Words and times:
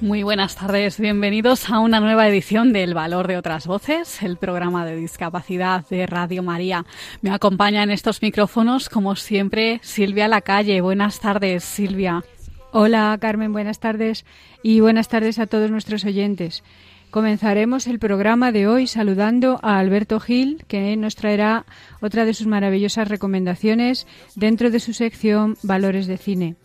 Muy 0.00 0.22
buenas 0.22 0.54
tardes, 0.54 1.00
bienvenidos 1.00 1.68
a 1.70 1.80
una 1.80 1.98
nueva 1.98 2.28
edición 2.28 2.72
de 2.72 2.84
El 2.84 2.94
Valor 2.94 3.26
de 3.26 3.36
otras 3.36 3.66
Voces, 3.66 4.22
el 4.22 4.36
programa 4.36 4.86
de 4.86 4.94
discapacidad 4.94 5.84
de 5.88 6.06
Radio 6.06 6.44
María. 6.44 6.86
Me 7.20 7.30
acompaña 7.30 7.82
en 7.82 7.90
estos 7.90 8.22
micrófonos, 8.22 8.88
como 8.88 9.16
siempre, 9.16 9.80
Silvia 9.82 10.28
Lacalle. 10.28 10.80
Buenas 10.82 11.18
tardes, 11.18 11.64
Silvia. 11.64 12.22
Hola, 12.70 13.18
Carmen, 13.20 13.52
buenas 13.52 13.80
tardes 13.80 14.24
y 14.62 14.78
buenas 14.78 15.08
tardes 15.08 15.40
a 15.40 15.48
todos 15.48 15.68
nuestros 15.68 16.04
oyentes. 16.04 16.62
Comenzaremos 17.10 17.88
el 17.88 17.98
programa 17.98 18.52
de 18.52 18.68
hoy 18.68 18.86
saludando 18.86 19.58
a 19.64 19.80
Alberto 19.80 20.20
Gil, 20.20 20.64
que 20.68 20.96
nos 20.96 21.16
traerá 21.16 21.66
otra 22.00 22.24
de 22.24 22.34
sus 22.34 22.46
maravillosas 22.46 23.08
recomendaciones 23.08 24.06
dentro 24.36 24.70
de 24.70 24.78
su 24.78 24.92
sección 24.92 25.56
Valores 25.64 26.06
de 26.06 26.18
Cine 26.18 26.56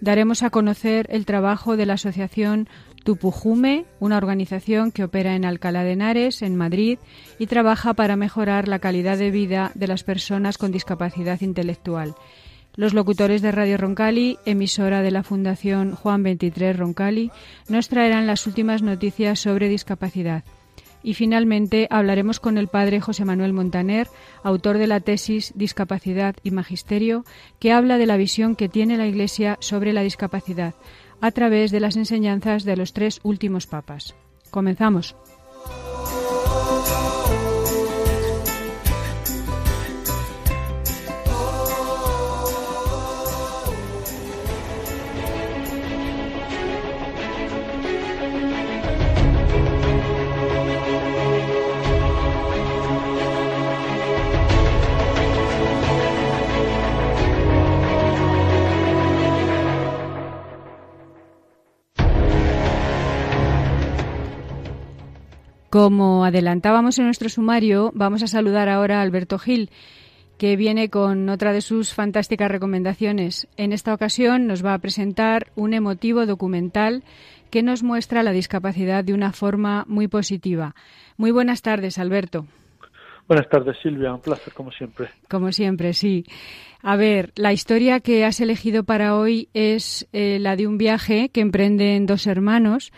daremos 0.00 0.42
a 0.42 0.50
conocer 0.50 1.06
el 1.10 1.26
trabajo 1.26 1.76
de 1.76 1.86
la 1.86 1.94
asociación 1.94 2.68
Tupujume, 3.04 3.86
una 4.00 4.16
organización 4.16 4.90
que 4.92 5.04
opera 5.04 5.34
en 5.34 5.44
Alcalá 5.44 5.84
de 5.84 5.92
Henares, 5.92 6.42
en 6.42 6.56
Madrid, 6.56 6.98
y 7.38 7.46
trabaja 7.46 7.94
para 7.94 8.16
mejorar 8.16 8.68
la 8.68 8.78
calidad 8.78 9.18
de 9.18 9.30
vida 9.30 9.72
de 9.74 9.86
las 9.86 10.04
personas 10.04 10.58
con 10.58 10.72
discapacidad 10.72 11.40
intelectual. 11.40 12.14
Los 12.74 12.94
locutores 12.94 13.42
de 13.42 13.50
Radio 13.50 13.76
Roncali, 13.76 14.38
emisora 14.44 15.02
de 15.02 15.10
la 15.10 15.24
Fundación 15.24 15.96
Juan 15.96 16.22
23 16.22 16.76
Roncali, 16.76 17.32
nos 17.68 17.88
traerán 17.88 18.26
las 18.26 18.46
últimas 18.46 18.82
noticias 18.82 19.40
sobre 19.40 19.68
discapacidad. 19.68 20.44
Y 21.02 21.14
finalmente 21.14 21.86
hablaremos 21.90 22.40
con 22.40 22.58
el 22.58 22.68
padre 22.68 23.00
José 23.00 23.24
Manuel 23.24 23.52
Montaner, 23.52 24.08
autor 24.42 24.78
de 24.78 24.88
la 24.88 25.00
tesis 25.00 25.52
Discapacidad 25.56 26.36
y 26.42 26.50
Magisterio, 26.50 27.24
que 27.58 27.72
habla 27.72 27.98
de 27.98 28.06
la 28.06 28.16
visión 28.16 28.56
que 28.56 28.68
tiene 28.68 28.96
la 28.96 29.06
Iglesia 29.06 29.56
sobre 29.60 29.92
la 29.92 30.02
discapacidad 30.02 30.74
a 31.20 31.30
través 31.30 31.70
de 31.70 31.80
las 31.80 31.96
enseñanzas 31.96 32.64
de 32.64 32.76
los 32.76 32.92
tres 32.92 33.20
últimos 33.22 33.66
papas. 33.66 34.14
Comenzamos. 34.50 35.16
Como 65.70 66.24
adelantábamos 66.24 66.98
en 66.98 67.04
nuestro 67.04 67.28
sumario, 67.28 67.90
vamos 67.94 68.22
a 68.22 68.26
saludar 68.26 68.70
ahora 68.70 68.98
a 68.98 69.02
Alberto 69.02 69.38
Gil, 69.38 69.68
que 70.38 70.56
viene 70.56 70.88
con 70.88 71.28
otra 71.28 71.52
de 71.52 71.60
sus 71.60 71.92
fantásticas 71.92 72.50
recomendaciones. 72.50 73.48
En 73.58 73.74
esta 73.74 73.92
ocasión 73.92 74.46
nos 74.46 74.64
va 74.64 74.72
a 74.72 74.78
presentar 74.78 75.48
un 75.56 75.74
emotivo 75.74 76.24
documental 76.24 77.02
que 77.50 77.62
nos 77.62 77.82
muestra 77.82 78.22
la 78.22 78.32
discapacidad 78.32 79.04
de 79.04 79.12
una 79.12 79.32
forma 79.32 79.84
muy 79.88 80.08
positiva. 80.08 80.74
Muy 81.18 81.32
buenas 81.32 81.60
tardes, 81.60 81.98
Alberto. 81.98 82.46
Buenas 83.26 83.48
tardes, 83.50 83.76
Silvia. 83.82 84.14
Un 84.14 84.22
placer, 84.22 84.54
como 84.54 84.72
siempre. 84.72 85.08
Como 85.28 85.52
siempre, 85.52 85.92
sí. 85.92 86.24
A 86.82 86.96
ver, 86.96 87.32
la 87.36 87.52
historia 87.52 88.00
que 88.00 88.24
has 88.24 88.40
elegido 88.40 88.84
para 88.84 89.16
hoy 89.16 89.50
es 89.52 90.08
eh, 90.14 90.38
la 90.40 90.56
de 90.56 90.66
un 90.66 90.78
viaje 90.78 91.28
que 91.28 91.42
emprenden 91.42 92.06
dos 92.06 92.26
hermanos 92.26 92.90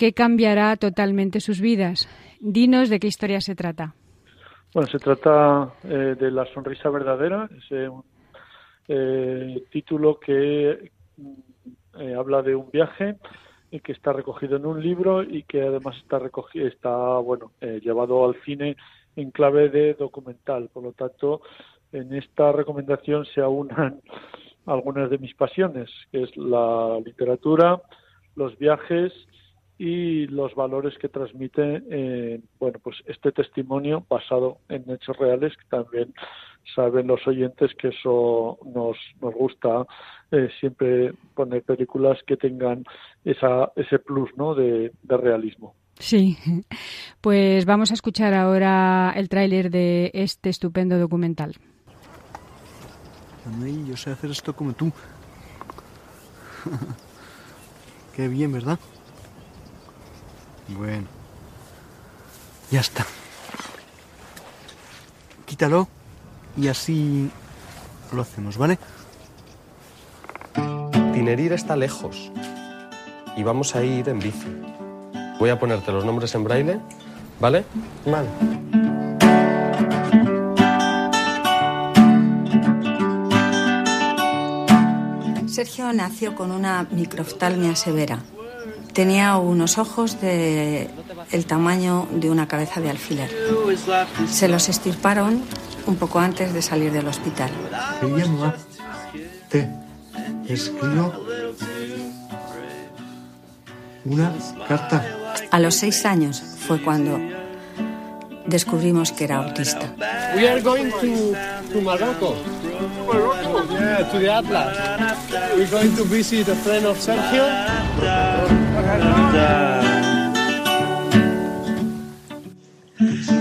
que 0.00 0.14
cambiará 0.14 0.76
totalmente 0.76 1.40
sus 1.40 1.60
vidas. 1.60 2.08
Dinos 2.40 2.88
de 2.88 2.98
qué 2.98 3.06
historia 3.06 3.42
se 3.42 3.54
trata. 3.54 3.94
Bueno, 4.72 4.88
se 4.88 4.98
trata 4.98 5.74
eh, 5.84 6.16
de 6.18 6.30
La 6.30 6.46
Sonrisa 6.54 6.88
Verdadera, 6.88 7.50
es 7.54 7.70
un 7.90 8.02
eh, 8.88 9.62
título 9.70 10.18
que 10.18 10.90
eh, 11.98 12.14
habla 12.14 12.40
de 12.40 12.54
un 12.54 12.70
viaje 12.70 13.16
y 13.70 13.80
que 13.80 13.92
está 13.92 14.14
recogido 14.14 14.56
en 14.56 14.64
un 14.64 14.82
libro 14.82 15.22
y 15.22 15.42
que 15.42 15.60
además 15.60 15.94
está 15.98 16.18
recogido, 16.18 16.66
está 16.66 17.18
bueno 17.18 17.52
llevado 17.60 18.24
al 18.24 18.40
cine 18.42 18.78
en 19.16 19.30
clave 19.32 19.68
de 19.68 19.92
documental. 19.92 20.70
Por 20.72 20.84
lo 20.84 20.92
tanto, 20.92 21.42
en 21.92 22.14
esta 22.14 22.52
recomendación 22.52 23.26
se 23.26 23.42
aunan 23.42 24.00
algunas 24.64 25.10
de 25.10 25.18
mis 25.18 25.34
pasiones, 25.34 25.90
que 26.10 26.22
es 26.22 26.34
la 26.38 26.98
literatura, 27.04 27.82
los 28.34 28.56
viajes 28.56 29.12
y 29.82 30.26
los 30.26 30.54
valores 30.54 30.92
que 30.98 31.08
transmite 31.08 31.82
eh, 31.90 32.38
bueno 32.58 32.78
pues 32.82 32.98
este 33.06 33.32
testimonio 33.32 34.04
basado 34.10 34.58
en 34.68 34.84
hechos 34.90 35.16
reales 35.16 35.56
que 35.56 35.64
también 35.70 36.12
saben 36.74 37.06
los 37.06 37.26
oyentes 37.26 37.70
que 37.80 37.88
eso 37.88 38.58
nos, 38.74 38.98
nos 39.22 39.34
gusta 39.34 39.86
eh, 40.32 40.50
siempre 40.60 41.14
poner 41.34 41.62
películas 41.62 42.18
que 42.26 42.36
tengan 42.36 42.84
esa, 43.24 43.72
ese 43.74 43.98
plus 43.98 44.28
¿no? 44.36 44.54
de, 44.54 44.92
realismo. 45.08 45.74
Sí, 45.98 46.36
pues 47.22 47.64
vamos 47.64 47.90
a 47.90 47.94
escuchar 47.94 48.34
ahora 48.34 49.14
el 49.16 49.30
tráiler 49.30 49.70
de 49.70 50.10
este 50.12 50.50
estupendo 50.50 50.98
documental. 50.98 51.56
Manuel, 53.46 53.86
yo 53.86 53.96
sé 53.96 54.10
hacer 54.10 54.30
esto 54.30 54.54
como 54.54 54.74
tú. 54.74 54.92
Qué 58.14 58.28
bien, 58.28 58.52
¿verdad? 58.52 58.78
Bueno. 60.76 61.06
Ya 62.70 62.80
está. 62.80 63.04
Quítalo 65.46 65.88
y 66.56 66.68
así 66.68 67.30
lo 68.12 68.22
hacemos, 68.22 68.56
¿vale? 68.56 68.78
Tinerir 71.12 71.52
está 71.52 71.76
lejos 71.76 72.30
y 73.36 73.42
vamos 73.42 73.74
a 73.74 73.82
ir 73.82 74.08
en 74.08 74.20
bici. 74.20 74.46
Voy 75.38 75.50
a 75.50 75.58
ponerte 75.58 75.90
los 75.90 76.04
nombres 76.04 76.34
en 76.34 76.44
braille, 76.44 76.80
¿vale? 77.40 77.64
Vale. 78.06 78.28
Sergio 85.48 85.92
nació 85.92 86.36
con 86.36 86.52
una 86.52 86.86
microftalmia 86.90 87.74
severa 87.74 88.20
Tenía 89.00 89.38
unos 89.38 89.78
ojos 89.78 90.20
de 90.20 90.90
el 91.32 91.46
tamaño 91.46 92.06
de 92.12 92.28
una 92.28 92.46
cabeza 92.46 92.82
de 92.82 92.90
alfiler. 92.90 93.30
Se 94.28 94.46
los 94.46 94.68
estirparon 94.68 95.40
un 95.86 95.96
poco 95.96 96.18
antes 96.20 96.52
de 96.52 96.60
salir 96.60 96.92
del 96.92 97.06
hospital. 97.06 97.50
te 99.48 99.70
escribo 100.46 101.14
una 104.04 104.34
carta. 104.68 105.02
A 105.50 105.58
los 105.60 105.76
seis 105.76 106.04
años 106.04 106.42
fue 106.66 106.82
cuando 106.82 107.18
descubrimos 108.44 109.12
que 109.12 109.24
era 109.24 109.38
autista. 109.38 109.94
We 110.36 110.46
are 110.46 110.60
going 110.60 110.90
to, 110.90 111.72
to 111.72 111.80
Morocco. 111.80 112.36
Morocco? 113.06 113.64
Yeah, 113.72 114.10
to 114.10 114.18
the 114.18 114.30
Atlas. 114.30 115.18
We're 115.56 115.70
going 115.70 115.96
to 115.96 116.04
visit 116.04 116.48
a 116.48 116.54
friend 116.54 116.84
of 116.84 117.00
Sergio. 117.00 117.46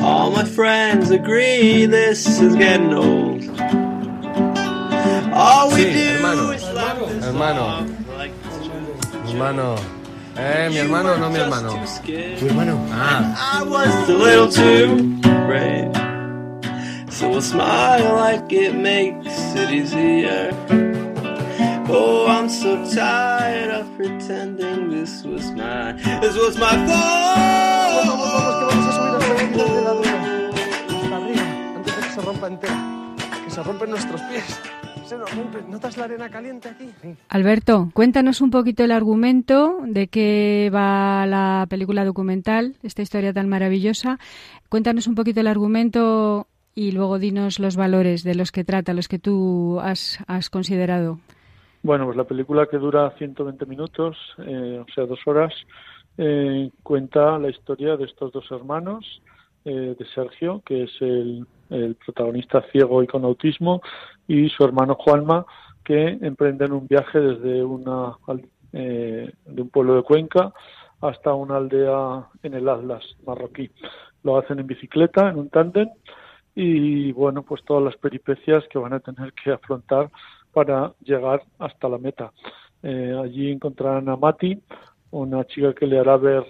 All 0.02 0.32
my 0.32 0.44
friends 0.46 1.12
agree 1.12 1.86
this 1.86 2.26
is 2.40 2.56
getting 2.56 2.94
old. 2.94 3.42
All 5.34 5.70
we 5.72 5.84
Sí, 5.86 5.94
do 5.94 6.00
hermano. 6.14 6.52
is 6.52 6.64
laugh 6.74 7.00
this 7.00 7.26
Hermano. 7.26 7.62
long, 7.62 8.06
like 8.18 8.32
Hermano. 9.28 9.76
Eh, 10.38 10.70
mi 10.70 10.76
hermano, 10.78 11.18
no 11.18 11.30
mi 11.30 11.40
hermano. 11.40 11.70
Tu 12.06 12.46
hermano. 12.48 12.76
Ah, 12.92 13.60
I 13.60 13.64
was 13.64 14.10
a 14.10 14.14
little 14.14 14.50
too 14.50 15.18
brave. 15.48 15.92
So 17.12 17.30
we'll 17.30 17.42
smile 17.42 18.16
like 18.16 18.52
it 18.54 18.74
makes 18.76 19.36
it 19.56 19.70
easier. 19.72 20.54
Oh, 21.92 22.28
I'm 22.28 22.48
so 22.48 22.78
tired 22.94 23.72
of 23.72 23.88
pretending 23.98 24.92
this 24.92 25.24
was 25.24 25.52
my, 25.54 25.94
this 26.22 26.36
was 26.36 26.56
my 26.58 26.76
fault. 26.86 28.06
Vamos, 28.06 28.32
vamos, 28.32 28.56
que 28.60 28.66
vamos 28.66 28.86
a 28.88 28.92
subir 28.92 29.14
el 29.42 29.76
de 29.76 29.82
la 29.82 29.94
duna. 29.94 30.50
Hasta 30.88 31.16
arriba, 31.18 31.42
antes 31.76 31.96
de 31.96 32.02
que 32.02 32.10
se 32.10 32.22
rompa 32.22 32.48
entera. 32.48 33.16
Que 33.44 33.52
se 33.52 33.64
rompen 33.64 33.90
nuestros 33.90 34.22
pies. 34.22 34.62
Se 35.08 35.18
nos 35.18 35.36
rompen. 35.36 35.72
¿Notas 35.72 35.98
la 35.98 36.04
arena 36.04 36.30
caliente 36.30 36.70
aquí? 36.70 36.90
Alberto, 37.28 37.90
cuéntanos 37.96 38.42
un 38.42 38.52
poquito 38.52 38.84
el 38.84 38.92
argumento 38.92 39.80
de 39.84 40.08
qué 40.08 40.70
va 40.72 41.26
la 41.26 41.66
película 41.70 42.06
documental, 42.06 42.76
esta 42.84 43.02
historia 43.02 43.34
tan 43.34 43.50
maravillosa. 43.50 44.20
Cuéntanos 44.70 45.08
un 45.08 45.16
poquito 45.16 45.40
el 45.40 45.48
argumento 45.48 46.46
y 46.76 46.92
luego 46.92 47.18
dinos 47.18 47.58
los 47.58 47.76
valores 47.76 48.24
de 48.24 48.36
los 48.36 48.52
que 48.52 48.64
trata, 48.64 48.94
los 48.94 49.08
que 49.08 49.18
tú 49.18 49.80
has, 49.82 50.20
has 50.28 50.52
considerado. 50.52 51.20
Bueno, 51.82 52.06
pues 52.06 52.18
la 52.18 52.26
película 52.26 52.66
que 52.66 52.78
dura 52.78 53.12
120 53.18 53.66
minutos, 53.66 54.18
eh, 54.40 54.84
o 54.86 54.92
sea, 54.94 55.06
dos 55.06 55.20
horas, 55.26 55.54
eh, 56.18 56.70
cuenta 56.84 57.40
la 57.40 57.50
historia 57.50 57.96
de 57.96 58.06
estos 58.06 58.34
dos 58.34 58.46
hermanos, 58.52 59.22
eh, 59.66 59.96
de 59.98 60.06
Sergio, 60.16 60.62
que 60.66 60.84
es 60.84 60.92
el, 61.02 61.46
protagonista 62.04 62.64
ciego 62.72 63.04
y 63.04 63.08
con 63.08 63.24
autismo, 63.24 63.82
y 64.28 64.50
su 64.50 64.64
hermano 64.64 64.96
Juanma, 64.96 65.46
que 65.84 66.18
emprenden 66.22 66.72
un 66.72 66.88
viaje 66.88 67.20
desde 67.20 67.64
una, 67.64 68.18
eh, 68.74 69.32
de 69.46 69.62
un 69.62 69.70
pueblo 69.70 69.96
de 69.96 70.04
Cuenca 70.04 70.52
hasta 71.02 71.34
una 71.34 71.58
aldea 71.58 72.28
en 72.42 72.54
el 72.54 72.68
Atlas 72.68 73.04
marroquí. 73.26 73.70
Lo 74.24 74.38
hacen 74.38 74.60
en 74.60 74.68
bicicleta, 74.68 75.30
en 75.30 75.38
un 75.38 75.50
tándem, 75.50 75.90
y 76.56 77.12
bueno, 77.12 77.44
pues 77.44 77.64
todas 77.64 77.84
las 77.84 77.98
peripecias 77.98 78.64
que 78.70 78.80
van 78.80 78.94
a 78.94 79.00
tener 79.00 79.34
que 79.34 79.52
afrontar 79.52 80.10
para 80.54 80.94
llegar 81.04 81.44
hasta 81.58 81.90
la 81.90 81.98
meta. 81.98 82.32
Eh, 82.84 83.16
allí 83.22 83.52
encontrarán 83.52 84.10
a 84.10 84.16
Mati, 84.16 84.62
una 85.12 85.46
chica 85.46 85.74
que 85.74 85.88
le 85.88 86.00
hará 86.00 86.18
ver 86.18 86.44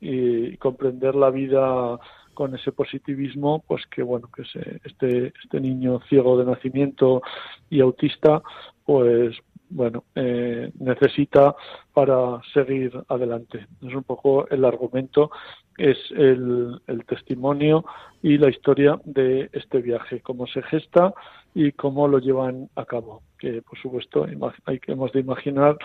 y, 0.00 0.56
comprender 0.56 1.14
la 1.14 1.30
vida 1.30 1.98
con 2.34 2.54
ese 2.54 2.72
positivismo, 2.72 3.64
pues 3.66 3.86
que 3.86 4.02
bueno, 4.02 4.28
que 4.34 4.44
se, 4.44 4.80
este, 4.84 5.32
este 5.42 5.60
niño 5.60 6.00
ciego 6.08 6.36
de 6.38 6.44
nacimiento 6.44 7.22
y 7.70 7.80
autista, 7.80 8.42
pues 8.84 9.36
bueno, 9.68 10.04
eh, 10.14 10.70
necesita 10.78 11.54
para 11.92 12.40
seguir 12.52 12.92
adelante. 13.08 13.66
Es 13.82 13.94
un 13.94 14.04
poco 14.04 14.48
el 14.48 14.64
argumento, 14.64 15.30
es 15.76 15.98
el, 16.10 16.80
el, 16.86 17.04
testimonio 17.04 17.84
y 18.22 18.38
la 18.38 18.48
historia 18.48 19.00
de 19.04 19.50
este 19.52 19.80
viaje, 19.82 20.20
cómo 20.20 20.46
se 20.46 20.62
gesta 20.62 21.12
y 21.54 21.72
cómo 21.72 22.08
lo 22.08 22.18
llevan 22.18 22.68
a 22.76 22.84
cabo. 22.84 23.22
Que, 23.38 23.62
por 23.62 23.78
supuesto, 23.78 24.26
hay 24.64 24.78
que 24.78 24.92
hemos 24.92 25.12
de 25.12 25.20
imaginar 25.20 25.76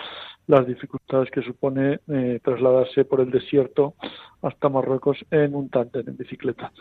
las 0.47 0.65
dificultades 0.65 1.29
que 1.31 1.41
supone 1.41 1.99
eh, 2.07 2.39
trasladarse 2.43 3.05
por 3.05 3.21
el 3.21 3.31
desierto 3.31 3.95
hasta 4.41 4.69
Marruecos 4.69 5.17
en 5.31 5.55
un 5.55 5.69
tándem, 5.69 6.07
en 6.07 6.17
bicicleta. 6.17 6.71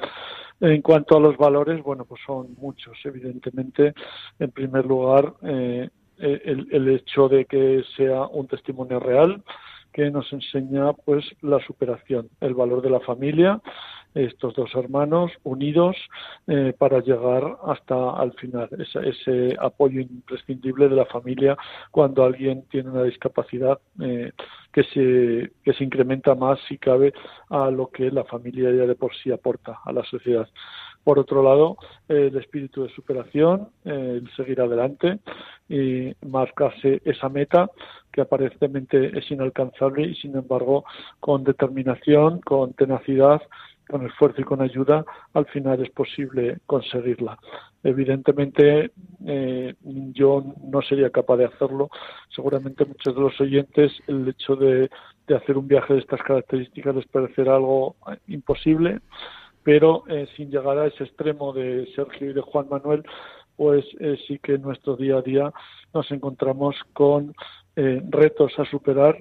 En 0.61 0.83
cuanto 0.83 1.17
a 1.17 1.21
los 1.21 1.37
valores, 1.37 1.83
bueno, 1.83 2.05
pues 2.05 2.21
son 2.27 2.55
muchos, 2.59 2.99
evidentemente. 3.05 3.95
En 4.39 4.51
primer 4.51 4.85
lugar, 4.85 5.35
eh, 5.43 5.89
el, 6.21 6.69
el, 6.71 6.89
hecho 6.89 7.29
de 7.29 7.45
que 7.47 7.83
sea 7.97 8.23
un 8.27 8.47
testimonio 8.47 9.01
real 9.01 9.43
que 9.93 10.11
nos 10.11 10.33
enseña 10.33 10.93
pues 10.93 11.25
la 11.43 11.59
superación, 11.67 12.29
el 12.41 12.55
valor 12.55 12.83
de 12.83 12.91
la 12.91 13.01
familia, 13.01 13.61
estos 14.15 14.55
dos 14.55 14.71
hermanos 14.75 15.31
unidos 15.45 15.97
eh, 16.47 16.75
para 16.77 17.01
llegar 17.01 17.59
hasta 17.65 18.11
al 18.11 18.33
final, 18.33 18.69
ese, 18.79 19.09
ese, 19.09 19.57
apoyo 19.61 20.01
imprescindible 20.01 20.89
de 20.89 20.97
la 20.97 21.07
familia 21.07 21.57
cuando 21.91 22.25
alguien 22.25 22.65
tiene 22.71 22.91
una 22.91 23.05
discapacidad 23.05 23.79
eh, 24.01 24.33
que, 24.73 24.83
se, 24.85 25.53
que 25.63 25.73
se 25.75 25.85
incrementa 25.85 26.35
más 26.35 26.59
si 26.69 26.79
cabe 26.79 27.13
a 27.49 27.71
lo 27.71 27.89
que 27.89 28.11
la 28.11 28.25
familia 28.25 28.71
ya 28.73 28.87
de 28.87 28.95
por 28.95 29.15
sí 29.17 29.31
aporta 29.31 29.79
a 29.85 29.93
la 29.93 30.05
sociedad. 30.05 30.49
Por 31.05 31.19
otro 31.19 31.43
lado, 31.43 31.77
el 32.09 32.37
espíritu 32.37 32.83
de 32.83 32.91
superación, 32.91 33.69
el 33.85 34.29
seguir 34.37 34.61
adelante 34.61 35.19
y 35.69 36.13
marcarse 36.27 37.01
esa 37.05 37.29
meta 37.29 37.71
que 38.13 38.21
aparentemente 38.21 39.19
es 39.19 39.31
inalcanzable 39.31 40.03
y 40.09 40.15
sin 40.17 40.37
embargo 40.37 40.85
con 41.21 41.45
determinación, 41.45 42.41
con 42.41 42.73
tenacidad, 42.75 43.41
con 43.89 44.07
esfuerzo 44.07 44.41
y 44.41 44.45
con 44.45 44.63
ayuda, 44.63 45.05
al 45.35 45.47
final 45.47 45.83
es 45.83 45.91
posible 45.91 46.59
conseguirla. 46.67 47.39
Evidentemente, 47.83 48.93
eh, 49.27 49.75
yo 49.83 50.45
no 50.63 50.81
sería 50.83 51.11
capaz 51.11 51.39
de 51.39 51.47
hacerlo. 51.47 51.91
Seguramente 52.35 52.85
muchos 52.85 53.15
de 53.15 53.21
los 53.21 53.41
oyentes, 53.41 53.93
el 54.07 54.29
hecho 54.29 54.55
de, 54.55 54.91
de 55.27 55.37
hacer 55.37 55.59
un 55.59 55.67
viaje 55.67 55.95
de 55.95 56.01
estas 56.01 56.23
características 56.23 56.95
les 56.95 57.07
parecerá 57.07 57.57
algo 57.57 57.97
imposible, 58.29 59.01
pero 59.63 60.05
eh, 60.09 60.27
sin 60.37 60.51
llegar 60.51 60.79
a 60.79 60.87
ese 60.87 61.05
extremo 61.05 61.53
de 61.53 61.87
Sergio 61.95 62.31
y 62.31 62.33
de 62.33 62.41
Juan 62.41 62.67
Manuel, 62.71 63.05
pues 63.57 63.85
eh, 64.01 64.17
sí 64.27 64.39
que 64.39 64.55
en 64.55 64.63
nuestro 64.63 64.97
día 64.97 65.19
a 65.19 65.23
día 65.23 65.53
nos 65.93 66.11
encontramos 66.11 66.77
con 66.93 67.35
eh, 67.77 68.03
retos 68.09 68.53
a 68.59 68.65
superar 68.65 69.19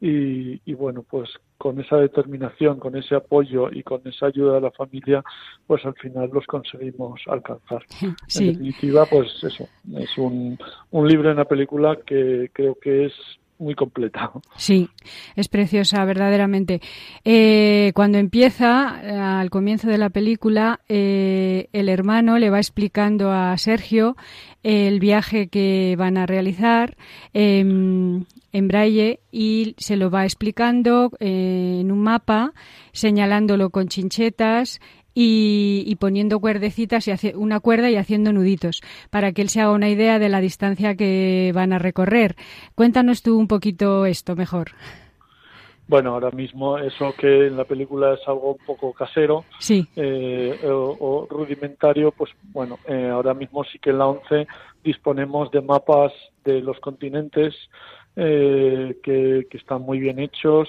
y, 0.00 0.60
y, 0.64 0.74
bueno, 0.74 1.04
pues 1.08 1.28
con 1.58 1.78
esa 1.78 1.96
determinación, 1.96 2.78
con 2.78 2.96
ese 2.96 3.14
apoyo 3.14 3.70
y 3.70 3.82
con 3.82 4.00
esa 4.06 4.26
ayuda 4.26 4.54
de 4.54 4.60
la 4.62 4.70
familia, 4.70 5.22
pues 5.66 5.84
al 5.84 5.94
final 5.94 6.30
los 6.32 6.46
conseguimos 6.46 7.20
alcanzar. 7.26 7.84
Sí. 8.26 8.48
En 8.48 8.52
definitiva, 8.54 9.04
pues 9.04 9.28
eso, 9.42 9.68
es 9.98 10.16
un, 10.16 10.58
un 10.90 11.08
libro, 11.08 11.30
una 11.30 11.44
película 11.44 11.98
que 12.06 12.48
creo 12.54 12.76
que 12.76 13.06
es 13.06 13.12
muy 13.60 13.74
completa. 13.74 14.32
Sí, 14.56 14.88
es 15.36 15.48
preciosa, 15.48 16.04
verdaderamente. 16.04 16.80
Eh, 17.24 17.92
cuando 17.94 18.18
empieza, 18.18 19.00
eh, 19.04 19.10
al 19.12 19.50
comienzo 19.50 19.88
de 19.88 19.98
la 19.98 20.10
película, 20.10 20.80
eh, 20.88 21.68
el 21.72 21.88
hermano 21.88 22.38
le 22.38 22.50
va 22.50 22.58
explicando 22.58 23.30
a 23.30 23.56
Sergio 23.58 24.16
el 24.62 24.98
viaje 25.00 25.48
que 25.48 25.94
van 25.98 26.16
a 26.16 26.26
realizar 26.26 26.96
eh, 27.32 27.60
en 27.60 28.68
braille 28.68 29.20
y 29.30 29.74
se 29.78 29.96
lo 29.96 30.10
va 30.10 30.24
explicando 30.24 31.12
en 31.20 31.92
un 31.92 32.00
mapa, 32.00 32.52
señalándolo 32.92 33.70
con 33.70 33.88
chinchetas 33.88 34.80
y, 35.14 35.84
y, 35.86 35.96
poniendo 35.96 36.40
cuerdecitas 36.40 37.06
y 37.08 37.10
hace, 37.10 37.36
una 37.36 37.60
cuerda 37.60 37.90
y 37.90 37.96
haciendo 37.96 38.32
nuditos 38.32 38.80
para 39.10 39.32
que 39.32 39.42
él 39.42 39.48
se 39.48 39.60
haga 39.60 39.72
una 39.72 39.88
idea 39.88 40.18
de 40.18 40.28
la 40.28 40.40
distancia 40.40 40.94
que 40.94 41.52
van 41.54 41.72
a 41.72 41.78
recorrer. 41.78 42.36
Cuéntanos 42.74 43.22
tú 43.22 43.38
un 43.38 43.48
poquito 43.48 44.06
esto 44.06 44.36
mejor. 44.36 44.72
Bueno, 45.90 46.10
ahora 46.14 46.30
mismo 46.30 46.78
eso 46.78 47.12
que 47.18 47.48
en 47.48 47.56
la 47.56 47.64
película 47.64 48.14
es 48.14 48.20
algo 48.28 48.52
un 48.52 48.64
poco 48.64 48.92
casero 48.92 49.44
sí. 49.58 49.88
eh, 49.96 50.60
o, 50.64 50.96
o, 51.00 51.26
rudimentario, 51.28 52.12
pues 52.12 52.30
bueno, 52.52 52.78
eh, 52.86 53.08
ahora 53.08 53.34
mismo 53.34 53.64
sí 53.64 53.80
que 53.80 53.90
en 53.90 53.98
la 53.98 54.06
11 54.06 54.46
disponemos 54.84 55.50
de 55.50 55.60
mapas 55.60 56.12
de 56.44 56.60
los 56.60 56.78
continentes 56.78 57.56
eh, 58.14 58.98
que, 59.02 59.48
que 59.50 59.56
están 59.58 59.82
muy 59.82 59.98
bien 59.98 60.20
hechos, 60.20 60.68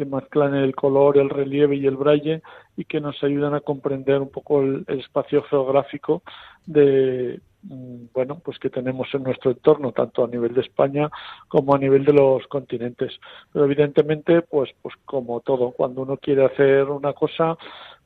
que 0.00 0.06
mezclan 0.06 0.54
el 0.54 0.74
color, 0.74 1.18
el 1.18 1.28
relieve 1.28 1.76
y 1.76 1.86
el 1.86 1.98
braille 1.98 2.40
y 2.74 2.86
que 2.86 3.02
nos 3.02 3.22
ayudan 3.22 3.52
a 3.52 3.60
comprender 3.60 4.18
un 4.18 4.30
poco 4.30 4.62
el, 4.62 4.82
espacio 4.88 5.42
geográfico 5.42 6.22
de 6.64 7.38
bueno, 7.62 8.40
pues 8.42 8.58
que 8.58 8.70
tenemos 8.70 9.08
en 9.12 9.24
nuestro 9.24 9.50
entorno, 9.50 9.92
tanto 9.92 10.24
a 10.24 10.28
nivel 10.28 10.54
de 10.54 10.62
España 10.62 11.10
como 11.48 11.74
a 11.74 11.78
nivel 11.78 12.06
de 12.06 12.14
los 12.14 12.46
continentes. 12.46 13.12
Pero 13.52 13.66
evidentemente, 13.66 14.40
pues, 14.40 14.70
pues 14.80 14.94
como 15.04 15.40
todo, 15.40 15.72
cuando 15.72 16.00
uno 16.00 16.16
quiere 16.16 16.46
hacer 16.46 16.84
una 16.84 17.12
cosa, 17.12 17.58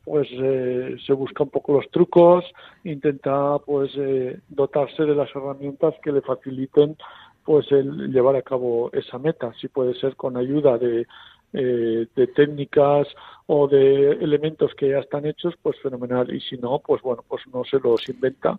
pues 0.04 0.26
eh, 0.32 0.96
se 1.06 1.12
busca 1.12 1.44
un 1.44 1.50
poco 1.50 1.74
los 1.74 1.88
trucos, 1.92 2.44
intenta 2.82 3.60
pues 3.64 3.92
eh, 3.96 4.40
dotarse 4.48 5.04
de 5.04 5.14
las 5.14 5.30
herramientas 5.36 5.94
que 6.02 6.10
le 6.10 6.22
faciliten 6.22 6.96
pues 7.44 7.70
el 7.72 8.10
llevar 8.10 8.36
a 8.36 8.42
cabo 8.42 8.90
esa 8.92 9.18
meta, 9.18 9.52
si 9.60 9.68
puede 9.68 9.94
ser 10.00 10.16
con 10.16 10.36
ayuda 10.36 10.78
de 10.78 11.06
eh, 11.54 12.06
de 12.14 12.26
técnicas 12.28 13.06
o 13.46 13.68
de 13.68 14.12
elementos 14.12 14.73
que 14.75 14.88
ya 14.88 14.99
están 14.99 15.26
hechos, 15.26 15.54
pues 15.62 15.76
fenomenal. 15.82 16.34
Y 16.34 16.40
si 16.40 16.56
no, 16.56 16.80
pues 16.84 17.02
bueno, 17.02 17.25
pues 17.28 17.42
no 17.52 17.62
se 17.64 17.78
los 17.78 18.08
inventa 18.08 18.58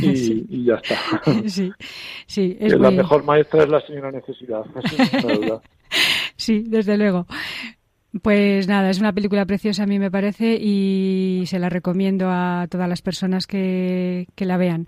y, 0.00 0.16
sí. 0.16 0.46
y 0.48 0.64
ya 0.64 0.74
está. 0.74 0.96
Sí, 1.46 1.72
sí. 2.26 2.56
Es 2.58 2.72
muy... 2.72 2.82
La 2.82 2.90
mejor 2.90 3.24
maestra 3.24 3.62
es 3.62 3.68
la 3.68 3.80
señora 3.82 4.10
necesidad, 4.10 4.64
sí, 6.36 6.64
desde 6.66 6.96
luego. 6.96 7.26
Pues 8.22 8.68
nada, 8.68 8.90
es 8.90 9.00
una 9.00 9.12
película 9.12 9.44
preciosa 9.44 9.82
a 9.82 9.86
mí 9.86 9.98
me 9.98 10.10
parece 10.10 10.56
y 10.60 11.42
se 11.46 11.58
la 11.58 11.68
recomiendo 11.68 12.28
a 12.30 12.68
todas 12.70 12.88
las 12.88 13.02
personas 13.02 13.48
que, 13.48 14.28
que 14.36 14.44
la 14.44 14.56
vean. 14.56 14.86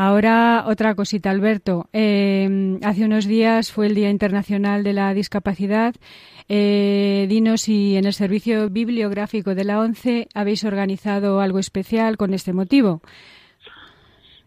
Ahora 0.00 0.62
otra 0.68 0.94
cosita, 0.94 1.30
Alberto. 1.30 1.88
Eh, 1.92 2.78
hace 2.84 3.04
unos 3.04 3.26
días 3.26 3.72
fue 3.72 3.88
el 3.88 3.96
Día 3.96 4.10
Internacional 4.10 4.84
de 4.84 4.92
la 4.92 5.12
Discapacidad. 5.12 5.92
Eh, 6.48 7.26
dinos 7.28 7.62
si 7.62 7.96
en 7.96 8.04
el 8.04 8.12
servicio 8.12 8.70
bibliográfico 8.70 9.56
de 9.56 9.64
la 9.64 9.80
ONCE 9.80 10.28
habéis 10.34 10.62
organizado 10.62 11.40
algo 11.40 11.58
especial 11.58 12.16
con 12.16 12.32
este 12.32 12.52
motivo. 12.52 13.02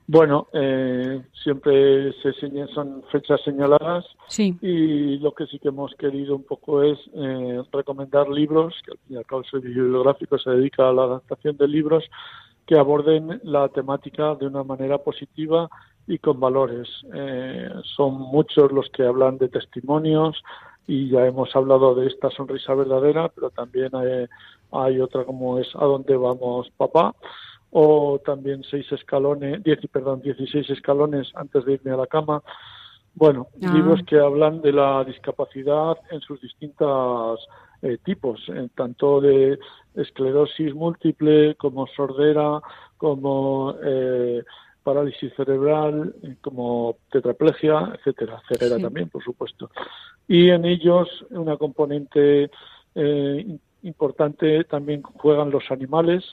Bueno, 0.07 0.47
eh, 0.51 1.21
siempre 1.43 2.11
se 2.21 2.33
son 2.73 3.03
fechas 3.11 3.39
señaladas 3.43 4.05
sí. 4.27 4.57
y 4.61 5.17
lo 5.19 5.33
que 5.33 5.45
sí 5.45 5.59
que 5.59 5.69
hemos 5.69 5.93
querido 5.95 6.35
un 6.35 6.43
poco 6.43 6.83
es 6.83 6.99
eh, 7.13 7.61
recomendar 7.71 8.27
libros, 8.27 8.75
que 8.83 8.91
al 8.91 8.97
fin 8.97 9.15
y 9.15 9.17
al 9.17 9.25
cabo 9.25 9.43
el 9.53 9.61
bibliográfico 9.61 10.37
se 10.37 10.49
dedica 10.49 10.89
a 10.89 10.93
la 10.93 11.03
adaptación 11.03 11.55
de 11.57 11.67
libros 11.67 12.03
que 12.65 12.77
aborden 12.77 13.39
la 13.43 13.69
temática 13.69 14.35
de 14.35 14.47
una 14.47 14.63
manera 14.63 14.97
positiva 14.97 15.69
y 16.07 16.17
con 16.17 16.39
valores. 16.39 16.87
Eh, 17.13 17.69
son 17.95 18.13
muchos 18.13 18.71
los 18.71 18.89
que 18.89 19.03
hablan 19.03 19.37
de 19.37 19.49
testimonios 19.49 20.41
y 20.87 21.09
ya 21.09 21.25
hemos 21.25 21.55
hablado 21.55 21.95
de 21.95 22.07
esta 22.07 22.29
sonrisa 22.31 22.73
verdadera, 22.73 23.29
pero 23.29 23.49
también 23.49 23.95
hay, 23.95 24.25
hay 24.71 24.99
otra 24.99 25.25
como 25.25 25.59
es 25.59 25.67
¿A 25.75 25.85
dónde 25.85 26.17
vamos, 26.17 26.69
papá? 26.75 27.15
O 27.71 28.19
también 28.23 28.63
seis 28.69 28.85
escalones, 28.91 29.63
diez, 29.63 29.79
perdón, 29.91 30.21
16 30.21 30.69
escalones 30.69 31.31
antes 31.35 31.65
de 31.65 31.73
irme 31.73 31.91
a 31.91 31.97
la 31.97 32.07
cama. 32.07 32.43
Bueno, 33.13 33.47
ah. 33.63 33.73
libros 33.73 34.01
que 34.05 34.19
hablan 34.19 34.61
de 34.61 34.73
la 34.73 35.03
discapacidad 35.03 35.97
en 36.11 36.21
sus 36.21 36.39
distintos 36.41 37.47
eh, 37.81 37.97
tipos, 38.03 38.39
eh, 38.49 38.69
tanto 38.75 39.19
de 39.21 39.57
esclerosis 39.95 40.73
múltiple 40.75 41.55
como 41.55 41.87
sordera, 41.87 42.61
como 42.97 43.73
eh, 43.83 44.43
parálisis 44.83 45.33
cerebral, 45.35 46.13
como 46.41 46.97
tetraplegia, 47.11 47.93
etcétera, 47.97 48.41
ceguera 48.47 48.77
también, 48.79 49.09
por 49.09 49.23
supuesto. 49.23 49.71
Y 50.27 50.49
en 50.49 50.65
ellos 50.65 51.07
una 51.31 51.57
componente 51.57 52.49
importante 53.83 54.63
también 54.65 55.01
juegan 55.01 55.49
los 55.49 55.69
animales, 55.71 56.23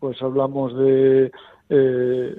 pues 0.00 0.20
hablamos 0.22 0.76
de 0.76 1.30
eh, 1.68 2.34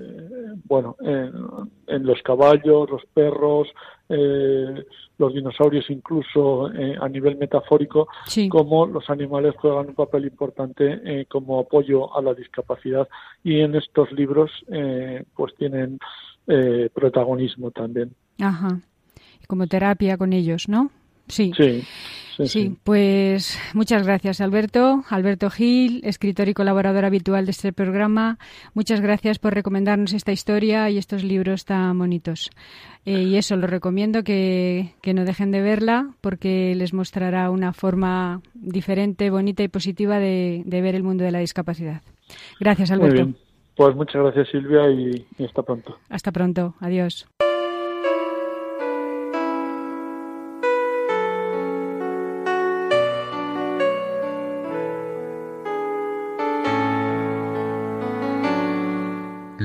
bueno 0.66 0.98
en, 1.00 2.06
los 2.06 2.22
caballos 2.22 2.90
los 2.90 3.06
perros 3.14 3.70
eh, 4.10 4.84
los 5.18 5.34
dinosaurios 5.34 5.90
incluso 5.90 6.70
eh, 6.74 6.98
a 7.00 7.08
nivel 7.08 7.38
metafórico 7.38 8.10
como 8.50 8.86
los 8.88 9.10
animales 9.10 9.56
juegan 9.56 9.88
un 9.88 9.96
papel 9.96 10.26
importante 10.26 11.26
como 11.30 11.60
apoyo 11.62 12.14
a 12.18 12.22
la 12.22 12.34
discapacidad. 12.34 13.08
Y 13.44 13.62
en 13.62 13.76
estos 13.76 14.12
libros 14.12 14.52
pues 15.36 15.56
tienen 15.56 16.00
protagonismo 16.94 17.72
también. 17.72 18.14
Ajá. 18.42 18.80
como 19.48 19.68
terapia 19.68 20.18
con 20.18 20.34
ellos 20.34 20.68
no 20.68 20.90
sí, 21.32 21.52
sí. 21.56 21.84
Sí, 22.46 22.76
pues 22.84 23.60
muchas 23.74 24.06
gracias 24.06 24.42
Alberto. 24.42 25.04
Alberto 25.10 25.50
Gil, 25.50 26.02
escritor 26.04 26.48
y 26.50 26.54
colaborador 26.54 27.06
habitual 27.06 27.46
de 27.46 27.52
este 27.52 27.74
programa. 27.74 28.38
Muchas 28.74 29.02
gracias 29.02 29.40
por 29.40 29.54
recomendarnos 29.54 30.14
esta 30.14 30.32
historia 30.32 30.90
y 30.90 30.98
estos 30.98 31.24
libros 31.24 31.66
tan 31.66 31.98
bonitos. 31.98 32.50
Eh, 33.06 33.24
y 33.24 33.36
eso, 33.38 33.56
lo 33.56 33.68
recomiendo 33.68 34.24
que, 34.24 34.94
no 35.14 35.26
dejen 35.26 35.52
de 35.52 35.62
verla 35.62 36.12
porque 36.22 36.74
les 36.76 36.94
mostrará 36.94 37.50
una 37.50 37.74
forma 37.74 38.42
diferente, 38.54 39.30
bonita 39.30 39.64
y 39.64 39.68
positiva 39.68 40.20
de, 40.20 40.64
ver 40.66 40.96
el 40.96 41.04
mundo 41.04 41.24
de 41.24 41.32
la 41.32 41.40
discapacidad. 41.40 42.02
Gracias 42.60 42.92
Alberto. 42.92 43.16
Muy 43.16 43.24
bien. 43.24 43.36
Pues 43.76 43.96
muchas 43.96 44.22
gracias 44.22 44.50
Silvia 44.50 44.90
y 44.90 45.26
hasta 45.44 45.64
pronto. 45.64 45.98
Hasta 46.10 46.32
pronto. 46.32 46.76
Adiós. 46.80 47.28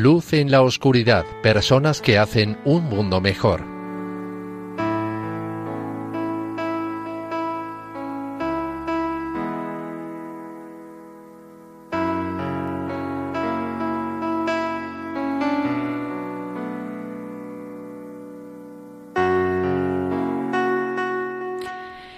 Luz 0.06 0.34
en 0.34 0.52
la 0.52 0.62
oscuridad, 0.62 1.26
personas 1.42 2.00
que 2.00 2.16
hacen 2.16 2.60
un 2.64 2.84
mundo 2.84 3.20
mejor. 3.20 3.64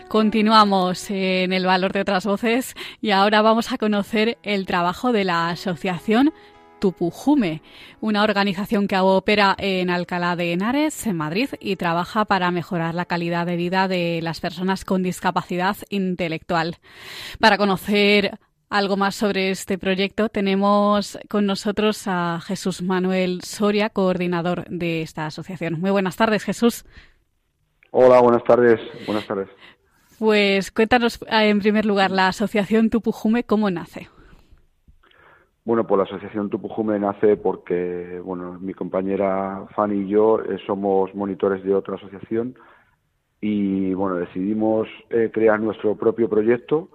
Continuamos 0.09 1.11
en 1.11 1.55
el 1.55 1.65
valor 1.65 1.95
de 1.95 2.03
otras 2.03 2.27
voces 2.27 2.75
y 3.01 3.13
ahora 3.13 3.41
vamos 3.41 3.73
a 3.73 3.79
conocer 3.79 4.37
el 4.43 4.67
trabajo 4.67 5.13
de 5.13 5.25
la 5.25 5.49
Asociación 5.49 6.35
Tupujume, 6.79 7.63
una 8.01 8.23
organización 8.23 8.89
que 8.89 8.99
opera 8.99 9.55
en 9.59 9.91
Alcalá 9.91 10.37
de 10.37 10.53
Henares, 10.53 11.07
en 11.07 11.17
Madrid, 11.17 11.49
y 11.61 11.77
trabaja 11.77 12.25
para 12.25 12.51
mejorar 12.51 12.95
la 12.95 13.05
calidad 13.05 13.47
de 13.47 13.57
vida 13.57 13.89
de 13.89 14.21
las 14.23 14.41
personas 14.41 14.85
con 14.85 15.03
discapacidad 15.03 15.77
intelectual. 15.91 16.77
Para 17.41 17.59
conocer 17.59 18.39
algo 18.71 18.97
más 18.97 19.15
sobre 19.15 19.51
este 19.51 19.79
proyecto, 19.79 20.29
tenemos 20.29 21.19
con 21.29 21.47
nosotros 21.47 22.03
a 22.07 22.41
Jesús 22.41 22.83
Manuel 22.83 23.41
Soria, 23.43 23.91
coordinador 23.91 24.65
de 24.69 25.03
esta 25.03 25.27
asociación. 25.27 25.81
Muy 25.81 25.91
buenas 25.91 26.17
tardes, 26.17 26.45
Jesús. 26.45 26.85
Hola, 27.91 28.21
buenas 28.21 28.45
tardes. 28.45 28.81
Buenas 29.07 29.27
tardes. 29.27 29.49
Pues 30.19 30.71
cuéntanos 30.73 31.21
en 31.29 31.61
primer 31.61 31.87
lugar 31.87 32.11
la 32.11 32.29
asociación 32.29 32.91
Tupujume, 32.91 33.45
¿cómo 33.45 33.71
nace? 33.71 34.09
Bueno, 35.69 35.87
pues 35.87 35.99
la 35.99 36.05
asociación 36.05 36.49
Tupujume 36.49 36.99
nace 36.99 37.37
porque, 37.37 38.23
bueno, 38.25 38.59
mi 38.59 38.73
compañera 38.73 39.67
Fanny 39.77 40.05
y 40.05 40.09
yo 40.09 40.41
eh, 40.41 40.57
somos 40.67 41.15
monitores 41.15 41.63
de 41.63 41.75
otra 41.75 41.97
asociación 41.97 42.55
y, 43.39 43.93
bueno, 43.93 44.17
decidimos 44.17 44.89
eh, 45.11 45.31
crear 45.31 45.61
nuestro 45.61 45.95
propio 45.95 46.27
proyecto 46.27 46.89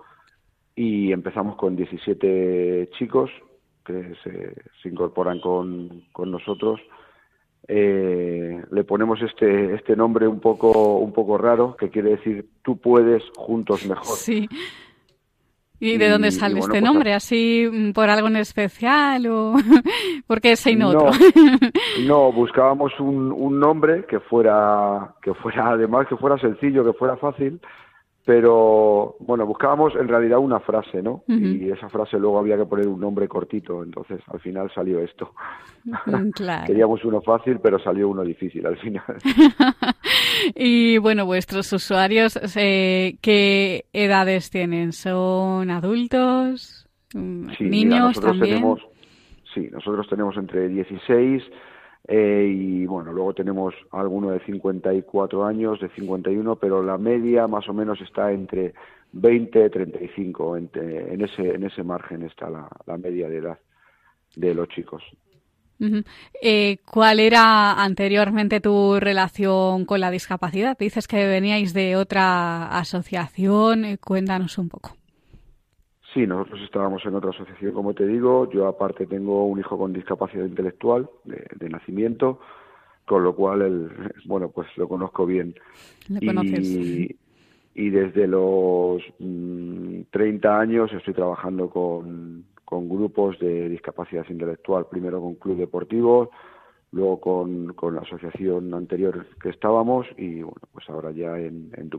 y 0.76 1.12
empezamos 1.12 1.56
con 1.56 1.76
17 1.76 2.90
chicos 2.98 3.30
que 3.86 4.16
se, 4.24 4.90
incorporan 4.90 5.40
con, 5.40 6.06
con 6.12 6.32
nosotros. 6.32 6.82
Eh, 7.68 8.60
le 8.72 8.84
ponemos 8.86 9.22
este, 9.22 9.76
este 9.76 9.96
nombre 9.96 10.28
un 10.28 10.40
poco, 10.40 10.98
un 10.98 11.14
poco 11.14 11.38
raro, 11.38 11.76
que 11.78 11.92
quiere 11.92 12.16
decir 12.16 12.50
tú 12.64 12.78
puedes 12.78 13.22
juntos 13.36 13.86
mejor. 13.86 14.18
Sí. 14.18 14.50
¿Y 15.80 15.98
de 15.98 16.10
dónde 16.10 16.32
sale 16.32 16.60
este 16.60 16.72
pues 16.72 16.84
nombre? 16.84 17.14
¿Así 17.14 17.68
mm, 17.72 17.92
por 17.92 18.10
algo 18.10 18.28
en 18.28 18.38
especial 18.38 19.28
o 19.28 19.54
por 20.28 20.40
qué 20.40 20.54
ese 20.54 20.72
y 20.72 20.76
no, 20.76 20.90
otro? 20.90 21.12
no, 22.06 22.32
buscábamos 22.32 22.98
un, 23.00 23.32
un, 23.32 23.60
nombre 23.60 24.06
que 24.06 24.20
fuera, 24.20 25.14
que 25.22 25.34
fuera, 25.34 25.72
además 25.72 26.08
que 26.08 26.16
fuera 26.16 26.38
sencillo, 26.38 26.86
que 26.86 26.94
fuera 26.94 27.18
fácil, 27.18 27.60
pero 28.26 29.18
bueno, 29.20 29.46
buscábamos 29.46 29.94
en 29.96 30.08
realidad 30.08 30.40
una 30.40 30.62
frase, 30.62 31.02
¿no? 31.02 31.24
Y 31.28 31.70
esa 31.70 31.90
frase 31.90 32.18
luego 32.18 32.40
había 32.40 32.56
que 32.56 32.66
poner 32.66 32.88
un 32.88 33.00
nombre 33.00 33.28
cortito, 33.28 33.84
entonces 33.84 34.22
al 34.28 34.40
final 34.40 34.72
salió 34.74 35.00
esto. 35.00 35.32
Claro. 36.34 36.64
Queríamos 36.68 37.04
uno 37.04 37.22
fácil, 37.22 37.60
pero 37.62 37.80
salió 37.80 38.08
uno 38.08 38.24
difícil 38.24 38.66
al 38.66 38.78
final. 38.78 39.04
y 40.56 40.98
bueno, 41.00 41.26
vuestros 41.26 41.72
usuarios, 41.74 42.40
eh, 42.56 43.18
¿qué 43.22 43.86
edades 43.92 44.50
tienen? 44.50 44.94
¿Son 44.94 45.70
adultos? 45.70 46.88
Mm, 47.14 47.48
¿Niños 47.60 48.22
también? 48.22 48.56
Tenemos, 48.56 48.82
sí, 49.54 49.68
nosotros 49.70 50.08
tenemos 50.08 50.38
entre 50.38 50.70
16 50.70 51.44
eh, 52.08 52.46
y 52.54 52.86
bueno, 52.86 53.14
luego 53.14 53.34
tenemos 53.34 53.74
alguno 53.92 54.32
de 54.32 54.40
54 54.42 55.46
años, 55.46 55.80
de 55.80 55.90
51, 55.90 56.56
pero 56.58 56.84
la 56.84 56.98
media 56.98 57.48
más 57.48 57.68
o 57.70 57.74
menos 57.74 58.02
está 58.02 58.32
entre 58.32 58.74
20 59.14 59.66
y 59.66 59.70
35, 59.70 60.58
en 60.58 61.22
ese, 61.22 61.56
en 61.56 61.64
ese 61.64 61.84
margen 61.84 62.24
está 62.24 62.50
la, 62.50 62.68
la 62.86 62.98
media 62.98 63.30
de 63.30 63.38
edad 63.38 63.60
de 64.36 64.54
los 64.54 64.68
chicos. 64.70 65.04
Eh, 66.42 66.78
¿Cuál 66.86 67.20
era 67.20 67.74
anteriormente 67.84 68.62
tu 68.62 69.00
relación 69.00 69.86
con 69.86 70.00
la 70.00 70.12
discapacidad? 70.12 70.78
Dices 70.78 71.08
que 71.08 71.28
veníais 71.28 71.74
de 71.74 71.96
otra 71.98 72.68
asociación, 72.78 73.86
eh, 73.86 73.98
cuéntanos 73.98 74.58
un 74.58 74.70
poco. 74.70 74.96
Sí, 76.14 76.28
nosotros 76.28 76.62
estábamos 76.62 77.04
en 77.06 77.16
otra 77.16 77.32
asociación, 77.32 77.72
como 77.72 77.94
te 77.94 78.06
digo. 78.06 78.50
Yo 78.52 78.68
aparte 78.68 79.08
tengo 79.08 79.46
un 79.48 79.60
hijo 79.60 79.78
con 79.78 79.94
discapacidad 79.94 80.46
intelectual 80.46 81.10
de, 81.24 81.70
nacimiento, 81.70 82.40
con 83.06 83.24
lo 83.24 83.36
cual, 83.36 83.62
el, 83.64 83.90
bueno, 84.26 84.50
pues 84.50 84.68
lo 84.78 84.88
conozco 84.88 85.26
bien. 85.26 85.56
y, 86.20 87.16
y, 87.74 87.90
desde 87.90 88.28
los 88.28 89.02
30 89.18 90.12
mm, 90.12 90.60
años 90.60 90.94
estoy 90.94 91.16
trabajando 91.16 91.70
con, 91.70 92.46
con 92.64 92.88
grupos 92.88 93.40
de 93.40 93.70
discapacidad 93.70 94.26
intelectual, 94.30 94.86
primero 94.86 95.20
con 95.20 95.36
club 95.36 95.58
deportivo, 95.58 96.30
luego 96.92 97.20
con, 97.20 97.74
con 97.74 97.96
la 97.96 98.02
asociación 98.02 98.72
anterior 98.76 99.26
que 99.42 99.50
estábamos 99.50 100.06
y 100.18 100.44
bueno, 100.44 100.62
pues 100.72 100.88
ahora 100.90 101.12
ya 101.12 101.40
en, 101.40 101.72
en 101.76 101.90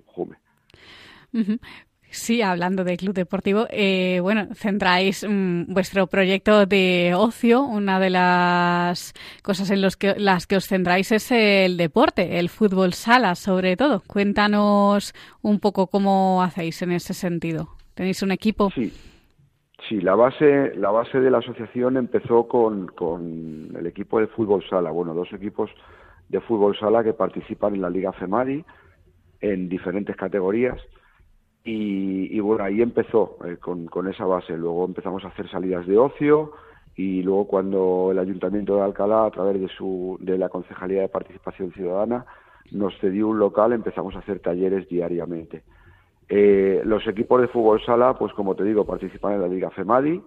Sí, 2.14 2.42
hablando 2.42 2.85
de 2.85 2.97
club 2.97 3.12
deportivo, 3.12 3.66
eh, 3.71 4.21
bueno, 4.23 4.47
centráis 4.54 5.26
mm, 5.28 5.73
vuestro 5.73 6.06
proyecto 6.06 6.64
de 6.64 7.12
ocio. 7.16 7.62
Una 7.62 7.99
de 7.99 8.09
las 8.11 9.14
cosas 9.42 9.71
en 9.71 9.83
los 9.83 9.97
que, 9.97 10.14
las 10.16 10.47
que 10.47 10.56
os 10.56 10.66
centráis 10.66 11.11
es 11.11 11.33
el 11.33 11.76
deporte, 11.76 12.38
el 12.38 12.50
fútbol 12.50 12.92
sala, 12.92 13.35
sobre 13.35 13.76
todo. 13.76 14.00
Cuéntanos 14.06 15.12
un 15.42 15.59
poco 15.59 15.88
cómo 15.88 16.40
hacéis 16.40 16.80
en 16.83 16.92
ese 16.92 17.14
sentido. 17.14 17.71
¿Tenéis 17.94 18.23
un 18.23 18.30
equipo? 18.30 18.71
Sí. 18.71 18.92
Sí, 19.88 20.00
la 20.00 20.14
base, 20.14 20.73
la 20.76 20.90
base 20.90 21.18
de 21.21 21.30
la 21.30 21.38
asociación 21.38 21.97
empezó 21.97 22.47
con, 22.47 22.87
con 22.87 23.76
el 23.76 23.87
equipo 23.87 24.21
de 24.21 24.28
fútbol 24.28 24.64
sala. 24.71 24.92
Bueno, 24.92 25.14
dos 25.14 25.30
equipos 25.33 25.68
de 26.28 26.40
fútbol 26.40 26.78
sala 26.78 27.02
que 27.02 27.12
participan 27.12 27.75
en 27.75 27.83
la 27.83 27.90
Liga 27.90 28.12
FEMARI 28.12 28.64
en 29.40 29.68
diferentes 29.68 30.16
categorías. 30.16 30.80
Y, 31.66 32.38
bueno, 32.40 32.64
ahí 32.64 32.83
empezó 32.83 33.38
eh, 33.44 33.56
con, 33.56 33.87
con, 33.87 34.06
esa 34.09 34.26
base. 34.26 34.54
Luego 34.54 34.85
empezamos 34.85 35.25
a 35.25 35.28
hacer 35.28 35.49
salidas 35.49 35.87
de 35.87 35.97
ocio 35.97 36.52
y 36.94 37.23
luego 37.23 37.49
cuando 37.49 38.11
el 38.12 38.18
Ayuntamiento 38.18 38.76
de 38.76 38.83
Alcalá, 38.83 39.26
a 39.26 39.30
través 39.30 39.61
de, 39.61 39.68
su, 39.68 40.18
de 40.21 40.37
la 40.37 40.50
Concejalía 40.50 41.00
de 41.00 41.09
Participación 41.09 41.73
Ciudadana, 41.73 42.26
nos 42.71 42.97
cedió 42.99 43.28
un 43.28 43.38
local, 43.38 43.73
empezamos 43.73 44.14
a 44.14 44.18
hacer 44.18 44.40
talleres 44.40 44.88
diariamente. 44.88 45.64
Eh, 46.28 46.83
los 46.85 47.06
equipos 47.06 47.40
de 47.40 47.49
fútbol 47.49 47.83
sala, 47.85 48.14
pues 48.18 48.33
como 48.35 48.54
te 48.54 48.64
digo, 48.64 48.85
participan 48.87 49.35
en 49.35 49.40
la 49.40 49.49
Liga 49.49 49.71
FEMADI 49.71 50.23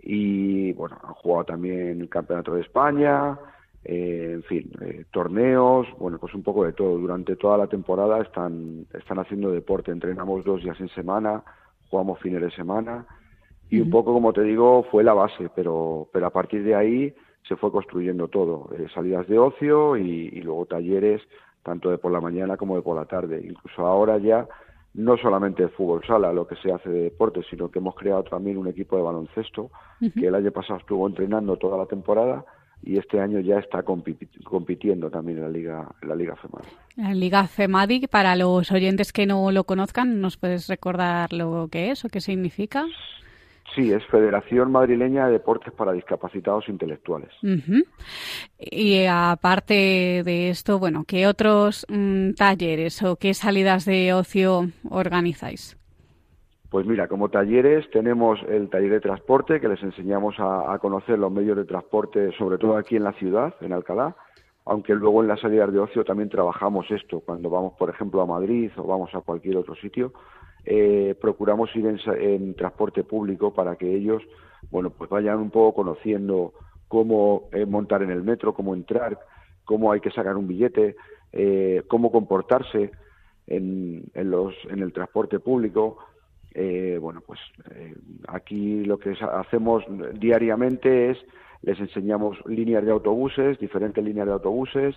y 0.00 0.72
bueno, 0.72 0.98
han 1.02 1.14
jugado 1.14 1.44
también 1.44 2.00
el 2.00 2.08
Campeonato 2.08 2.54
de 2.54 2.62
España, 2.62 3.38
eh, 3.84 4.30
en 4.34 4.42
fin, 4.44 4.70
eh, 4.80 5.04
torneos, 5.10 5.86
bueno, 5.98 6.18
pues 6.18 6.34
un 6.34 6.42
poco 6.42 6.64
de 6.64 6.72
todo. 6.72 6.96
Durante 6.96 7.36
toda 7.36 7.58
la 7.58 7.66
temporada 7.66 8.22
están, 8.22 8.86
están 8.94 9.18
haciendo 9.18 9.50
deporte, 9.50 9.90
entrenamos 9.90 10.44
dos 10.44 10.62
días 10.62 10.80
en 10.80 10.88
semana, 10.88 11.42
jugamos 11.90 12.18
fines 12.20 12.40
de 12.40 12.50
semana. 12.52 13.06
Y 13.68 13.80
un 13.80 13.90
poco, 13.90 14.12
como 14.12 14.32
te 14.32 14.42
digo, 14.42 14.84
fue 14.90 15.04
la 15.04 15.14
base, 15.14 15.50
pero, 15.54 16.08
pero 16.12 16.26
a 16.26 16.30
partir 16.30 16.62
de 16.64 16.74
ahí 16.74 17.14
se 17.48 17.56
fue 17.56 17.70
construyendo 17.70 18.28
todo, 18.28 18.70
eh, 18.76 18.86
salidas 18.94 19.26
de 19.28 19.38
ocio 19.38 19.96
y, 19.96 20.30
y 20.32 20.40
luego 20.40 20.66
talleres, 20.66 21.20
tanto 21.62 21.90
de 21.90 21.98
por 21.98 22.12
la 22.12 22.20
mañana 22.20 22.56
como 22.56 22.76
de 22.76 22.82
por 22.82 22.96
la 22.96 23.04
tarde. 23.04 23.42
Incluso 23.44 23.86
ahora 23.86 24.18
ya 24.18 24.46
no 24.94 25.16
solamente 25.16 25.68
fútbol 25.68 26.02
sala, 26.06 26.32
lo 26.32 26.46
que 26.46 26.56
se 26.56 26.72
hace 26.72 26.88
de 26.88 27.02
deporte, 27.02 27.42
sino 27.50 27.70
que 27.70 27.80
hemos 27.80 27.96
creado 27.96 28.22
también 28.22 28.56
un 28.56 28.68
equipo 28.68 28.96
de 28.96 29.02
baloncesto 29.02 29.70
que 30.14 30.26
el 30.28 30.34
año 30.34 30.52
pasado 30.52 30.78
estuvo 30.78 31.06
entrenando 31.06 31.56
toda 31.56 31.76
la 31.76 31.86
temporada 31.86 32.44
y 32.84 32.98
este 32.98 33.20
año 33.20 33.40
ya 33.40 33.58
está 33.58 33.82
compitiendo 33.82 35.10
también 35.10 35.38
en 35.38 35.44
la 35.44 35.50
Liga, 35.50 35.88
en 36.02 36.08
la 36.08 36.14
Liga 36.14 36.36
FEMADI. 36.36 36.68
La 36.96 37.14
Liga 37.14 37.46
FEMADI, 37.46 38.06
para 38.08 38.36
los 38.36 38.70
oyentes 38.70 39.12
que 39.12 39.26
no 39.26 39.50
lo 39.50 39.64
conozcan, 39.64 40.20
¿nos 40.20 40.36
puedes 40.36 40.68
recordar 40.68 41.32
lo 41.32 41.68
que 41.70 41.90
es 41.90 42.04
o 42.04 42.08
qué 42.08 42.20
significa? 42.20 42.86
Sí, 43.74 43.90
es 43.92 44.04
Federación 44.06 44.70
Madrileña 44.70 45.26
de 45.26 45.32
Deportes 45.32 45.72
para 45.72 45.92
Discapacitados 45.92 46.68
Intelectuales. 46.68 47.30
Y 48.58 49.06
aparte 49.06 50.22
de 50.24 50.50
esto, 50.50 50.78
bueno, 50.78 51.04
¿qué 51.06 51.26
otros 51.26 51.84
mm, 51.88 52.34
talleres 52.34 53.02
o 53.02 53.16
qué 53.16 53.34
salidas 53.34 53.84
de 53.84 54.12
ocio 54.12 54.68
organizáis? 54.88 55.76
Pues 56.74 56.86
mira, 56.86 57.06
como 57.06 57.28
talleres 57.28 57.88
tenemos 57.92 58.40
el 58.48 58.68
taller 58.68 58.90
de 58.90 59.00
transporte, 59.00 59.60
que 59.60 59.68
les 59.68 59.80
enseñamos 59.80 60.34
a, 60.40 60.76
conocer 60.80 61.16
los 61.20 61.30
medios 61.30 61.56
de 61.56 61.66
transporte, 61.66 62.32
sobre 62.32 62.58
todo 62.58 62.76
aquí 62.76 62.96
en 62.96 63.04
la 63.04 63.12
ciudad, 63.12 63.54
en 63.60 63.72
Alcalá, 63.72 64.16
aunque 64.64 64.92
luego 64.92 65.22
en 65.22 65.28
las 65.28 65.38
salidas 65.38 65.72
de 65.72 65.78
ocio 65.78 66.04
también 66.04 66.30
trabajamos 66.30 66.90
esto, 66.90 67.20
cuando 67.20 67.48
vamos, 67.48 67.74
por 67.78 67.90
ejemplo, 67.90 68.22
a 68.22 68.26
Madrid 68.26 68.72
o 68.76 68.88
vamos 68.88 69.14
a 69.14 69.20
cualquier 69.20 69.56
otro 69.58 69.76
sitio, 69.76 70.14
eh, 70.64 71.14
procuramos 71.20 71.70
ir 71.76 71.86
en, 71.86 72.54
transporte 72.54 73.04
público 73.04 73.54
para 73.54 73.76
que 73.76 73.94
ellos, 73.94 74.24
bueno, 74.72 74.90
pues 74.90 75.08
vayan 75.08 75.38
un 75.38 75.50
poco 75.50 75.76
conociendo 75.76 76.54
cómo 76.88 77.50
eh, 77.52 77.66
montar 77.66 78.02
en 78.02 78.10
el 78.10 78.24
metro, 78.24 78.52
cómo 78.52 78.74
entrar, 78.74 79.16
cómo 79.64 79.92
hay 79.92 80.00
que 80.00 80.10
sacar 80.10 80.36
un 80.36 80.48
billete, 80.48 80.96
eh, 81.30 81.84
cómo 81.86 82.10
comportarse 82.10 82.90
en, 83.46 84.10
el 84.14 84.92
transporte 84.92 85.38
público, 85.38 85.98
eh, 86.54 86.98
bueno, 87.00 87.20
pues 87.20 87.40
eh, 87.72 87.94
aquí 88.28 88.84
lo 88.84 88.98
que 88.98 89.10
hacemos 89.10 89.84
diariamente 90.14 91.10
es 91.10 91.18
les 91.62 91.80
enseñamos 91.80 92.38
líneas 92.46 92.84
de 92.84 92.92
autobuses, 92.92 93.58
diferentes 93.58 94.04
líneas 94.04 94.26
de 94.26 94.32
autobuses 94.34 94.94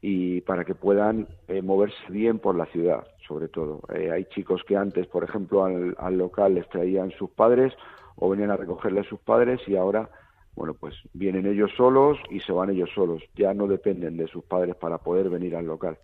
y 0.00 0.40
para 0.40 0.64
que 0.64 0.74
puedan 0.74 1.28
eh, 1.46 1.62
moverse 1.62 1.98
bien 2.08 2.40
por 2.40 2.56
la 2.56 2.66
ciudad, 2.66 3.06
sobre 3.26 3.48
todo. 3.48 3.82
hay 3.90 4.24
chicos 4.26 4.62
que 4.66 4.76
antes, 4.76 5.06
por 5.06 5.22
ejemplo, 5.22 5.64
al, 5.64 6.18
local 6.18 6.54
les 6.54 6.68
traían 6.68 7.10
sus 7.12 7.30
padres 7.30 7.74
o 8.16 8.30
venían 8.30 8.50
a 8.50 8.56
recogerles 8.56 9.06
sus 9.06 9.20
padres 9.20 9.60
y 9.68 9.76
ahora, 9.76 10.08
bueno, 10.56 10.74
pues 10.74 10.94
vienen 11.12 11.46
ellos 11.46 11.70
solos 11.76 12.18
y 12.30 12.40
se 12.40 12.52
van 12.52 12.70
ellos 12.70 12.90
solos. 12.94 13.22
Ya 13.36 13.54
no 13.54 13.66
dependen 13.66 14.16
de 14.16 14.26
sus 14.28 14.42
padres 14.44 14.74
para 14.76 14.98
poder 14.98 15.28
venir 15.28 15.54
al 15.54 15.66
local. 15.66 15.98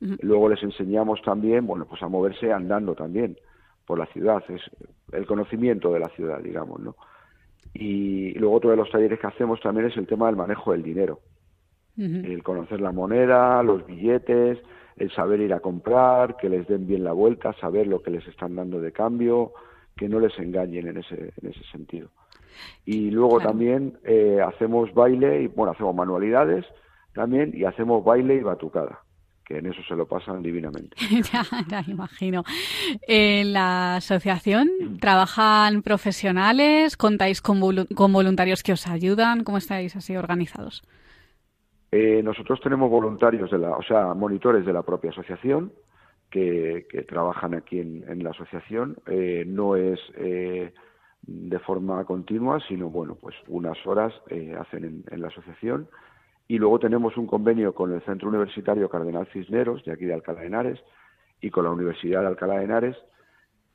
Luego 0.00 0.48
les 0.48 0.62
enseñamos 0.62 1.22
también, 1.22 1.66
bueno, 1.66 1.86
pues 1.86 2.02
a 2.02 2.08
moverse 2.08 2.52
andando 2.52 2.94
también 2.94 3.36
por 3.90 3.98
la 3.98 4.06
ciudad, 4.06 4.40
es 4.50 4.62
el 5.10 5.26
conocimiento 5.26 5.92
de 5.92 5.98
la 5.98 6.08
ciudad, 6.10 6.38
digamos, 6.38 6.78
¿no? 6.78 6.94
Y 7.74 8.38
luego 8.38 8.54
otro 8.54 8.70
de 8.70 8.76
los 8.76 8.88
talleres 8.88 9.18
que 9.18 9.26
hacemos 9.26 9.60
también 9.60 9.88
es 9.88 9.96
el 9.96 10.06
tema 10.06 10.26
del 10.26 10.36
manejo 10.36 10.70
del 10.70 10.84
dinero. 10.84 11.18
El 11.96 12.44
conocer 12.44 12.80
la 12.80 12.92
moneda, 12.92 13.60
los 13.64 13.84
billetes, 13.84 14.58
el 14.96 15.10
saber 15.10 15.40
ir 15.40 15.52
a 15.52 15.58
comprar, 15.58 16.36
que 16.36 16.48
les 16.48 16.68
den 16.68 16.86
bien 16.86 17.02
la 17.02 17.10
vuelta, 17.10 17.52
saber 17.54 17.88
lo 17.88 18.00
que 18.00 18.12
les 18.12 18.24
están 18.28 18.54
dando 18.54 18.80
de 18.80 18.92
cambio, 18.92 19.54
que 19.96 20.08
no 20.08 20.20
les 20.20 20.38
engañen 20.38 20.86
en 20.86 20.98
ese, 20.98 21.32
en 21.42 21.50
ese 21.50 21.64
sentido. 21.72 22.10
Y 22.84 23.10
luego 23.10 23.40
también 23.40 23.98
eh, 24.04 24.38
hacemos 24.40 24.94
baile, 24.94 25.42
y 25.42 25.46
bueno, 25.48 25.72
hacemos 25.72 25.96
manualidades 25.96 26.64
también, 27.12 27.50
y 27.54 27.64
hacemos 27.64 28.04
baile 28.04 28.36
y 28.36 28.40
batucada 28.42 29.00
que 29.50 29.58
en 29.58 29.66
eso 29.66 29.82
se 29.82 29.96
lo 29.96 30.06
pasan 30.06 30.42
divinamente. 30.42 30.96
ya, 31.32 31.42
ya 31.66 31.82
imagino. 31.88 32.44
En 33.02 33.52
la 33.52 33.96
asociación 33.96 34.68
trabajan 35.00 35.82
profesionales, 35.82 36.96
contáis 36.96 37.42
con, 37.42 37.58
voluntarios 37.58 38.62
que 38.62 38.72
os 38.72 38.86
ayudan, 38.86 39.42
¿cómo 39.42 39.58
estáis 39.58 39.96
así 39.96 40.16
organizados? 40.16 40.82
Eh, 41.90 42.22
nosotros 42.22 42.60
tenemos 42.60 42.88
voluntarios 42.88 43.50
de 43.50 43.58
la, 43.58 43.70
o 43.70 43.82
sea, 43.82 44.14
monitores 44.14 44.64
de 44.64 44.72
la 44.72 44.82
propia 44.82 45.10
asociación 45.10 45.72
que, 46.30 46.86
trabajan 47.08 47.54
aquí 47.54 47.80
en, 47.80 48.22
la 48.22 48.30
asociación. 48.30 48.98
Eh, 49.06 49.42
no 49.48 49.74
es 49.74 49.98
eh, 50.16 50.72
de 51.22 51.58
forma 51.58 52.04
continua, 52.04 52.60
sino 52.68 52.88
bueno, 52.88 53.16
pues 53.20 53.34
unas 53.48 53.84
horas 53.84 54.14
hacen 54.60 55.02
en 55.10 55.20
la 55.20 55.26
asociación 55.26 55.88
y 56.50 56.58
luego 56.58 56.80
tenemos 56.80 57.16
un 57.16 57.28
convenio 57.28 57.72
con 57.72 57.92
el 57.92 58.02
Centro 58.02 58.28
Universitario 58.28 58.88
Cardenal 58.88 59.28
Cisneros, 59.32 59.84
de 59.84 59.92
aquí 59.92 60.04
de 60.04 60.14
Alcalá 60.14 60.40
de 60.40 60.48
Henares, 60.48 60.80
y 61.40 61.48
con 61.48 61.62
la 61.62 61.70
Universidad 61.70 62.22
de 62.22 62.26
Alcalá 62.26 62.58
de 62.58 62.64
Henares, 62.64 62.96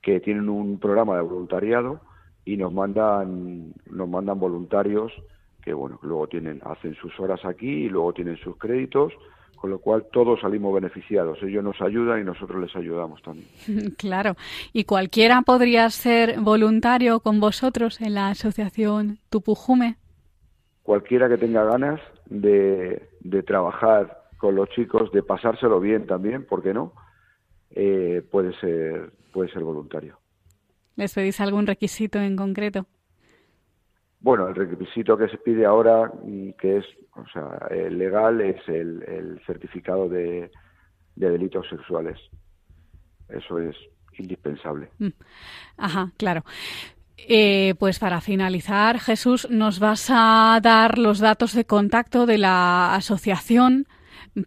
que 0.01 0.19
tienen 0.19 0.49
un 0.49 0.77
programa 0.77 1.15
de 1.15 1.21
voluntariado 1.21 2.01
y 2.43 2.57
nos 2.57 2.73
mandan, 2.73 3.73
nos 3.89 4.09
mandan 4.09 4.41
voluntarios 4.41 5.13
que 5.63 5.73
bueno, 5.73 5.99
luego 6.01 6.27
tienen, 6.27 6.59
hacen 6.65 6.95
sus 6.95 7.17
horas 7.17 7.45
aquí 7.45 7.85
y 7.85 7.89
luego 7.89 8.11
tienen 8.11 8.35
sus 8.39 8.57
créditos, 8.57 9.13
con 9.55 9.69
lo 9.69 9.79
cual 9.79 10.07
todos 10.11 10.41
salimos 10.41 10.75
beneficiados. 10.75 11.41
Ellos 11.43 11.63
nos 11.63 11.79
ayudan 11.79 12.19
y 12.19 12.23
nosotros 12.25 12.59
les 12.61 12.75
ayudamos 12.75 13.21
también. 13.21 13.47
Claro. 13.97 14.35
¿Y 14.73 14.83
cualquiera 14.83 15.43
podría 15.43 15.89
ser 15.91 16.41
voluntario 16.41 17.21
con 17.21 17.39
vosotros 17.39 18.01
en 18.01 18.15
la 18.15 18.27
asociación 18.31 19.19
Tupujume? 19.29 19.95
Cualquiera 20.83 21.29
que 21.29 21.37
tenga 21.37 21.63
ganas 21.63 22.01
de, 22.25 23.09
de 23.19 23.43
trabajar 23.43 24.25
con 24.37 24.55
los 24.55 24.69
chicos, 24.69 25.11
de 25.11 25.23
pasárselo 25.23 25.79
bien 25.79 26.05
también, 26.07 26.45
¿por 26.45 26.61
qué 26.61 26.73
no? 26.73 26.93
Eh, 27.71 28.23
puede 28.31 28.53
ser 28.59 29.11
puede 29.31 29.51
ser 29.51 29.63
voluntario. 29.63 30.17
¿Les 30.95 31.13
pedís 31.13 31.41
algún 31.41 31.67
requisito 31.67 32.19
en 32.19 32.37
concreto? 32.37 32.85
Bueno, 34.21 34.47
el 34.47 34.55
requisito 34.55 35.17
que 35.17 35.27
se 35.27 35.37
pide 35.37 35.65
ahora, 35.65 36.09
mm, 36.23 36.51
que 36.51 36.77
es 36.77 36.85
o 37.15 37.25
sea, 37.27 37.67
legal, 37.89 38.41
es 38.41 38.67
el, 38.67 39.03
el 39.03 39.41
certificado 39.45 40.09
de, 40.09 40.51
de, 41.15 41.29
delitos 41.29 41.67
sexuales. 41.69 42.17
Eso 43.29 43.59
es 43.59 43.75
indispensable. 44.17 44.89
Mm. 44.99 45.09
Ajá, 45.77 46.11
claro. 46.17 46.43
Eh, 47.17 47.75
pues 47.79 47.99
para 47.99 48.21
finalizar, 48.21 48.99
Jesús, 48.99 49.49
nos 49.49 49.79
vas 49.79 50.07
a 50.09 50.59
dar 50.61 50.97
los 50.97 51.19
datos 51.19 51.53
de 51.53 51.65
contacto 51.65 52.25
de 52.25 52.37
la 52.37 52.95
asociación 52.95 53.87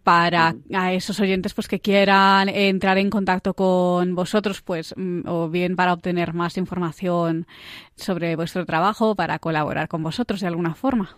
para 0.03 0.55
a 0.73 0.93
esos 0.93 1.19
oyentes 1.19 1.55
pues 1.55 1.67
que 1.67 1.79
quieran 1.79 2.47
entrar 2.47 2.99
en 2.99 3.09
contacto 3.09 3.55
con 3.55 4.13
vosotros 4.13 4.61
pues 4.61 4.93
mm, 4.95 5.21
o 5.27 5.49
bien 5.49 5.75
para 5.75 5.93
obtener 5.93 6.35
más 6.35 6.57
información 6.57 7.47
sobre 7.95 8.35
vuestro 8.35 8.67
trabajo 8.67 9.15
para 9.15 9.39
colaborar 9.39 9.87
con 9.87 10.03
vosotros 10.03 10.41
de 10.41 10.47
alguna 10.47 10.75
forma. 10.75 11.17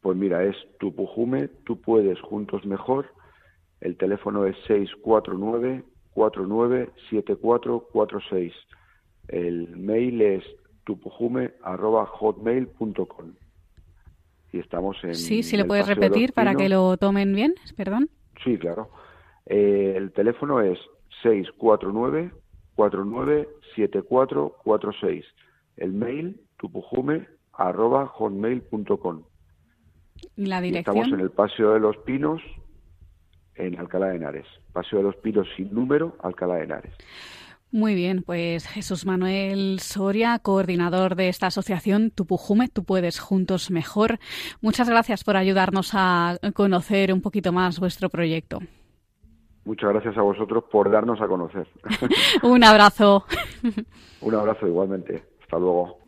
Pues 0.00 0.16
mira 0.16 0.44
es 0.44 0.56
tu 0.78 0.94
pujume 0.94 1.48
tú 1.64 1.80
puedes 1.80 2.20
juntos 2.20 2.64
mejor. 2.64 3.12
El 3.80 3.96
teléfono 3.96 4.46
es 4.46 4.54
649 4.66 5.84
497446. 6.14 8.52
El 9.30 9.76
mail 9.76 10.22
es 10.22 10.42
tupujume.hotmail.com. 10.84 13.34
Y 14.52 14.58
estamos 14.58 14.96
en. 15.04 15.14
Sí, 15.14 15.44
si 15.44 15.56
le 15.56 15.64
puedes 15.64 15.86
repetir 15.86 16.32
para 16.32 16.56
que 16.56 16.68
lo 16.68 16.96
tomen 16.96 17.32
bien, 17.34 17.54
perdón. 17.76 18.10
Sí, 18.42 18.58
claro. 18.58 18.90
Eh, 19.46 19.94
el 19.96 20.10
teléfono 20.12 20.60
es 20.60 20.76
649 21.22 22.32
497446. 22.74 25.24
El 25.76 25.92
mail 25.92 26.40
tupujume.hotmail.com. 26.56 29.22
¿Y 30.36 30.46
la 30.46 30.60
dirección? 30.60 30.96
estamos 30.96 31.18
en 31.18 31.24
el 31.24 31.30
Paseo 31.30 31.72
de 31.74 31.80
los 31.80 31.96
Pinos, 31.98 32.42
en 33.54 33.78
Alcalá 33.78 34.08
de 34.08 34.16
Henares. 34.16 34.46
Paseo 34.72 34.98
de 34.98 35.04
los 35.04 35.14
Pinos 35.16 35.46
sin 35.56 35.72
número, 35.72 36.16
Alcalá 36.20 36.56
de 36.56 36.64
Henares. 36.64 36.92
Muy 37.72 37.94
bien, 37.94 38.22
pues 38.24 38.66
Jesús 38.66 39.06
Manuel 39.06 39.78
Soria, 39.78 40.40
coordinador 40.40 41.14
de 41.14 41.28
esta 41.28 41.46
asociación 41.46 42.10
Tupujume, 42.10 42.68
tú 42.68 42.84
puedes 42.84 43.20
juntos 43.20 43.70
mejor. 43.70 44.18
Muchas 44.60 44.88
gracias 44.88 45.22
por 45.22 45.36
ayudarnos 45.36 45.92
a 45.94 46.38
conocer 46.54 47.12
un 47.12 47.22
poquito 47.22 47.52
más 47.52 47.78
vuestro 47.78 48.08
proyecto. 48.10 48.58
Muchas 49.64 49.90
gracias 49.90 50.16
a 50.18 50.22
vosotros 50.22 50.64
por 50.70 50.90
darnos 50.90 51.20
a 51.20 51.28
conocer. 51.28 51.68
un 52.42 52.64
abrazo. 52.64 53.24
un 54.20 54.34
abrazo 54.34 54.66
igualmente. 54.66 55.22
Hasta 55.42 55.58
luego. 55.58 55.99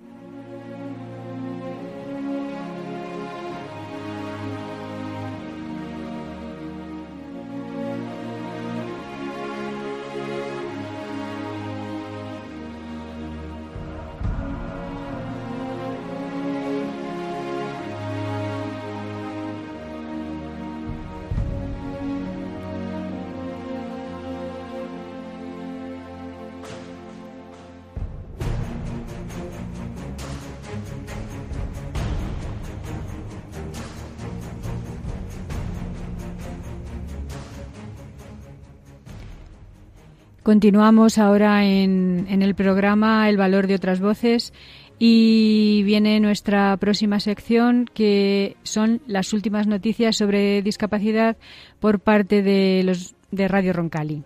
Continuamos 40.52 41.16
ahora 41.16 41.64
en, 41.64 42.26
el 42.28 42.54
programa 42.54 43.26
El 43.30 43.38
valor 43.38 43.66
de 43.66 43.74
otras 43.74 44.00
voces 44.00 44.52
y 44.98 45.82
viene 45.84 46.20
nuestra 46.20 46.76
próxima 46.76 47.20
sección 47.20 47.86
que 47.94 48.58
son 48.62 49.00
las 49.06 49.32
últimas 49.32 49.66
noticias 49.66 50.14
sobre 50.14 50.60
discapacidad 50.60 51.38
por 51.80 52.00
parte 52.00 52.42
de 52.42 52.94
de 53.30 53.48
Radio 53.48 53.72
Roncali. 53.72 54.24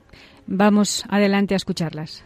Vamos 0.48 1.04
adelante 1.08 1.54
a 1.54 1.58
escucharlas. 1.58 2.24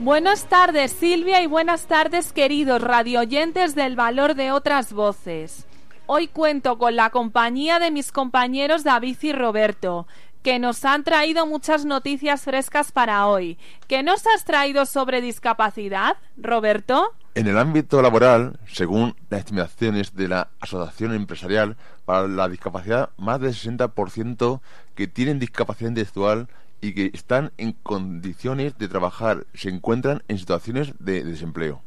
Buenas 0.00 0.48
tardes 0.48 0.90
Silvia 0.90 1.40
y 1.40 1.46
buenas 1.46 1.86
tardes 1.86 2.32
queridos 2.32 2.82
radioyentes 2.82 3.76
del 3.76 3.94
valor 3.94 4.34
de 4.34 4.50
otras 4.50 4.92
voces. 4.92 5.68
Hoy 6.06 6.28
cuento 6.28 6.76
con 6.76 6.96
la 6.96 7.08
compañía 7.08 7.78
de 7.78 7.90
mis 7.90 8.12
compañeros 8.12 8.84
David 8.84 9.16
y 9.22 9.32
Roberto, 9.32 10.06
que 10.42 10.58
nos 10.58 10.84
han 10.84 11.02
traído 11.02 11.46
muchas 11.46 11.86
noticias 11.86 12.42
frescas 12.42 12.92
para 12.92 13.26
hoy. 13.26 13.56
¿Qué 13.88 14.02
nos 14.02 14.26
has 14.26 14.44
traído 14.44 14.84
sobre 14.84 15.22
discapacidad, 15.22 16.18
Roberto? 16.36 17.14
En 17.34 17.46
el 17.46 17.56
ámbito 17.56 18.02
laboral, 18.02 18.60
según 18.66 19.16
las 19.30 19.40
estimaciones 19.40 20.14
de 20.14 20.28
la 20.28 20.50
Asociación 20.60 21.14
Empresarial 21.14 21.78
para 22.04 22.28
la 22.28 22.50
Discapacidad, 22.50 23.08
más 23.16 23.40
del 23.40 23.54
60% 23.54 24.60
que 24.94 25.06
tienen 25.06 25.38
discapacidad 25.38 25.88
intelectual 25.88 26.48
y 26.82 26.92
que 26.92 27.12
están 27.14 27.50
en 27.56 27.72
condiciones 27.72 28.76
de 28.76 28.88
trabajar 28.88 29.46
se 29.54 29.70
encuentran 29.70 30.22
en 30.28 30.36
situaciones 30.36 30.92
de 30.98 31.24
desempleo. 31.24 31.80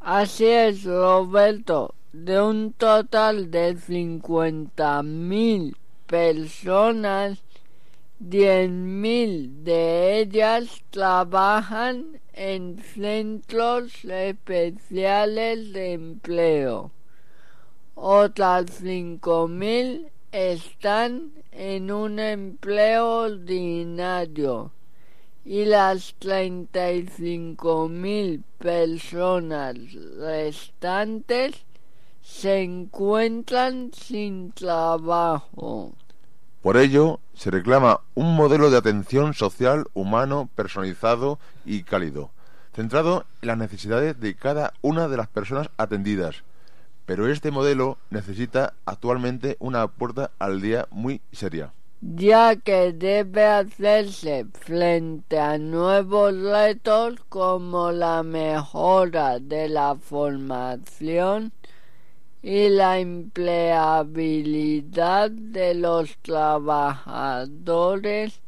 Así 0.00 0.46
es, 0.46 0.84
Roberto 0.84 1.94
de 2.12 2.40
un 2.40 2.72
total 2.72 3.50
de 3.50 3.76
50.000 3.76 5.74
personas, 6.06 7.42
10.000 8.20 9.62
de 9.62 10.18
ellas 10.18 10.82
trabajan 10.90 12.20
en 12.32 12.82
centros 12.94 14.04
especiales 14.04 15.72
de 15.72 15.92
empleo. 15.92 16.90
Otras 17.94 18.82
5.000 18.82 20.08
están 20.32 21.30
en 21.52 21.92
un 21.92 22.18
empleo 22.18 23.08
ordinario 23.08 24.72
y 25.44 25.64
las 25.64 26.18
35.000 26.18 28.42
personas 28.58 29.76
restantes 30.18 31.64
se 32.22 32.62
encuentran 32.62 33.90
sin 33.92 34.52
trabajo. 34.52 35.92
Por 36.62 36.76
ello, 36.76 37.20
se 37.32 37.50
reclama 37.50 38.00
un 38.14 38.36
modelo 38.36 38.70
de 38.70 38.76
atención 38.76 39.32
social 39.32 39.86
humano, 39.94 40.50
personalizado 40.54 41.38
y 41.64 41.84
cálido, 41.84 42.30
centrado 42.74 43.24
en 43.40 43.48
las 43.48 43.56
necesidades 43.56 44.20
de 44.20 44.34
cada 44.34 44.74
una 44.82 45.08
de 45.08 45.16
las 45.16 45.28
personas 45.28 45.70
atendidas. 45.78 46.44
Pero 47.06 47.28
este 47.28 47.50
modelo 47.50 47.96
necesita 48.10 48.74
actualmente 48.84 49.56
una 49.58 49.88
puerta 49.88 50.32
al 50.38 50.60
día 50.60 50.86
muy 50.90 51.22
seria. 51.32 51.72
Ya 52.02 52.56
que 52.56 52.92
debe 52.92 53.44
hacerse 53.44 54.46
frente 54.52 55.38
a 55.38 55.58
nuevos 55.58 56.34
retos 56.34 57.20
como 57.28 57.90
la 57.90 58.22
mejora 58.22 59.38
de 59.38 59.68
la 59.68 59.96
formación, 59.96 61.52
y 62.42 62.70
la 62.70 62.98
empleabilidad 62.98 65.30
de 65.30 65.74
los 65.74 66.16
trabajadores 66.18 68.40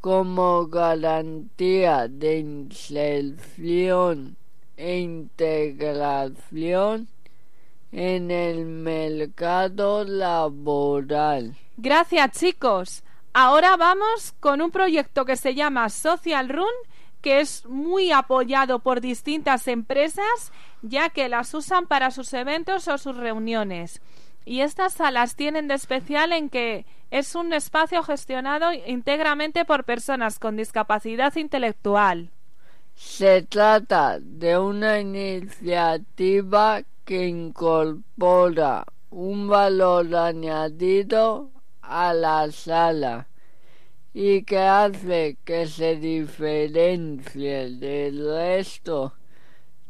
como 0.00 0.66
garantía 0.66 2.08
de 2.08 2.40
inserción 2.40 4.36
e 4.76 4.98
integración 4.98 7.08
en 7.92 8.30
el 8.30 8.66
mercado 8.66 10.04
laboral. 10.04 11.56
Gracias 11.76 12.30
chicos. 12.32 13.02
Ahora 13.32 13.76
vamos 13.76 14.34
con 14.40 14.60
un 14.60 14.70
proyecto 14.70 15.24
que 15.24 15.36
se 15.36 15.54
llama 15.54 15.88
Social 15.88 16.48
Run 16.48 16.66
que 17.24 17.40
es 17.40 17.64
muy 17.64 18.12
apoyado 18.12 18.80
por 18.80 19.00
distintas 19.00 19.66
empresas 19.66 20.52
ya 20.84 21.08
que 21.08 21.30
las 21.30 21.54
usan 21.54 21.86
para 21.86 22.10
sus 22.10 22.32
eventos 22.34 22.88
o 22.88 22.98
sus 22.98 23.16
reuniones. 23.16 24.02
Y 24.44 24.60
estas 24.60 24.92
salas 24.92 25.34
tienen 25.34 25.66
de 25.66 25.74
especial 25.74 26.32
en 26.32 26.50
que 26.50 26.84
es 27.10 27.34
un 27.34 27.54
espacio 27.54 28.02
gestionado 28.02 28.70
íntegramente 28.86 29.64
por 29.64 29.84
personas 29.84 30.38
con 30.38 30.56
discapacidad 30.56 31.34
intelectual. 31.36 32.30
Se 32.94 33.42
trata 33.42 34.18
de 34.20 34.58
una 34.58 35.00
iniciativa 35.00 36.82
que 37.06 37.26
incorpora 37.28 38.84
un 39.10 39.48
valor 39.48 40.14
añadido 40.14 41.50
a 41.80 42.12
la 42.12 42.52
sala 42.52 43.26
y 44.12 44.42
que 44.42 44.58
hace 44.58 45.38
que 45.44 45.66
se 45.66 45.96
diferencie 45.96 47.70
del 47.70 48.26
resto 48.26 49.14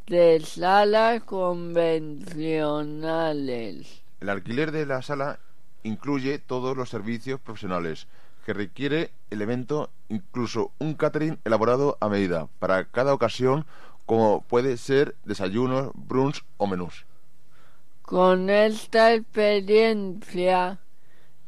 de 0.06 0.40
salas 0.40 1.22
convencionales. 1.22 4.02
El 4.20 4.28
alquiler 4.28 4.70
de 4.72 4.84
la 4.86 5.02
sala 5.02 5.38
incluye 5.82 6.38
todos 6.38 6.76
los 6.76 6.90
servicios 6.90 7.40
profesionales 7.40 8.06
que 8.44 8.52
requiere 8.52 9.10
el 9.30 9.42
evento, 9.42 9.90
incluso 10.08 10.70
un 10.78 10.94
catering 10.94 11.40
elaborado 11.44 11.96
a 12.00 12.08
medida 12.08 12.48
para 12.58 12.84
cada 12.84 13.14
ocasión, 13.14 13.66
como 14.06 14.42
puede 14.42 14.76
ser 14.76 15.14
desayunos, 15.24 15.92
brunch 15.94 16.44
o 16.58 16.66
menús. 16.66 17.06
Con 18.02 18.50
esta 18.50 19.14
experiencia, 19.14 20.78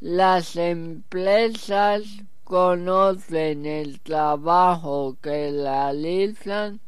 las 0.00 0.56
empresas 0.56 2.02
conocen 2.44 3.66
el 3.66 4.00
trabajo 4.00 5.18
que 5.20 5.50
realizan 5.50 6.80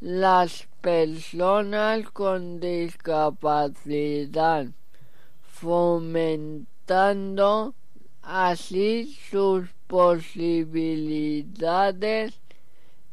las 0.00 0.68
personas 0.82 2.10
con 2.10 2.60
discapacidad, 2.60 4.66
fomentando 5.46 7.74
así 8.22 9.16
sus 9.30 9.70
posibilidades 9.86 12.38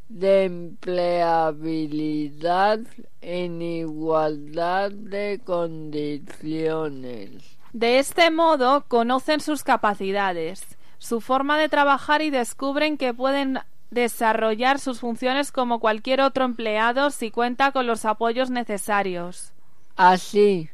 de 0.09 0.43
empleabilidad 0.45 2.79
en 3.21 3.61
igualdad 3.61 4.91
de 4.91 5.39
condiciones. 5.45 7.59
De 7.71 7.99
este 7.99 8.31
modo 8.31 8.83
conocen 8.87 9.41
sus 9.41 9.61
capacidades, 9.63 10.65
su 10.97 11.21
forma 11.21 11.59
de 11.59 11.69
trabajar 11.69 12.23
y 12.23 12.31
descubren 12.31 12.97
que 12.97 13.13
pueden 13.13 13.59
desarrollar 13.91 14.79
sus 14.79 14.99
funciones 14.99 15.51
como 15.51 15.79
cualquier 15.79 16.21
otro 16.21 16.45
empleado 16.45 17.11
si 17.11 17.31
cuenta 17.31 17.71
con 17.71 17.87
los 17.87 18.05
apoyos 18.05 18.49
necesarios. 18.49 19.51
Así, 19.95 20.69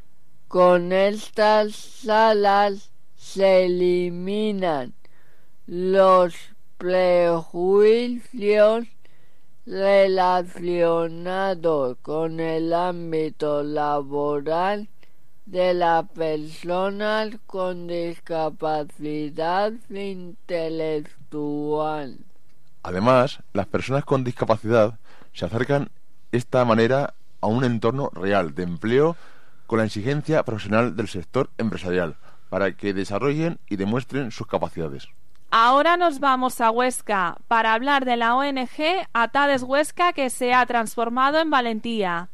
con 0.48 0.92
estas 0.92 1.74
salas 1.74 2.90
se 3.16 3.64
eliminan 3.64 4.94
los 5.66 6.34
prejuicios 6.78 8.86
relacionados 9.66 11.96
con 12.02 12.38
el 12.38 12.72
ámbito 12.72 13.64
laboral 13.64 14.88
de 15.46 15.74
las 15.74 16.08
personas 16.10 17.34
con 17.46 17.86
discapacidad 17.86 19.72
intelectual. 19.90 22.18
Además, 22.86 23.40
las 23.52 23.66
personas 23.66 24.04
con 24.04 24.22
discapacidad 24.22 24.96
se 25.32 25.44
acercan 25.44 25.90
esta 26.30 26.64
manera 26.64 27.14
a 27.40 27.48
un 27.48 27.64
entorno 27.64 28.10
real 28.12 28.54
de 28.54 28.62
empleo 28.62 29.16
con 29.66 29.80
la 29.80 29.86
exigencia 29.86 30.44
profesional 30.44 30.94
del 30.94 31.08
sector 31.08 31.50
empresarial 31.58 32.14
para 32.48 32.76
que 32.76 32.94
desarrollen 32.94 33.58
y 33.68 33.74
demuestren 33.74 34.30
sus 34.30 34.46
capacidades. 34.46 35.08
Ahora 35.50 35.96
nos 35.96 36.20
vamos 36.20 36.60
a 36.60 36.70
Huesca 36.70 37.38
para 37.48 37.74
hablar 37.74 38.04
de 38.04 38.16
la 38.16 38.36
ONG 38.36 39.08
Atades 39.12 39.64
Huesca 39.64 40.12
que 40.12 40.30
se 40.30 40.54
ha 40.54 40.64
transformado 40.64 41.40
en 41.40 41.50
Valentía, 41.50 42.28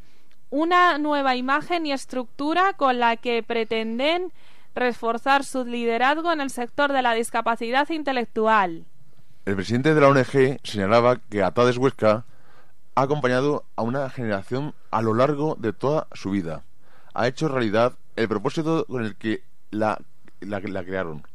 una 0.50 0.98
nueva 0.98 1.34
imagen 1.34 1.86
y 1.86 1.92
estructura 1.92 2.74
con 2.74 2.98
la 2.98 3.16
que 3.16 3.42
pretenden 3.42 4.34
reforzar 4.74 5.44
su 5.44 5.64
liderazgo 5.64 6.30
en 6.30 6.42
el 6.42 6.50
sector 6.50 6.92
de 6.92 7.00
la 7.00 7.14
discapacidad 7.14 7.88
intelectual. 7.88 8.84
El 9.44 9.56
presidente 9.56 9.92
de 9.92 10.00
la 10.00 10.06
ONG 10.06 10.60
señalaba 10.62 11.16
que 11.16 11.42
Atades 11.42 11.76
Huesca 11.76 12.24
ha 12.94 13.02
acompañado 13.02 13.64
a 13.74 13.82
una 13.82 14.08
generación 14.08 14.72
a 14.92 15.02
lo 15.02 15.14
largo 15.14 15.56
de 15.58 15.72
toda 15.72 16.06
su 16.12 16.30
vida. 16.30 16.62
Ha 17.12 17.26
hecho 17.26 17.48
realidad 17.48 17.94
el 18.14 18.28
propósito 18.28 18.86
con 18.86 19.04
el 19.04 19.16
que 19.16 19.42
la, 19.72 20.00
la, 20.40 20.60
la 20.60 20.84
crearon 20.84 21.26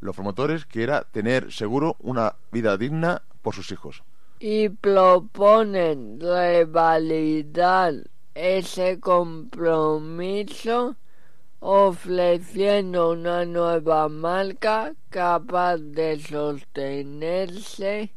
los 0.00 0.16
promotores, 0.16 0.66
que 0.66 0.82
era 0.82 1.04
tener 1.04 1.52
seguro 1.52 1.94
una 2.00 2.34
vida 2.50 2.76
digna 2.76 3.22
por 3.42 3.54
sus 3.54 3.70
hijos. 3.70 4.02
Y 4.40 4.68
proponen 4.68 6.18
revalidar 6.18 7.94
ese 8.34 8.98
compromiso 8.98 10.96
ofreciendo 11.64 13.12
una 13.12 13.44
nueva 13.44 14.08
marca 14.08 14.94
capaz 15.10 15.78
de 15.78 16.18
sostenerse 16.18 18.10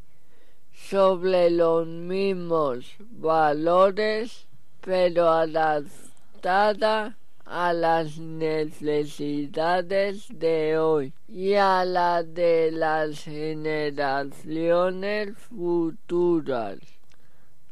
sobre 0.74 1.52
los 1.52 1.86
mismos 1.86 2.96
valores 3.00 4.48
pero 4.82 5.30
adaptada 5.30 7.16
a 7.46 7.72
las 7.72 8.18
necesidades 8.18 10.26
de 10.30 10.80
hoy 10.80 11.14
y 11.28 11.54
a 11.54 11.86
las 11.86 12.34
de 12.34 12.72
las 12.72 13.26
generaciones 13.26 15.38
futuras. 15.38 16.80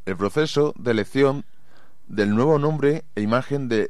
El 0.05 0.17
proceso 0.17 0.75
de 0.77 0.91
elección 0.91 1.45
del 2.07 2.35
nuevo 2.35 2.59
nombre 2.59 3.05
e 3.15 3.21
imagen 3.21 3.69
de 3.69 3.89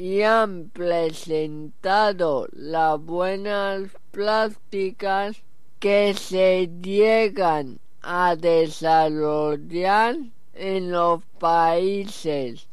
y 0.00 0.22
han 0.22 0.70
presentado 0.70 2.48
las 2.52 2.98
buenas 2.98 3.82
prácticas 4.10 5.42
que 5.78 6.14
se 6.14 6.70
llegan 6.80 7.78
a 8.00 8.34
desarrollar 8.34 10.16
en 10.54 10.90
los 10.90 11.22
países 11.38 12.66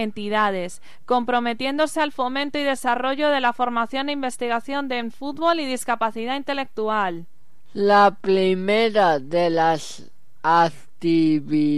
entidades, 0.02 0.82
comprometiéndose 1.06 2.02
al 2.02 2.12
fomento 2.12 2.58
y 2.58 2.64
desarrollo 2.64 3.30
de 3.30 3.40
la 3.42 3.54
formación 3.54 4.10
e 4.10 4.14
investigación 4.14 4.92
en 4.92 5.12
fútbol 5.12 5.60
y 5.60 5.66
discapacidad 5.66 6.36
intelectual. 6.36 7.26
La 7.74 8.18
primera 8.22 9.20
de 9.20 9.50
las 9.50 10.12
actividades 10.44 11.74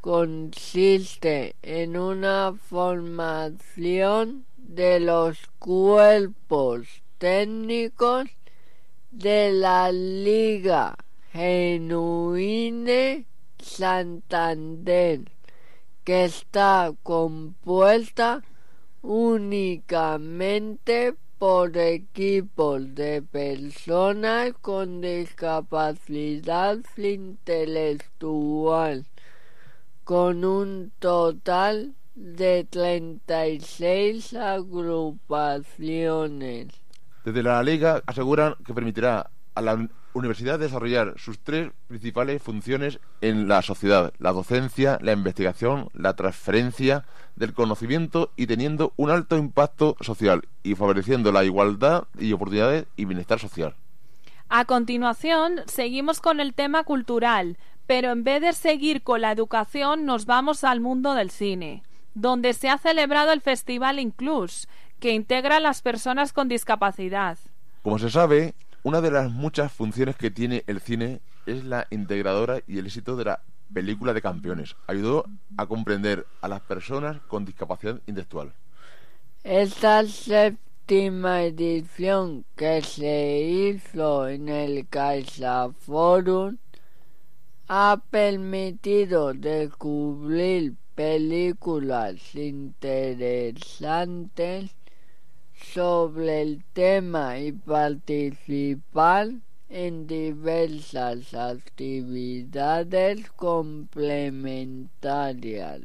consiste 0.00 1.56
en 1.62 1.96
una 1.96 2.52
formación 2.68 4.44
de 4.56 5.00
los 5.00 5.38
cuerpos 5.58 7.02
técnicos 7.18 8.28
de 9.10 9.52
la 9.52 9.92
Liga 9.92 10.96
Genuine 11.32 13.26
Santander, 13.58 15.20
que 16.04 16.24
está 16.24 16.92
compuesta 17.02 18.42
únicamente 19.02 21.14
por 21.38 21.76
equipos 21.76 22.94
de 22.94 23.20
personas 23.22 24.52
con 24.60 25.00
discapacidad 25.00 26.78
intelectual, 26.96 29.04
con 30.04 30.44
un 30.44 30.92
total 31.00 31.94
de 32.14 32.64
36 32.70 34.34
agrupaciones. 34.34 36.68
Desde 37.24 37.42
la 37.42 37.60
Liga 37.62 38.02
aseguran 38.06 38.54
que 38.64 38.74
permitirá 38.74 39.30
a 39.54 39.60
la 39.60 39.88
universidad 40.14 40.58
desarrollar 40.58 41.14
sus 41.16 41.38
tres 41.38 41.70
principales 41.88 42.42
funciones 42.42 43.00
en 43.20 43.48
la 43.48 43.62
sociedad, 43.62 44.12
la 44.18 44.32
docencia, 44.32 44.98
la 45.00 45.12
investigación, 45.12 45.88
la 45.94 46.14
transferencia 46.14 47.04
del 47.36 47.54
conocimiento 47.54 48.30
y 48.36 48.46
teniendo 48.46 48.92
un 48.96 49.10
alto 49.10 49.36
impacto 49.36 49.96
social 50.00 50.42
y 50.62 50.74
favoreciendo 50.74 51.32
la 51.32 51.44
igualdad 51.44 52.04
y 52.18 52.32
oportunidades 52.32 52.86
y 52.96 53.04
bienestar 53.04 53.38
social. 53.38 53.74
A 54.48 54.66
continuación, 54.66 55.60
seguimos 55.66 56.20
con 56.20 56.38
el 56.38 56.52
tema 56.52 56.84
cultural, 56.84 57.56
pero 57.86 58.10
en 58.10 58.22
vez 58.22 58.42
de 58.42 58.52
seguir 58.52 59.02
con 59.02 59.22
la 59.22 59.32
educación 59.32 60.04
nos 60.04 60.26
vamos 60.26 60.62
al 60.62 60.80
mundo 60.80 61.14
del 61.14 61.30
cine, 61.30 61.82
donde 62.14 62.52
se 62.52 62.68
ha 62.68 62.78
celebrado 62.78 63.32
el 63.32 63.40
Festival 63.40 63.98
Inclus, 63.98 64.68
que 65.00 65.14
integra 65.14 65.56
a 65.56 65.60
las 65.60 65.82
personas 65.82 66.32
con 66.32 66.48
discapacidad. 66.48 67.38
Como 67.82 67.98
se 67.98 68.10
sabe, 68.10 68.54
una 68.82 69.00
de 69.00 69.10
las 69.10 69.30
muchas 69.30 69.72
funciones 69.72 70.16
que 70.16 70.30
tiene 70.30 70.64
el 70.66 70.80
cine 70.80 71.20
es 71.46 71.64
la 71.64 71.86
integradora 71.90 72.60
y 72.66 72.78
el 72.78 72.86
éxito 72.86 73.16
de 73.16 73.24
la 73.24 73.40
película 73.72 74.12
de 74.12 74.22
campeones. 74.22 74.76
Ayudó 74.86 75.24
a 75.56 75.66
comprender 75.66 76.26
a 76.40 76.48
las 76.48 76.60
personas 76.60 77.20
con 77.28 77.44
discapacidad 77.44 78.00
intelectual. 78.06 78.52
Esta 79.44 80.04
séptima 80.04 81.42
edición 81.42 82.44
que 82.56 82.82
se 82.82 83.40
hizo 83.40 84.28
en 84.28 84.48
el 84.48 84.88
CaixaForum 84.88 86.58
ha 87.68 88.02
permitido 88.10 89.32
descubrir 89.32 90.74
películas 90.94 92.34
interesantes 92.34 94.70
sobre 95.62 96.42
el 96.42 96.64
tema 96.72 97.38
y 97.38 97.52
participar 97.52 99.28
en 99.68 100.06
diversas 100.06 101.34
actividades 101.34 103.30
complementarias. 103.32 105.80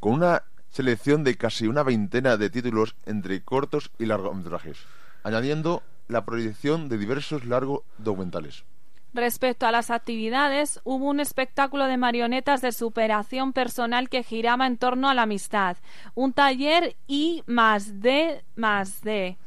Con 0.00 0.14
una 0.14 0.42
selección 0.70 1.22
de 1.22 1.36
casi 1.36 1.68
una 1.68 1.84
veintena 1.84 2.36
de 2.36 2.50
títulos 2.50 2.96
entre 3.06 3.42
cortos 3.42 3.92
y 3.98 4.06
largometrajes, 4.06 4.78
añadiendo 5.22 5.84
la 6.08 6.24
proyección 6.24 6.88
de 6.88 6.98
diversos 6.98 7.44
largos 7.44 7.82
documentales. 7.98 8.64
Respecto 9.14 9.66
a 9.66 9.70
las 9.70 9.90
actividades, 9.92 10.80
hubo 10.82 11.06
un 11.06 11.20
espectáculo 11.20 11.86
de 11.86 11.96
marionetas 11.96 12.60
de 12.60 12.72
superación 12.72 13.52
personal 13.52 14.08
que 14.08 14.24
giraba 14.24 14.66
en 14.66 14.76
torno 14.76 15.08
a 15.08 15.14
la 15.14 15.22
amistad, 15.22 15.76
un 16.14 16.32
taller 16.32 16.96
I 17.06 17.44
más 17.46 18.00
D 18.00 18.42
más 18.56 19.02
D 19.02 19.38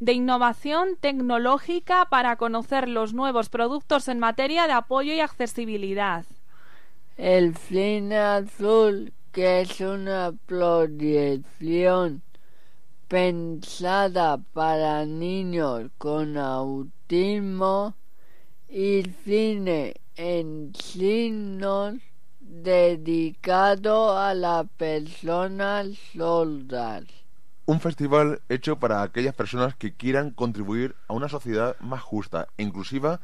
de 0.00 0.12
innovación 0.12 0.96
tecnológica 1.00 2.06
para 2.10 2.36
conocer 2.36 2.88
los 2.88 3.14
nuevos 3.14 3.48
productos 3.48 4.08
en 4.08 4.18
materia 4.18 4.66
de 4.66 4.74
apoyo 4.74 5.14
y 5.14 5.20
accesibilidad. 5.20 6.26
El 7.16 7.56
cine 7.56 8.18
azul, 8.18 9.14
que 9.32 9.62
es 9.62 9.80
una 9.80 10.34
proyección 10.44 12.20
pensada 13.08 14.36
para 14.52 15.06
niños 15.06 15.90
con 15.96 16.36
autismo, 16.36 17.94
y 18.68 19.02
cine 19.24 19.94
en 20.16 20.72
signos 20.74 21.94
dedicado 22.40 24.18
a 24.18 24.34
las 24.34 24.66
personas 24.76 25.88
sordas. 26.16 27.04
Un 27.66 27.80
festival 27.80 28.40
hecho 28.48 28.78
para 28.78 29.02
aquellas 29.02 29.34
personas 29.34 29.74
que 29.74 29.92
quieran 29.94 30.30
contribuir 30.30 30.94
a 31.08 31.14
una 31.14 31.28
sociedad 31.28 31.76
más 31.80 32.00
justa 32.00 32.48
e 32.56 32.62
inclusiva 32.62 33.20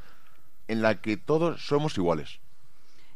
en 0.68 0.82
la 0.82 1.00
que 1.00 1.16
todos 1.16 1.64
somos 1.64 1.96
iguales. 1.96 2.40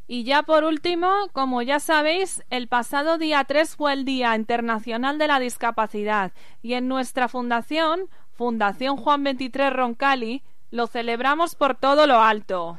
Y 0.09 0.23
ya 0.23 0.45
por 0.45 0.63
último, 0.63 1.11
como 1.33 1.63
ya 1.63 1.81
sabéis, 1.81 2.45
el 2.51 2.69
pasado 2.69 3.19
día 3.19 3.43
3 3.43 3.75
fue 3.75 3.93
el 3.93 4.05
Día 4.05 4.37
Internacional 4.37 5.19
de 5.19 5.27
la 5.27 5.41
Discapacidad 5.41 6.33
y 6.63 6.75
en 6.75 6.87
nuestra 6.87 7.27
fundación, 7.27 8.09
Fundación 8.33 8.97
Juan 8.99 9.25
23 9.25 9.73
Roncali, 9.73 10.43
lo 10.71 10.87
celebramos 10.87 11.55
por 11.55 11.77
todo 11.77 12.07
lo 12.07 12.21
alto. 12.21 12.79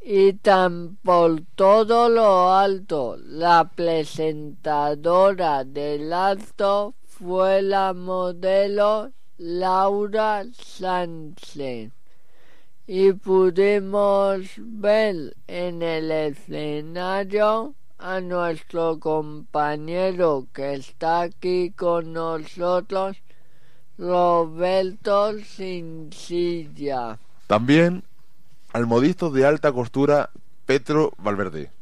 Y 0.00 0.34
tan 0.34 0.96
por 0.96 1.42
todo 1.54 2.08
lo 2.08 2.52
alto, 2.52 3.16
la 3.18 3.70
presentadora 3.74 5.64
del 5.64 6.12
alto 6.12 6.94
fue 7.04 7.62
la 7.62 7.92
modelo 7.92 9.12
Laura 9.36 10.44
Sánchez. 10.52 11.92
Y 12.86 13.12
pudimos 13.12 14.52
ver 14.56 15.36
en 15.46 15.82
el 15.82 16.10
escenario 16.10 17.74
a 17.98 18.20
nuestro 18.20 18.98
compañero 19.00 20.46
que 20.54 20.74
está 20.74 21.22
aquí 21.22 21.72
con 21.72 22.12
nosotros 22.12 23.16
Roberto 23.98 25.36
Sincilla. 25.40 27.18
También 27.48 28.04
al 28.72 28.86
modisto 28.86 29.30
de 29.30 29.44
alta 29.44 29.72
costura 29.72 30.30
Petro 30.66 31.12
Valverde, 31.18 31.72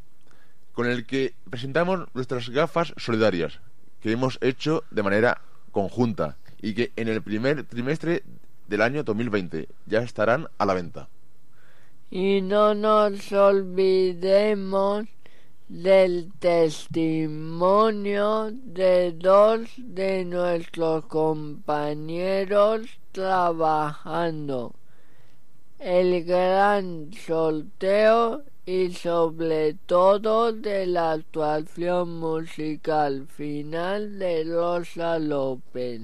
con 0.73 0.87
el 0.87 1.07
que 1.07 1.35
presentamos 1.51 2.07
nuestras 2.14 2.49
gafas 2.49 2.95
solidarias, 2.97 3.61
que 4.01 4.12
hemos 4.12 4.39
hecho 4.41 4.85
de 4.91 5.03
manera 5.03 5.43
conjunta 5.73 6.37
y 6.62 6.75
que 6.75 6.93
en 6.97 7.09
el 7.09 7.23
primer 7.23 7.64
trimestre 7.64 8.23
del 8.67 8.83
año 8.83 9.03
2020 9.03 9.69
ya 9.87 10.01
estarán 10.01 10.49
a 10.59 10.64
la 10.64 10.75
venta. 10.75 11.09
Y 12.11 12.41
no 12.41 12.75
nos 12.75 13.33
olvidemos 13.33 15.07
del 15.69 16.33
testimonio 16.39 17.33
de 18.53 19.12
dos 19.12 19.69
de 19.77 20.25
nuestros 20.25 21.07
compañeros 21.07 22.87
trabajando, 23.11 24.75
el 25.81 26.25
gran 26.25 27.11
sorteo 27.12 28.45
y 28.64 28.93
sobre 28.93 29.75
todo 29.75 30.53
de 30.53 30.87
la 30.87 31.12
actuación 31.12 32.21
musical 32.21 33.27
final 33.27 34.19
de 34.19 34.45
Rosa 34.45 35.19
López. 35.19 36.03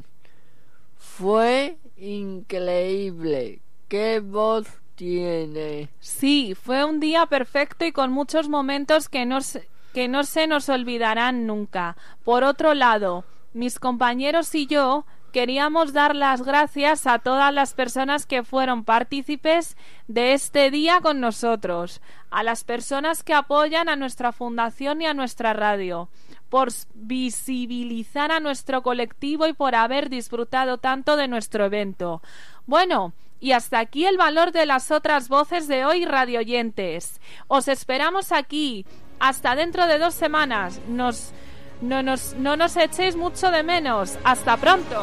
Fue 0.97 1.79
increíble. 1.97 3.61
¡Qué 3.89 4.21
voz 4.21 4.82
tiene. 4.95 5.91
Sí, 6.01 6.55
fue 6.55 6.85
un 6.85 7.01
día 7.01 7.27
perfecto 7.27 7.85
y 7.85 7.93
con 7.93 8.13
muchos 8.13 8.49
momentos 8.49 9.09
que 9.09 9.27
no, 9.27 9.41
se, 9.41 9.69
que 9.93 10.09
no 10.09 10.25
se 10.25 10.47
nos 10.47 10.69
olvidarán 10.69 11.47
nunca. 11.47 11.97
Por 12.25 12.45
otro 12.45 12.75
lado, 12.75 13.25
mis 13.53 13.79
compañeros 13.79 14.55
y 14.55 14.67
yo 14.67 15.05
queríamos 15.33 15.93
dar 15.93 16.15
las 16.15 16.43
gracias 16.43 17.07
a 17.07 17.19
todas 17.19 17.53
las 17.53 17.73
personas 17.73 18.27
que 18.27 18.45
fueron 18.45 18.85
partícipes 18.85 19.77
de 20.07 20.35
este 20.35 20.71
día 20.71 21.01
con 21.01 21.21
nosotros, 21.21 22.01
a 22.31 22.43
las 22.43 22.65
personas 22.65 23.23
que 23.23 23.35
apoyan 23.35 23.89
a 23.89 23.97
nuestra 23.97 24.33
fundación 24.33 25.01
y 25.03 25.07
a 25.07 25.15
nuestra 25.15 25.55
radio, 25.55 26.09
por 26.51 26.69
visibilizar 26.95 28.31
a 28.31 28.41
nuestro 28.41 28.83
colectivo 28.83 29.47
y 29.47 29.55
por 29.55 29.75
haber 29.75 30.11
disfrutado 30.11 30.79
tanto 30.79 31.17
de 31.17 31.29
nuestro 31.29 31.65
evento. 31.65 32.23
Bueno, 32.67 33.15
y 33.43 33.53
hasta 33.53 33.81
aquí 33.81 34.07
el 34.07 34.17
valor 34.17 34.53
de 34.53 34.65
las 34.67 34.93
otras 34.93 35.29
voces 35.29 35.67
de 35.67 35.85
hoy, 35.85 36.05
radioyentes. 36.05 37.21
Os 37.49 37.67
esperamos 37.67 38.31
aquí. 38.31 38.87
Hasta 39.19 39.57
dentro 39.57 39.87
de 39.87 39.99
dos 39.99 40.15
semanas. 40.15 40.81
Nos 40.89 41.33
no 41.81 42.03
nos, 42.05 42.35
no 42.39 42.57
nos 42.57 42.77
echéis 42.77 43.17
mucho 43.17 43.51
de 43.51 43.65
menos. 43.65 44.17
Hasta 44.23 44.57
pronto. 44.57 45.03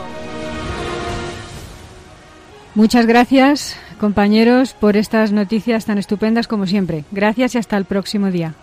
Muchas 2.75 3.05
gracias, 3.05 3.75
compañeros, 3.99 4.73
por 4.73 4.95
estas 4.95 5.33
noticias 5.33 5.85
tan 5.85 5.97
estupendas 5.97 6.47
como 6.47 6.65
siempre. 6.65 7.03
Gracias 7.11 7.55
y 7.55 7.57
hasta 7.57 7.75
el 7.75 7.83
próximo 7.83 8.31
día. 8.31 8.55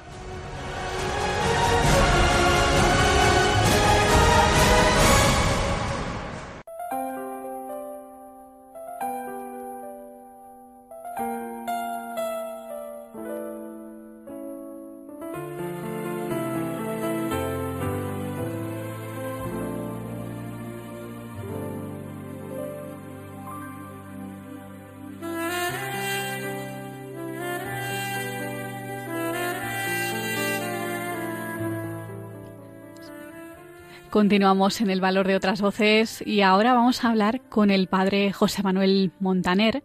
Continuamos 34.11 34.81
en 34.81 34.89
el 34.89 35.01
valor 35.01 35.27
de 35.27 35.37
otras 35.37 35.61
voces 35.61 36.23
y 36.25 36.41
ahora 36.41 36.75
vamos 36.75 37.05
a 37.05 37.11
hablar 37.11 37.41
con 37.49 37.71
el 37.71 37.89
padre 37.89 38.33
José 38.33 38.63
Manuel 38.63 39.13
Montaner, 39.21 39.83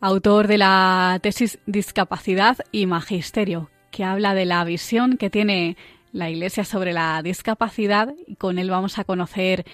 autor 0.00 0.48
de 0.48 0.58
la 0.58 1.18
tesis 1.22 1.58
Discapacidad 1.66 2.58
y 2.72 2.86
Magisterio, 2.86 3.70
que 3.90 4.04
habla 4.04 4.34
de 4.34 4.46
la 4.46 4.64
visión 4.64 5.16
que 5.16 5.30
tiene 5.30 5.76
la 6.12 6.30
Iglesia 6.30 6.64
sobre 6.64 6.92
la 6.92 7.22
discapacidad 7.22 8.14
y 8.26 8.36
con 8.36 8.58
él 8.58 8.70
vamos 8.70 8.98
a 8.98 9.04
conocer, 9.04 9.64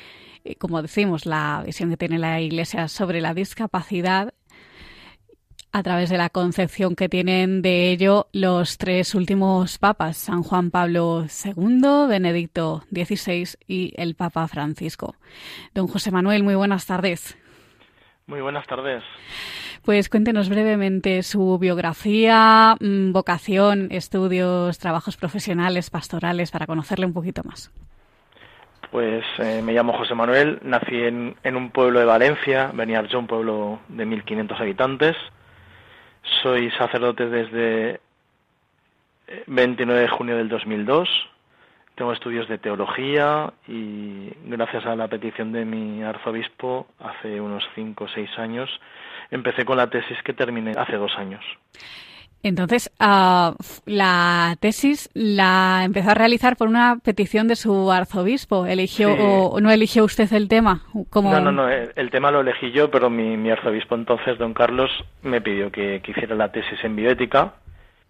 eh, 0.44 0.56
como 0.56 0.82
decimos, 0.82 1.24
la 1.24 1.62
visión 1.64 1.88
que 1.90 1.96
tiene 1.96 2.18
la 2.18 2.40
Iglesia 2.40 2.88
sobre 2.88 3.20
la 3.20 3.32
discapacidad 3.32 4.34
a 5.72 5.82
través 5.82 6.10
de 6.10 6.18
la 6.18 6.30
concepción 6.30 6.96
que 6.96 7.08
tienen 7.08 7.62
de 7.62 7.90
ello 7.90 8.26
los 8.32 8.78
tres 8.78 9.14
últimos 9.14 9.78
papas, 9.78 10.16
San 10.16 10.42
Juan 10.42 10.70
Pablo 10.70 11.26
II, 11.44 12.08
Benedicto 12.08 12.82
XVI 12.90 13.56
y 13.66 13.92
el 13.96 14.14
Papa 14.14 14.48
Francisco. 14.48 15.14
Don 15.74 15.86
José 15.86 16.10
Manuel, 16.10 16.42
muy 16.42 16.54
buenas 16.54 16.86
tardes. 16.86 17.36
Muy 18.26 18.40
buenas 18.40 18.66
tardes. 18.66 19.02
Pues 19.84 20.08
cuéntenos 20.08 20.50
brevemente 20.50 21.22
su 21.22 21.58
biografía, 21.58 22.74
mm, 22.78 23.12
vocación, 23.12 23.88
estudios, 23.90 24.78
trabajos 24.78 25.16
profesionales, 25.16 25.88
pastorales, 25.88 26.50
para 26.50 26.66
conocerle 26.66 27.06
un 27.06 27.14
poquito 27.14 27.42
más. 27.44 27.72
Pues 28.90 29.24
eh, 29.38 29.62
me 29.62 29.72
llamo 29.72 29.92
José 29.92 30.14
Manuel, 30.14 30.58
nací 30.62 30.94
en, 30.94 31.36
en, 31.42 31.56
un 31.56 31.70
pueblo 31.70 32.00
de 32.00 32.06
Valencia, 32.06 32.72
yo, 33.10 33.18
un 33.18 33.26
pueblo 33.26 33.80
de 33.88 34.06
1.500 34.06 34.60
habitantes. 34.60 35.16
Soy 36.42 36.70
sacerdote 36.72 37.28
desde 37.28 38.00
29 39.46 39.98
eh, 39.98 40.02
de 40.02 40.08
junio 40.08 40.36
del 40.36 40.48
2002. 40.48 41.08
Tengo 41.94 42.12
estudios 42.12 42.48
de 42.48 42.58
teología 42.58 43.52
y 43.66 44.30
gracias 44.44 44.86
a 44.86 44.94
la 44.94 45.08
petición 45.08 45.52
de 45.52 45.64
mi 45.64 46.02
arzobispo 46.02 46.86
hace 47.00 47.40
unos 47.40 47.64
5 47.74 48.04
o 48.04 48.08
6 48.08 48.38
años 48.38 48.70
empecé 49.30 49.64
con 49.64 49.76
la 49.76 49.88
tesis 49.88 50.16
que 50.22 50.32
terminé 50.32 50.72
hace 50.76 50.96
dos 50.96 51.16
años. 51.16 51.44
Entonces, 52.42 52.90
ah, 53.00 53.54
la 53.84 54.56
tesis 54.60 55.10
la 55.12 55.82
empezó 55.84 56.10
a 56.10 56.14
realizar 56.14 56.56
por 56.56 56.68
una 56.68 56.98
petición 57.02 57.48
de 57.48 57.56
su 57.56 57.90
arzobispo. 57.90 58.66
¿Eligió 58.66 59.12
o 59.14 59.60
no 59.60 59.70
eligió 59.70 60.04
usted 60.04 60.32
el 60.32 60.48
tema? 60.48 60.82
No, 60.94 61.40
no, 61.40 61.52
no. 61.52 61.68
El, 61.68 62.10
tema 62.10 62.30
lo 62.30 62.40
elegí 62.40 62.70
yo, 62.70 62.90
pero 62.90 63.10
mi, 63.10 63.50
arzobispo 63.50 63.96
entonces, 63.96 64.38
don 64.38 64.54
Carlos, 64.54 64.90
me 65.22 65.40
pidió 65.40 65.72
que, 65.72 66.00
que, 66.02 66.12
hiciera 66.12 66.36
la 66.36 66.52
tesis 66.52 66.78
en 66.84 66.94
bioética 66.94 67.54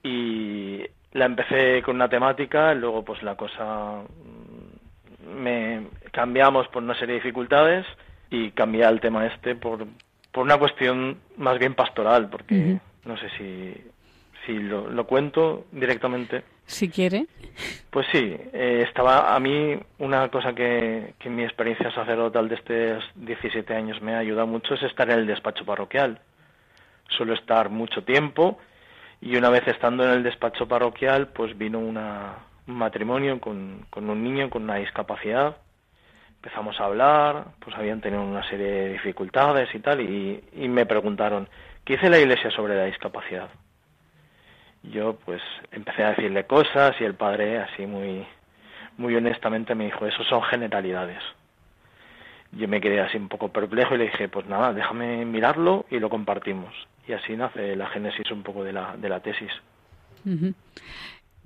y 0.02 0.82
la 1.12 1.24
empecé 1.24 1.82
con 1.82 1.96
una 1.96 2.08
temática. 2.08 2.74
Luego, 2.74 3.04
pues 3.04 3.22
la 3.22 3.34
cosa 3.34 4.02
mm, 4.02 5.40
me 5.40 5.86
cambiamos 6.12 6.68
por 6.68 6.82
una 6.82 6.94
serie 6.94 7.14
de 7.14 7.20
dificultades 7.20 7.86
y 8.30 8.50
cambié 8.50 8.84
el 8.84 9.00
tema 9.00 9.26
este 9.26 9.54
por, 9.54 9.86
por 10.32 10.44
una 10.44 10.58
cuestión 10.58 11.18
más 11.38 11.58
bien 11.58 11.74
pastoral, 11.74 12.28
porque 12.28 12.78
no 13.04 13.16
sé 13.16 13.30
si 13.38 13.74
si 14.44 14.58
lo, 14.58 15.06
cuento 15.06 15.66
directamente. 15.72 16.42
Si 16.66 16.88
quiere. 16.88 17.26
Pues 17.90 18.06
sí, 18.12 18.36
eh, 18.52 18.84
estaba 18.86 19.34
a 19.34 19.40
mí 19.40 19.78
una 19.98 20.28
cosa 20.28 20.54
que, 20.54 21.14
que 21.18 21.30
mi 21.30 21.42
experiencia 21.42 21.90
sacerdotal 21.92 22.48
de 22.48 22.54
estos 22.54 23.04
17 23.16 23.74
años 23.74 24.00
me 24.02 24.14
ha 24.14 24.18
ayudado 24.18 24.46
mucho 24.46 24.74
es 24.74 24.82
estar 24.82 25.10
en 25.10 25.20
el 25.20 25.26
despacho 25.26 25.64
parroquial. 25.64 26.20
Suelo 27.08 27.34
estar 27.34 27.70
mucho 27.70 28.04
tiempo 28.04 28.58
y 29.20 29.36
una 29.36 29.48
vez 29.50 29.66
estando 29.66 30.04
en 30.04 30.10
el 30.10 30.22
despacho 30.22 30.68
parroquial 30.68 31.28
pues 31.28 31.56
vino 31.56 31.78
una, 31.78 32.36
un 32.66 32.74
matrimonio 32.74 33.40
con, 33.40 33.86
con 33.90 34.08
un 34.08 34.22
niño 34.22 34.50
con 34.50 34.64
una 34.64 34.76
discapacidad. 34.76 35.56
Empezamos 36.36 36.78
a 36.78 36.84
hablar, 36.84 37.46
pues 37.58 37.74
habían 37.76 38.00
tenido 38.00 38.22
una 38.22 38.48
serie 38.48 38.66
de 38.66 38.92
dificultades 38.92 39.74
y 39.74 39.80
tal 39.80 40.00
y, 40.00 40.44
y 40.52 40.68
me 40.68 40.86
preguntaron, 40.86 41.48
¿qué 41.84 41.94
dice 41.94 42.08
la 42.08 42.18
Iglesia 42.18 42.50
sobre 42.50 42.76
la 42.76 42.84
discapacidad? 42.84 43.48
Yo 44.90 45.16
pues 45.24 45.42
empecé 45.72 46.02
a 46.04 46.10
decirle 46.10 46.46
cosas 46.46 46.94
y 47.00 47.04
el 47.04 47.14
padre 47.14 47.58
así 47.58 47.86
muy 47.86 48.26
muy 48.98 49.14
honestamente 49.14 49.74
me 49.74 49.84
dijo, 49.86 50.06
eso 50.06 50.24
son 50.24 50.42
generalidades. 50.42 51.22
Yo 52.52 52.66
me 52.66 52.80
quedé 52.80 53.00
así 53.00 53.16
un 53.16 53.28
poco 53.28 53.48
perplejo 53.50 53.94
y 53.94 53.98
le 53.98 54.04
dije, 54.04 54.28
pues 54.28 54.46
nada, 54.46 54.72
déjame 54.72 55.24
mirarlo 55.24 55.86
y 55.90 55.98
lo 55.98 56.10
compartimos. 56.10 56.74
Y 57.06 57.12
así 57.12 57.36
nace 57.36 57.76
la 57.76 57.86
génesis 57.88 58.30
un 58.30 58.42
poco 58.42 58.64
de 58.64 58.72
la, 58.72 58.96
de 58.96 59.08
la 59.08 59.20
tesis. 59.20 59.50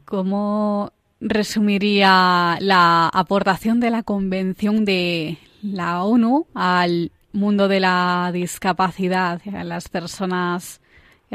¿Cómo 0.04 0.92
resumiría 1.20 2.56
la 2.60 3.08
aportación 3.08 3.80
de 3.80 3.90
la 3.90 4.02
Convención 4.02 4.84
de 4.84 5.36
la 5.62 6.02
ONU 6.02 6.46
al 6.54 7.12
mundo 7.32 7.68
de 7.68 7.80
la 7.80 8.30
discapacidad, 8.32 9.40
a 9.54 9.64
las 9.64 9.88
personas 9.88 10.81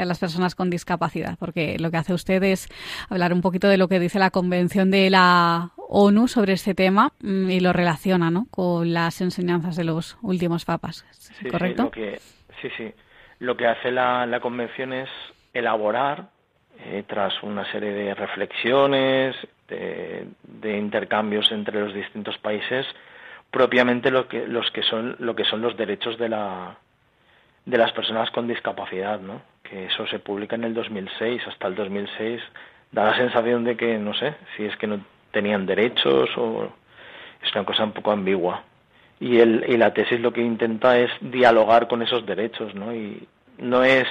a 0.00 0.04
las 0.04 0.18
personas 0.18 0.54
con 0.54 0.70
discapacidad, 0.70 1.36
porque 1.38 1.78
lo 1.78 1.90
que 1.90 1.96
hace 1.96 2.14
usted 2.14 2.42
es 2.42 2.68
hablar 3.08 3.32
un 3.32 3.40
poquito 3.40 3.68
de 3.68 3.76
lo 3.76 3.88
que 3.88 4.00
dice 4.00 4.18
la 4.18 4.30
Convención 4.30 4.90
de 4.90 5.10
la 5.10 5.70
ONU 5.76 6.28
sobre 6.28 6.52
este 6.52 6.74
tema 6.74 7.12
mm, 7.20 7.50
y 7.50 7.60
lo 7.60 7.72
relaciona 7.72 8.30
¿no? 8.30 8.46
con 8.50 8.92
las 8.92 9.20
enseñanzas 9.20 9.76
de 9.76 9.84
los 9.84 10.18
últimos 10.22 10.64
papas, 10.64 11.04
¿correcto? 11.50 11.90
Sí, 11.94 12.00
lo 12.00 12.10
que, 12.10 12.20
sí, 12.62 12.68
sí. 12.76 12.92
Lo 13.40 13.56
que 13.56 13.66
hace 13.66 13.90
la, 13.90 14.26
la 14.26 14.40
Convención 14.40 14.92
es 14.92 15.08
elaborar, 15.52 16.28
eh, 16.84 17.02
tras 17.06 17.42
una 17.42 17.70
serie 17.72 17.92
de 17.92 18.14
reflexiones, 18.14 19.34
de, 19.68 20.26
de, 20.42 20.78
intercambios 20.78 21.50
entre 21.50 21.80
los 21.80 21.92
distintos 21.92 22.38
países, 22.38 22.86
propiamente 23.50 24.10
lo 24.10 24.28
que, 24.28 24.46
los 24.46 24.70
que 24.70 24.82
son, 24.82 25.16
lo 25.18 25.34
que 25.34 25.44
son 25.44 25.60
los 25.60 25.76
derechos 25.76 26.18
de 26.18 26.28
la, 26.28 26.76
de 27.64 27.78
las 27.78 27.92
personas 27.92 28.30
con 28.30 28.46
discapacidad, 28.46 29.20
¿no? 29.20 29.42
Que 29.68 29.86
eso 29.86 30.06
se 30.06 30.18
publica 30.18 30.56
en 30.56 30.64
el 30.64 30.74
2006, 30.74 31.42
hasta 31.46 31.66
el 31.68 31.74
2006 31.74 32.40
da 32.90 33.04
la 33.04 33.16
sensación 33.16 33.64
de 33.64 33.76
que 33.76 33.98
no 33.98 34.14
sé 34.14 34.34
si 34.56 34.64
es 34.64 34.76
que 34.76 34.86
no 34.86 35.00
tenían 35.30 35.66
derechos 35.66 36.30
o 36.36 36.72
es 37.42 37.54
una 37.54 37.64
cosa 37.64 37.84
un 37.84 37.92
poco 37.92 38.12
ambigua. 38.12 38.64
Y 39.20 39.38
el 39.38 39.64
y 39.68 39.76
la 39.76 39.92
tesis 39.92 40.20
lo 40.20 40.32
que 40.32 40.40
intenta 40.40 40.98
es 40.98 41.10
dialogar 41.20 41.88
con 41.88 42.02
esos 42.02 42.24
derechos, 42.24 42.74
¿no? 42.74 42.94
Y 42.94 43.26
no 43.58 43.82
es 43.82 44.06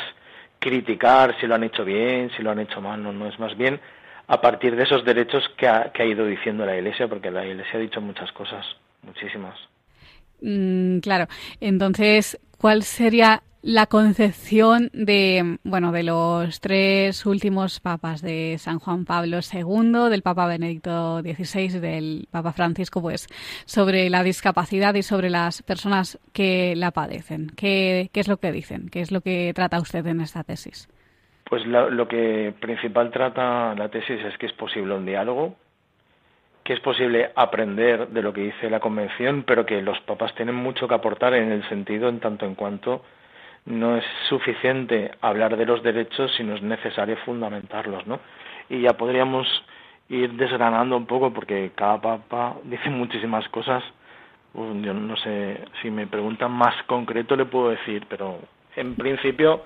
criticar 0.59 1.35
si 1.39 1.47
lo 1.47 1.55
han 1.55 1.63
hecho 1.63 1.85
bien, 1.85 2.29
si 2.35 2.43
lo 2.43 2.51
han 2.51 2.59
hecho 2.59 2.81
mal, 2.81 3.01
no, 3.01 3.13
no 3.13 3.27
es 3.27 3.39
más 3.39 3.55
bien 3.57 3.79
a 4.27 4.41
partir 4.41 4.75
de 4.75 4.83
esos 4.83 5.05
derechos 5.05 5.43
que 5.57 5.67
ha, 5.67 5.91
que 5.91 6.03
ha 6.03 6.05
ido 6.05 6.25
diciendo 6.25 6.65
la 6.65 6.75
Iglesia, 6.75 7.07
porque 7.07 7.31
la 7.31 7.45
Iglesia 7.45 7.75
ha 7.75 7.81
dicho 7.81 8.01
muchas 8.01 8.31
cosas, 8.33 8.65
muchísimas. 9.01 9.57
Mm, 10.41 10.99
claro, 10.99 11.27
entonces, 11.61 12.37
¿cuál 12.57 12.83
sería 12.83 13.41
la 13.61 13.87
concepción 13.87 14.89
de, 14.93 15.57
bueno, 15.63 15.91
de 15.91 16.03
los 16.03 16.61
tres 16.61 17.25
últimos 17.25 17.79
papas, 17.79 18.21
de 18.21 18.57
San 18.59 18.79
Juan 18.79 19.05
Pablo 19.05 19.39
II, 19.39 20.09
del 20.09 20.21
Papa 20.21 20.47
Benedicto 20.47 21.21
XVI 21.21 21.79
del 21.79 22.27
Papa 22.31 22.53
Francisco, 22.53 23.01
pues, 23.01 23.27
sobre 23.65 24.09
la 24.09 24.23
discapacidad 24.23 24.93
y 24.95 25.01
sobre 25.01 25.29
las 25.29 25.63
personas 25.63 26.19
que 26.33 26.75
la 26.75 26.91
padecen. 26.91 27.49
¿Qué, 27.55 28.09
qué 28.13 28.19
es 28.19 28.27
lo 28.27 28.37
que 28.37 28.51
dicen? 28.51 28.89
¿Qué 28.89 29.01
es 29.01 29.11
lo 29.11 29.21
que 29.21 29.51
trata 29.55 29.79
usted 29.79 30.05
en 30.05 30.21
esta 30.21 30.43
tesis? 30.43 30.87
Pues 31.49 31.65
lo, 31.65 31.89
lo 31.89 32.07
que 32.07 32.53
principal 32.59 33.09
trata 33.11 33.73
la 33.75 33.89
tesis 33.89 34.19
es 34.23 34.37
que 34.37 34.45
es 34.45 34.53
posible 34.53 34.93
un 34.93 35.05
diálogo, 35.05 35.55
que 36.63 36.73
es 36.73 36.79
posible 36.81 37.31
aprender 37.35 38.09
de 38.09 38.21
lo 38.21 38.33
que 38.33 38.41
dice 38.41 38.69
la 38.69 38.81
Convención, 38.81 39.43
pero 39.43 39.65
que 39.65 39.81
los 39.81 39.99
papas 40.01 40.35
tienen 40.35 40.55
mucho 40.55 40.87
que 40.87 40.95
aportar 40.95 41.33
en 41.33 41.51
el 41.51 41.67
sentido 41.69 42.09
en 42.09 42.19
tanto 42.19 42.45
en 42.45 42.55
cuanto 42.55 43.03
no 43.67 43.97
es 43.97 44.05
suficiente 44.29 45.11
hablar 45.21 45.57
de 45.57 45.65
los 45.65 45.83
derechos, 45.83 46.31
sino 46.37 46.55
es 46.55 46.61
necesario 46.61 47.17
fundamentarlos, 47.25 48.07
¿no? 48.07 48.19
Y 48.69 48.81
ya 48.81 48.93
podríamos 48.93 49.45
ir 50.09 50.31
desgranando 50.33 50.95
un 50.95 51.05
poco 51.05 51.33
porque 51.33 51.71
cada 51.75 52.01
papa 52.01 52.55
dice 52.63 52.89
muchísimas 52.89 53.47
cosas. 53.49 53.83
Yo 54.53 54.93
no 54.93 55.15
sé 55.17 55.65
si 55.81 55.91
me 55.91 56.07
preguntan 56.07 56.51
más 56.51 56.73
concreto 56.87 57.35
le 57.35 57.45
puedo 57.45 57.69
decir, 57.69 58.07
pero 58.09 58.39
en 58.75 58.95
principio 58.95 59.63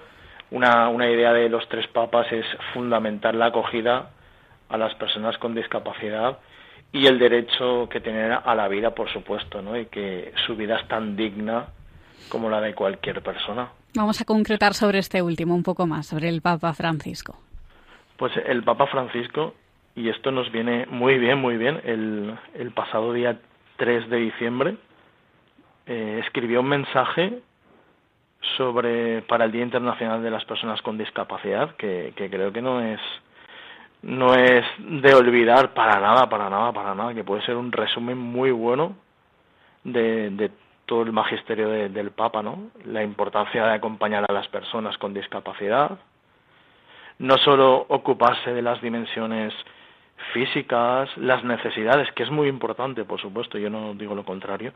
una, 0.50 0.90
una 0.90 1.10
idea 1.10 1.32
de 1.32 1.48
los 1.48 1.70
tres 1.70 1.88
papas 1.88 2.30
es 2.32 2.46
fundamentar 2.74 3.36
la 3.36 3.46
acogida 3.46 4.10
a 4.68 4.78
las 4.78 4.94
personas 4.96 5.38
con 5.38 5.56
discapacidad 5.56 6.40
y 6.92 7.06
el 7.06 7.20
derecho 7.20 7.88
que 7.90 8.02
tienen 8.02 8.34
a 8.34 8.56
la 8.56 8.68
vida, 8.68 8.94
por 8.94 9.10
supuesto, 9.10 9.62
¿no? 9.62 9.78
Y 9.78 9.86
que 9.86 10.34
su 10.46 10.58
vida 10.58 10.78
es 10.78 10.88
tan 10.90 11.16
digna 11.16 11.68
como 12.28 12.50
la 12.50 12.60
de 12.60 12.74
cualquier 12.74 13.22
persona. 13.22 13.70
Vamos 13.94 14.22
a 14.22 14.26
concretar 14.26 14.74
sobre 14.74 15.00
este 15.00 15.22
último 15.22 15.54
un 15.54 15.64
poco 15.64 15.86
más, 15.86 16.08
sobre 16.08 16.30
el 16.30 16.42
Papa 16.42 16.74
Francisco. 16.74 17.36
Pues 18.18 18.32
el 18.46 18.64
Papa 18.64 18.88
Francisco, 18.88 19.54
y 19.96 20.08
esto 20.08 20.32
nos 20.32 20.50
viene 20.52 20.86
muy 20.90 21.18
bien, 21.18 21.40
muy 21.40 21.58
bien, 21.58 21.82
el, 21.84 22.38
el 22.54 22.72
pasado 22.72 23.12
día 23.12 23.38
3 23.78 24.10
de 24.10 24.18
diciembre 24.18 24.78
eh, 25.88 26.22
escribió 26.24 26.62
un 26.62 26.70
mensaje 26.70 27.40
sobre 28.56 29.22
para 29.24 29.46
el 29.46 29.52
Día 29.52 29.64
Internacional 29.64 30.24
de 30.24 30.32
las 30.32 30.46
Personas 30.46 30.82
con 30.82 30.98
Discapacidad, 30.98 31.76
que, 31.76 32.14
que 32.16 32.30
creo 32.30 32.54
que 32.54 32.62
no 32.62 32.82
es 32.82 33.00
no 34.04 34.34
es 34.34 34.66
de 34.80 35.14
olvidar 35.14 35.74
para 35.74 36.00
nada, 36.00 36.28
para 36.28 36.50
nada, 36.50 36.72
para 36.72 36.96
nada, 36.96 37.14
que 37.14 37.24
puede 37.24 37.44
ser 37.44 37.56
un 37.56 37.72
resumen 37.72 38.18
muy 38.18 38.52
bueno 38.52 38.96
de, 39.84 40.32
de 40.32 40.52
todo 40.92 41.04
el 41.04 41.14
magisterio 41.14 41.70
del 41.70 42.12
Papa, 42.12 42.44
¿no? 42.44 42.70
La 42.84 43.02
importancia 43.02 43.66
de 43.66 43.76
acompañar 43.76 44.26
a 44.28 44.34
las 44.34 44.50
personas 44.50 44.98
con 44.98 45.14
discapacidad, 45.14 45.98
no 47.18 47.38
solo 47.38 47.86
ocuparse 47.88 48.52
de 48.54 48.62
las 48.62 48.82
dimensiones 48.82 49.54
físicas, 50.34 51.10
las 51.16 51.46
necesidades, 51.46 52.12
que 52.12 52.24
es 52.24 52.30
muy 52.30 52.50
importante, 52.50 53.06
por 53.06 53.22
supuesto, 53.22 53.58
yo 53.58 53.70
no 53.70 53.94
digo 53.94 54.16
lo 54.16 54.26
contrario, 54.26 54.74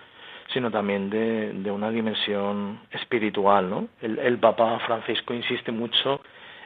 sino 0.54 0.72
también 0.72 1.10
de, 1.10 1.52
de 1.52 1.70
una 1.70 1.90
dimensión 1.90 2.80
espiritual, 2.92 3.70
¿no? 3.70 3.90
El, 4.02 4.18
el 4.20 4.38
Papa 4.38 4.80
Francisco 4.86 5.34
insiste 5.34 5.74
mucho 5.74 6.22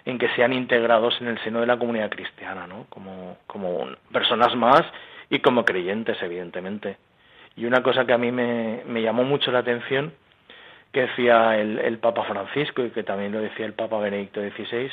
en 0.05 0.19
que 0.19 0.29
sean 0.35 0.53
integrados 0.53 1.19
en 1.21 1.27
el 1.27 1.39
seno 1.39 1.59
de 1.59 1.65
la 1.65 1.79
comunidad 1.79 2.11
cristiana, 2.11 2.67
¿no? 2.67 2.85
Como, 2.89 3.37
como 3.47 3.87
personas 4.11 4.55
más 4.55 4.83
y 5.27 5.39
como 5.39 5.65
creyentes, 5.65 6.21
evidentemente. 6.21 6.97
Y 7.59 7.65
una 7.65 7.83
cosa 7.83 8.05
que 8.05 8.13
a 8.13 8.17
mí 8.17 8.31
me, 8.31 9.01
llamó 9.01 9.23
mucho 9.23 9.51
la 9.51 9.59
atención, 9.59 10.13
que 10.93 11.01
decía 11.01 11.57
el, 11.57 11.77
el, 11.79 11.97
Papa 11.97 12.23
Francisco 12.23 12.83
y 12.83 12.89
que 12.89 13.03
también 13.03 13.33
lo 13.33 13.41
decía 13.41 13.65
el 13.65 13.73
Papa 13.73 13.99
Benedicto 13.99 14.39
XVI, 14.41 14.89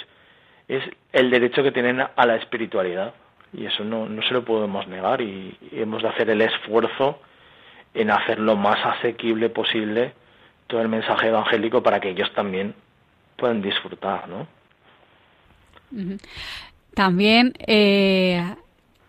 es 0.68 0.82
el 1.12 1.30
derecho 1.30 1.62
que 1.62 1.70
tienen 1.70 2.00
a 2.00 2.26
la 2.26 2.36
espiritualidad. 2.36 3.14
Y 3.52 3.66
eso 3.66 3.84
no, 3.84 4.08
no 4.08 4.20
se 4.22 4.34
lo 4.34 4.44
podemos 4.44 4.86
negar 4.88 5.20
y, 5.20 5.56
y 5.70 5.80
hemos 5.80 6.02
de 6.02 6.08
hacer 6.08 6.28
el 6.28 6.42
esfuerzo 6.42 7.20
en 7.94 8.10
hacer 8.10 8.40
lo 8.40 8.56
más 8.56 8.84
asequible 8.84 9.48
posible 9.48 10.12
todo 10.66 10.82
el 10.82 10.88
mensaje 10.88 11.28
evangélico 11.28 11.84
para 11.84 12.00
que 12.00 12.10
ellos 12.10 12.32
también 12.34 12.74
puedan 13.36 13.62
disfrutar, 13.62 14.28
¿no? 14.28 14.48
También 16.94 17.52
eh, 17.64 18.42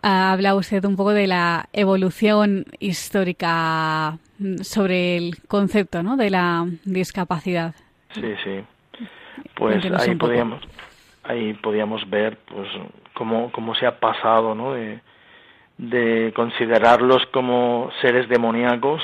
habla 0.02 0.54
usted 0.54 0.84
un 0.84 0.96
poco 0.96 1.10
de 1.10 1.26
la 1.26 1.68
evolución 1.72 2.64
histórica 2.78 4.18
sobre 4.62 5.16
el 5.16 5.36
concepto 5.48 6.02
¿no? 6.02 6.16
de 6.16 6.30
la 6.30 6.66
discapacidad. 6.84 7.74
Sí, 8.12 8.34
sí. 8.44 8.64
Pues 9.54 9.84
ahí 9.98 10.14
podíamos, 10.14 10.62
ahí 11.24 11.54
podíamos 11.54 12.08
ver 12.08 12.38
pues 12.46 12.68
cómo, 13.14 13.50
cómo 13.52 13.74
se 13.74 13.86
ha 13.86 13.98
pasado 13.98 14.54
¿no? 14.54 14.72
de, 14.72 15.00
de 15.78 16.32
considerarlos 16.34 17.26
como 17.26 17.90
seres 18.00 18.28
demoníacos, 18.28 19.02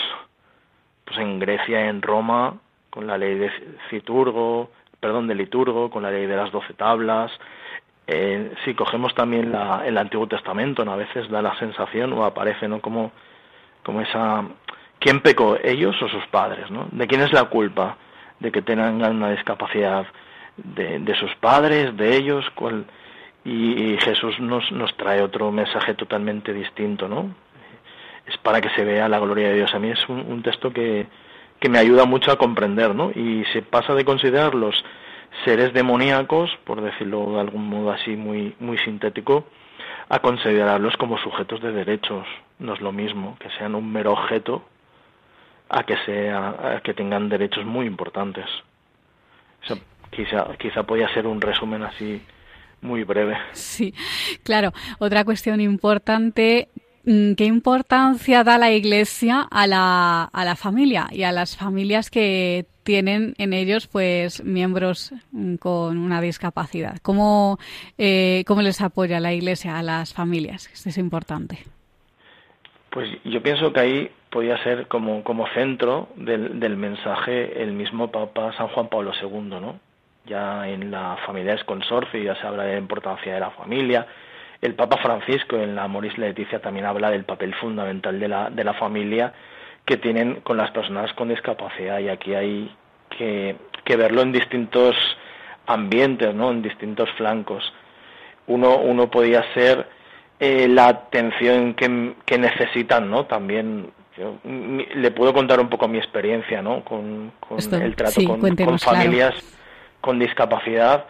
pues 1.04 1.18
en 1.18 1.38
Grecia, 1.38 1.88
en 1.88 2.02
Roma, 2.02 2.56
con 2.90 3.06
la 3.06 3.18
ley 3.18 3.36
de 3.36 3.50
Citurgo, 3.90 4.70
perdón, 5.00 5.26
de 5.26 5.34
Liturgo, 5.34 5.90
con 5.90 6.02
la 6.02 6.10
ley 6.10 6.26
de 6.26 6.36
las 6.36 6.50
doce 6.52 6.72
tablas, 6.74 7.30
eh, 8.06 8.52
si 8.64 8.74
cogemos 8.74 9.14
también 9.14 9.50
la, 9.50 9.82
el 9.86 9.96
Antiguo 9.96 10.26
Testamento, 10.26 10.82
a 10.82 10.96
veces 10.96 11.28
da 11.30 11.40
la 11.40 11.58
sensación 11.58 12.12
o 12.12 12.24
aparece 12.24 12.68
¿no? 12.68 12.80
como, 12.80 13.12
como 13.82 14.00
esa... 14.00 14.44
¿Quién 14.98 15.20
pecó? 15.20 15.56
¿Ellos 15.62 16.00
o 16.02 16.08
sus 16.08 16.26
padres? 16.28 16.70
¿no? 16.70 16.88
¿De 16.92 17.06
quién 17.06 17.20
es 17.20 17.32
la 17.32 17.44
culpa 17.44 17.96
de 18.40 18.52
que 18.52 18.62
tengan 18.62 19.02
una 19.02 19.30
discapacidad? 19.30 20.06
¿De, 20.56 20.98
de 20.98 21.14
sus 21.16 21.34
padres? 21.36 21.96
¿De 21.96 22.16
ellos? 22.16 22.44
¿Cuál? 22.54 22.84
Y, 23.44 23.92
y, 23.92 23.98
Jesús 23.98 24.38
nos, 24.40 24.70
nos 24.72 24.96
trae 24.96 25.20
otro 25.20 25.50
mensaje 25.50 25.94
totalmente 25.94 26.52
distinto, 26.54 27.08
¿no? 27.08 27.34
Es 28.26 28.38
para 28.38 28.62
que 28.62 28.70
se 28.70 28.84
vea 28.84 29.08
la 29.08 29.18
gloria 29.18 29.48
de 29.48 29.56
Dios. 29.56 29.74
A 29.74 29.78
mí 29.78 29.90
es 29.90 30.08
un, 30.08 30.20
un 30.20 30.42
texto 30.42 30.72
que, 30.72 31.06
que 31.60 31.68
me 31.68 31.78
ayuda 31.78 32.06
mucho 32.06 32.32
a 32.32 32.38
comprender, 32.38 32.94
¿no? 32.94 33.10
Y 33.10 33.44
se 33.52 33.60
pasa 33.60 33.94
de 33.94 34.04
considerarlos 34.04 34.82
seres 35.44 35.72
demoníacos, 35.72 36.50
por 36.64 36.80
decirlo 36.80 37.32
de 37.34 37.40
algún 37.40 37.68
modo 37.68 37.90
así 37.90 38.16
muy, 38.16 38.54
muy 38.60 38.78
sintético, 38.78 39.46
a 40.08 40.18
considerarlos 40.20 40.96
como 40.96 41.18
sujetos 41.18 41.60
de 41.60 41.72
derechos. 41.72 42.26
No 42.58 42.74
es 42.74 42.80
lo 42.80 42.92
mismo 42.92 43.36
que 43.40 43.50
sean 43.58 43.74
un 43.74 43.92
mero 43.92 44.12
objeto 44.12 44.64
a 45.68 45.82
que, 45.84 45.96
sea, 46.04 46.76
a 46.76 46.80
que 46.80 46.94
tengan 46.94 47.28
derechos 47.28 47.64
muy 47.64 47.86
importantes. 47.86 48.46
Quizá, 50.10 50.46
quizá 50.58 50.84
podía 50.84 51.12
ser 51.12 51.26
un 51.26 51.40
resumen 51.40 51.82
así 51.82 52.22
muy 52.82 53.02
breve. 53.02 53.36
Sí, 53.52 53.92
claro. 54.44 54.72
Otra 55.00 55.24
cuestión 55.24 55.60
importante 55.60 56.68
Mm, 57.06 57.34
¿Qué 57.34 57.44
importancia 57.44 58.44
da 58.44 58.56
la 58.56 58.72
Iglesia 58.72 59.46
a 59.50 59.66
la, 59.66 60.24
a 60.24 60.44
la 60.44 60.56
familia 60.56 61.08
y 61.10 61.24
a 61.24 61.32
las 61.32 61.56
familias 61.56 62.10
que 62.10 62.66
tienen 62.84 63.34
en 63.38 63.52
ellos 63.52 63.86
pues 63.88 64.44
miembros 64.44 65.12
mm, 65.32 65.56
con 65.56 65.98
una 65.98 66.20
discapacidad? 66.20 66.98
¿Cómo, 67.02 67.58
eh, 67.98 68.44
cómo 68.46 68.62
les 68.62 68.80
apoya 68.80 69.20
la 69.20 69.32
Iglesia 69.32 69.78
a 69.78 69.82
las 69.82 70.14
familias? 70.14 70.70
Es 70.86 70.98
importante. 70.98 71.58
Pues 72.90 73.08
yo 73.24 73.42
pienso 73.42 73.72
que 73.72 73.80
ahí 73.80 74.10
podía 74.30 74.62
ser 74.62 74.86
como, 74.86 75.24
como 75.24 75.48
centro 75.48 76.08
del, 76.16 76.60
del 76.60 76.76
mensaje 76.76 77.60
el 77.62 77.72
mismo 77.72 78.12
Papa 78.12 78.52
San 78.56 78.68
Juan 78.68 78.88
Pablo 78.88 79.12
II, 79.20 79.40
¿no? 79.40 79.80
Ya 80.26 80.68
en 80.68 80.90
la 80.90 81.16
familia 81.26 81.54
es 81.54 81.64
consorcio 81.64 82.22
ya 82.22 82.34
se 82.36 82.46
habla 82.46 82.64
de 82.64 82.74
la 82.74 82.78
importancia 82.78 83.34
de 83.34 83.40
la 83.40 83.50
familia, 83.50 84.06
el 84.64 84.74
Papa 84.74 84.96
Francisco 84.96 85.56
en 85.56 85.74
la 85.74 85.86
Moris 85.88 86.16
Leticia 86.16 86.58
también 86.58 86.86
habla 86.86 87.10
del 87.10 87.24
papel 87.24 87.54
fundamental 87.54 88.18
de 88.18 88.28
la, 88.28 88.48
de 88.48 88.64
la 88.64 88.72
familia 88.72 89.30
que 89.84 89.96
tienen 89.96 90.40
con 90.40 90.56
las 90.56 90.70
personas 90.70 91.12
con 91.14 91.28
discapacidad 91.28 91.98
y 91.98 92.08
aquí 92.08 92.34
hay 92.34 92.74
que, 93.10 93.56
que 93.84 93.96
verlo 93.96 94.22
en 94.22 94.32
distintos 94.32 94.96
ambientes, 95.66 96.34
¿no? 96.34 96.50
en 96.50 96.62
distintos 96.62 97.10
flancos. 97.16 97.72
Uno, 98.46 98.78
uno 98.78 99.10
podía 99.10 99.42
ser 99.54 99.88
eh, 100.40 100.68
la 100.68 100.88
atención 100.88 101.74
que, 101.74 102.14
que, 102.26 102.38
necesitan, 102.38 103.10
¿no? 103.10 103.24
También 103.24 103.90
yo, 104.18 104.38
mi, 104.44 104.84
le 104.86 105.10
puedo 105.10 105.32
contar 105.32 105.60
un 105.60 105.70
poco 105.70 105.88
mi 105.88 105.96
experiencia, 105.96 106.60
¿no? 106.60 106.84
Con, 106.84 107.32
con 107.40 107.58
Esto, 107.58 107.76
el 107.76 107.96
trato 107.96 108.20
sí, 108.20 108.26
con, 108.26 108.40
con, 108.40 108.78
familias 108.78 109.32
claro. 109.32 109.46
con 110.02 110.18
discapacidad 110.18 111.06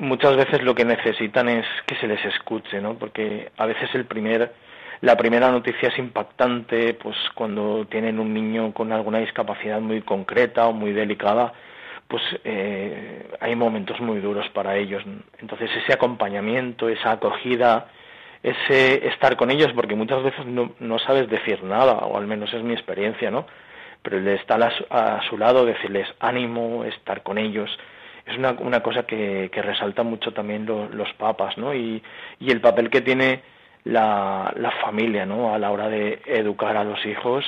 muchas 0.00 0.36
veces 0.36 0.62
lo 0.62 0.74
que 0.74 0.84
necesitan 0.84 1.48
es 1.48 1.66
que 1.86 1.94
se 1.96 2.06
les 2.06 2.24
escuche, 2.24 2.80
¿no? 2.80 2.94
Porque 2.94 3.50
a 3.56 3.66
veces 3.66 3.94
el 3.94 4.06
primer, 4.06 4.52
la 5.00 5.16
primera 5.16 5.50
noticia 5.50 5.88
es 5.88 5.98
impactante, 5.98 6.94
pues 6.94 7.16
cuando 7.34 7.86
tienen 7.86 8.18
un 8.18 8.34
niño 8.34 8.72
con 8.72 8.92
alguna 8.92 9.18
discapacidad 9.18 9.80
muy 9.80 10.02
concreta 10.02 10.66
o 10.66 10.72
muy 10.72 10.92
delicada, 10.92 11.52
pues 12.06 12.22
eh, 12.44 13.28
hay 13.40 13.56
momentos 13.56 14.00
muy 14.00 14.20
duros 14.20 14.48
para 14.50 14.76
ellos. 14.76 15.02
Entonces 15.38 15.70
ese 15.82 15.92
acompañamiento, 15.92 16.88
esa 16.88 17.12
acogida, 17.12 17.88
ese 18.42 19.08
estar 19.08 19.36
con 19.36 19.50
ellos, 19.50 19.72
porque 19.74 19.94
muchas 19.94 20.22
veces 20.22 20.44
no, 20.46 20.72
no 20.80 20.98
sabes 20.98 21.28
decir 21.30 21.62
nada, 21.62 21.92
o 21.92 22.18
al 22.18 22.26
menos 22.26 22.52
es 22.52 22.62
mi 22.62 22.72
experiencia, 22.72 23.30
¿no? 23.30 23.46
pero 24.02 24.18
el 24.18 24.28
estar 24.28 24.62
a 24.90 25.20
su, 25.28 25.36
lado, 25.36 25.64
decirles 25.64 26.08
ánimo, 26.20 26.84
estar 26.84 27.22
con 27.22 27.38
ellos, 27.38 27.70
es 28.26 28.36
una, 28.36 28.52
una 28.52 28.82
cosa 28.82 29.04
que, 29.04 29.50
que 29.52 29.62
resalta 29.62 30.02
mucho 30.02 30.32
también 30.32 30.66
los 30.66 31.12
papas, 31.14 31.56
¿no? 31.58 31.74
Y, 31.74 32.02
y 32.38 32.50
el 32.50 32.60
papel 32.60 32.90
que 32.90 33.00
tiene 33.00 33.42
la, 33.84 34.52
la 34.56 34.70
familia, 34.82 35.26
¿no? 35.26 35.54
A 35.54 35.58
la 35.58 35.70
hora 35.70 35.88
de 35.88 36.20
educar 36.26 36.76
a 36.76 36.84
los 36.84 37.04
hijos 37.06 37.44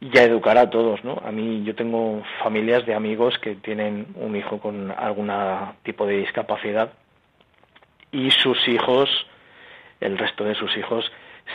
y 0.00 0.16
a 0.18 0.22
educar 0.22 0.58
a 0.58 0.70
todos, 0.70 1.02
¿no? 1.04 1.20
A 1.24 1.32
mí 1.32 1.62
yo 1.64 1.74
tengo 1.74 2.22
familias 2.42 2.86
de 2.86 2.94
amigos 2.94 3.38
que 3.38 3.56
tienen 3.56 4.06
un 4.14 4.36
hijo 4.36 4.58
con 4.58 4.90
algún 4.90 5.30
tipo 5.82 6.06
de 6.06 6.18
discapacidad 6.18 6.92
y 8.12 8.30
sus 8.30 8.68
hijos, 8.68 9.08
el 10.00 10.16
resto 10.16 10.44
de 10.44 10.54
sus 10.54 10.76
hijos, 10.76 11.10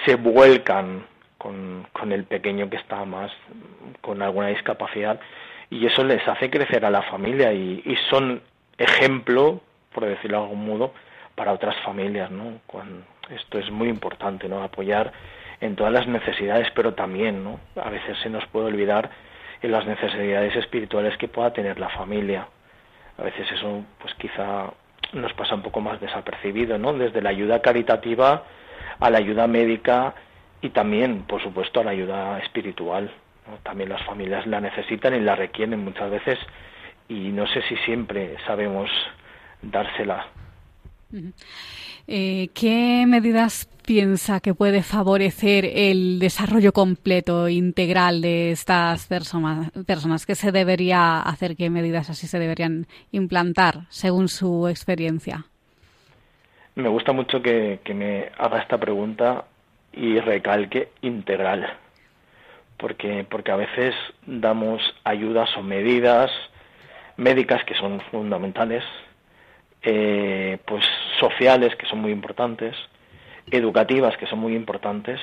se 0.05 0.15
vuelcan 0.15 1.05
con, 1.37 1.87
con 1.93 2.11
el 2.11 2.25
pequeño 2.25 2.69
que 2.69 2.77
está 2.77 3.05
más 3.05 3.31
con 4.01 4.21
alguna 4.21 4.47
discapacidad 4.47 5.19
y 5.69 5.85
eso 5.85 6.03
les 6.03 6.25
hace 6.27 6.49
crecer 6.49 6.85
a 6.85 6.89
la 6.89 7.01
familia 7.03 7.53
y, 7.53 7.81
y 7.85 7.95
son 8.09 8.41
ejemplo, 8.77 9.61
por 9.93 10.05
decirlo 10.05 10.37
de 10.37 10.43
algún 10.43 10.65
modo, 10.67 10.93
para 11.35 11.53
otras 11.53 11.75
familias, 11.83 12.29
¿no? 12.29 12.59
Esto 13.29 13.59
es 13.59 13.69
muy 13.71 13.89
importante, 13.89 14.47
¿no? 14.47 14.63
Apoyar 14.63 15.11
en 15.61 15.75
todas 15.75 15.93
las 15.93 16.07
necesidades, 16.07 16.67
pero 16.75 16.93
también, 16.93 17.43
¿no? 17.43 17.59
A 17.81 17.89
veces 17.89 18.17
se 18.21 18.29
nos 18.29 18.45
puede 18.47 18.67
olvidar 18.67 19.09
en 19.61 19.71
las 19.71 19.85
necesidades 19.85 20.55
espirituales 20.55 21.17
que 21.17 21.27
pueda 21.27 21.53
tener 21.53 21.79
la 21.79 21.89
familia. 21.89 22.47
A 23.17 23.23
veces 23.23 23.49
eso, 23.51 23.83
pues 23.99 24.13
quizá 24.15 24.71
nos 25.13 25.33
pasa 25.33 25.55
un 25.55 25.61
poco 25.61 25.79
más 25.79 26.01
desapercibido, 26.01 26.77
¿no? 26.77 26.93
Desde 26.93 27.21
la 27.21 27.29
ayuda 27.29 27.61
caritativa 27.61 28.43
a 28.99 29.09
la 29.09 29.17
ayuda 29.17 29.47
médica 29.47 30.13
y 30.61 30.69
también, 30.69 31.23
por 31.23 31.41
supuesto, 31.41 31.79
a 31.79 31.83
la 31.83 31.91
ayuda 31.91 32.39
espiritual. 32.39 33.11
También 33.63 33.89
las 33.89 34.03
familias 34.05 34.47
la 34.47 34.61
necesitan 34.61 35.13
y 35.13 35.19
la 35.19 35.35
requieren 35.35 35.83
muchas 35.83 36.09
veces 36.09 36.39
y 37.07 37.29
no 37.31 37.45
sé 37.47 37.61
si 37.63 37.75
siempre 37.77 38.35
sabemos 38.45 38.89
dársela. 39.61 40.27
Eh, 42.07 42.49
¿Qué 42.53 43.05
medidas 43.07 43.69
piensa 43.85 44.41
que 44.41 44.53
puede 44.53 44.83
favorecer 44.83 45.65
el 45.65 46.19
desarrollo 46.19 46.73
completo, 46.73 47.47
integral 47.47 48.21
de 48.21 48.51
estas 48.51 49.07
personas? 49.07 50.25
¿Qué 50.25 50.35
se 50.35 50.51
debería 50.51 51.21
hacer? 51.21 51.55
¿Qué 51.55 51.69
medidas 51.69 52.09
así 52.09 52.27
se 52.27 52.39
deberían 52.39 52.87
implantar 53.11 53.81
según 53.89 54.27
su 54.27 54.67
experiencia? 54.67 55.45
Me 56.75 56.89
gusta 56.89 57.13
mucho 57.13 57.41
que, 57.41 57.79
que 57.83 57.93
me 57.93 58.31
haga 58.37 58.59
esta 58.59 58.77
pregunta 58.77 59.45
y 59.93 60.19
recalque 60.19 60.89
integral, 61.01 61.77
porque, 62.77 63.25
porque 63.29 63.51
a 63.51 63.57
veces 63.57 63.93
damos 64.25 64.81
ayudas 65.03 65.55
o 65.55 65.61
medidas 65.61 66.31
médicas 67.15 67.63
que 67.65 67.75
son 67.75 68.01
fundamentales, 68.11 68.83
eh, 69.83 70.57
pues 70.65 70.83
sociales 71.19 71.75
que 71.75 71.85
son 71.87 71.99
muy 71.99 72.11
importantes, 72.11 72.75
educativas 73.51 74.15
que 74.17 74.27
son 74.27 74.39
muy 74.39 74.55
importantes, 74.55 75.19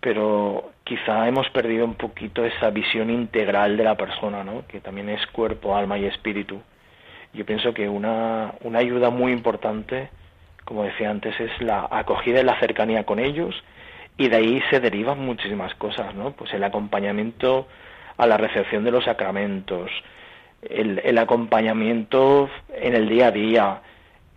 pero 0.00 0.72
quizá 0.84 1.28
hemos 1.28 1.48
perdido 1.50 1.84
un 1.84 1.94
poquito 1.94 2.44
esa 2.44 2.70
visión 2.70 3.08
integral 3.08 3.76
de 3.76 3.84
la 3.84 3.96
persona, 3.96 4.44
¿no? 4.44 4.66
que 4.66 4.80
también 4.80 5.08
es 5.08 5.24
cuerpo, 5.28 5.76
alma 5.76 5.98
y 5.98 6.06
espíritu. 6.06 6.60
Yo 7.32 7.46
pienso 7.46 7.72
que 7.72 7.88
una, 7.88 8.52
una 8.62 8.80
ayuda 8.80 9.10
muy 9.10 9.32
importante, 9.32 10.10
como 10.64 10.84
decía 10.84 11.08
antes, 11.10 11.38
es 11.40 11.50
la 11.62 11.88
acogida 11.90 12.40
y 12.40 12.44
la 12.44 12.58
cercanía 12.60 13.04
con 13.04 13.18
ellos, 13.18 13.54
y 14.18 14.28
de 14.28 14.36
ahí 14.36 14.62
se 14.70 14.80
derivan 14.80 15.18
muchísimas 15.20 15.74
cosas, 15.76 16.14
¿no? 16.14 16.32
Pues 16.32 16.52
el 16.52 16.62
acompañamiento 16.64 17.66
a 18.16 18.26
la 18.26 18.36
recepción 18.36 18.84
de 18.84 18.90
los 18.90 19.04
sacramentos, 19.04 19.90
el, 20.62 21.00
el 21.04 21.18
acompañamiento 21.18 22.48
en 22.74 22.94
el 22.94 23.08
día 23.08 23.28
a 23.28 23.30
día, 23.30 23.80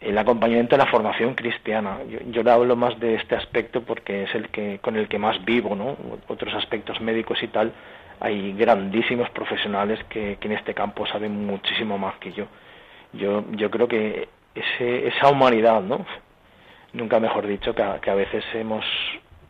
el 0.02 0.18
acompañamiento 0.18 0.76
en 0.76 0.80
la 0.80 0.88
formación 0.88 1.36
cristiana. 1.36 2.00
Yo, 2.10 2.20
yo, 2.30 2.52
hablo 2.52 2.76
más 2.76 3.00
de 3.00 3.16
este 3.16 3.36
aspecto 3.36 3.82
porque 3.82 4.24
es 4.24 4.36
el 4.36 4.50
que 4.50 4.80
con 4.80 4.96
el 4.96 5.08
que 5.08 5.20
más 5.20 5.44
vivo, 5.46 5.76
¿no? 5.76 5.98
Otros 6.28 6.54
aspectos 6.54 7.00
médicos 7.02 7.42
y 7.42 7.48
tal, 7.48 7.72
hay 8.20 8.54
grandísimos 8.54 9.30
profesionales 9.32 10.00
que, 10.10 10.38
en 10.42 10.52
este 10.52 10.74
campo 10.74 11.06
saben 11.08 11.46
muchísimo 11.46 11.98
más 11.98 12.16
que 12.18 12.32
yo. 12.34 12.46
Yo, 13.14 13.44
yo 13.52 13.70
creo 13.72 13.88
que 13.88 14.28
ese, 14.54 15.08
esa 15.08 15.30
humanidad, 15.30 15.82
¿no? 15.82 16.06
Nunca 16.94 17.20
mejor 17.20 17.48
dicho, 17.48 17.74
que 17.74 17.82
a, 17.84 18.16
veces 18.16 18.44
hemos 18.54 18.86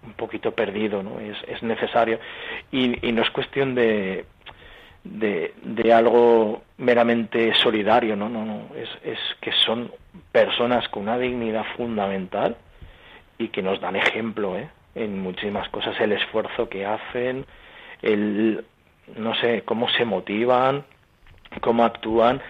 un 0.04 0.14
poquito 0.14 0.52
perdido, 0.52 1.04
¿no? 1.04 1.20
Es, 1.20 1.38
es 1.48 1.62
necesario. 1.64 2.20
Y 2.72 2.88
no 3.12 3.22
es 3.22 3.30
cuestión 3.32 3.76
de 3.76 4.26
de, 5.06 5.54
de 5.64 5.94
algo 5.94 6.64
meramente 6.78 7.54
solidario, 7.56 8.16
no, 8.16 8.28
no, 8.28 8.44
no, 8.44 8.76
es, 8.76 8.90
es 9.04 9.20
que 9.40 9.52
son 9.66 9.92
personas 10.32 10.88
con 10.90 11.04
una 11.04 11.18
dignidad 11.18 11.64
fundamental 11.78 12.58
y 13.38 13.50
que 13.50 13.62
nos 13.62 13.80
dan 13.80 13.96
ejemplo 13.96 14.58
¿eh? 14.58 14.68
en 14.96 15.22
muchísimas 15.22 15.70
cosas, 15.70 16.00
el 16.02 16.12
esfuerzo 16.12 16.68
que 16.68 16.86
hacen, 16.86 17.46
el, 18.02 18.66
no 19.16 19.36
sé, 19.36 19.62
cómo 19.64 19.88
se 19.90 20.06
motivan, 20.06 20.84
cómo 21.62 21.86
actúan, 21.86 22.42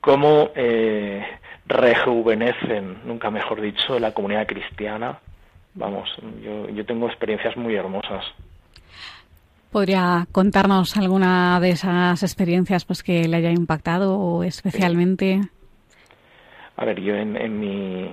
cómo 0.00 0.50
eh, 0.54 1.24
rejuvenecen, 1.66 2.98
nunca 3.04 3.30
mejor 3.30 3.60
dicho, 3.60 3.98
la 3.98 4.12
comunidad 4.12 4.46
cristiana. 4.46 5.18
Vamos, 5.74 6.14
yo, 6.42 6.68
yo 6.68 6.84
tengo 6.84 7.06
experiencias 7.06 7.56
muy 7.56 7.74
hermosas. 7.74 8.24
¿Podría 9.72 10.26
contarnos 10.32 10.98
alguna 10.98 11.58
de 11.58 11.70
esas 11.70 12.22
experiencias 12.22 12.84
pues 12.84 13.02
que 13.02 13.26
le 13.26 13.38
haya 13.38 13.50
impactado 13.50 14.44
especialmente? 14.44 15.40
A 16.76 16.84
ver, 16.84 17.00
yo 17.00 17.16
en, 17.16 17.38
en, 17.38 17.58
mi, 17.58 18.10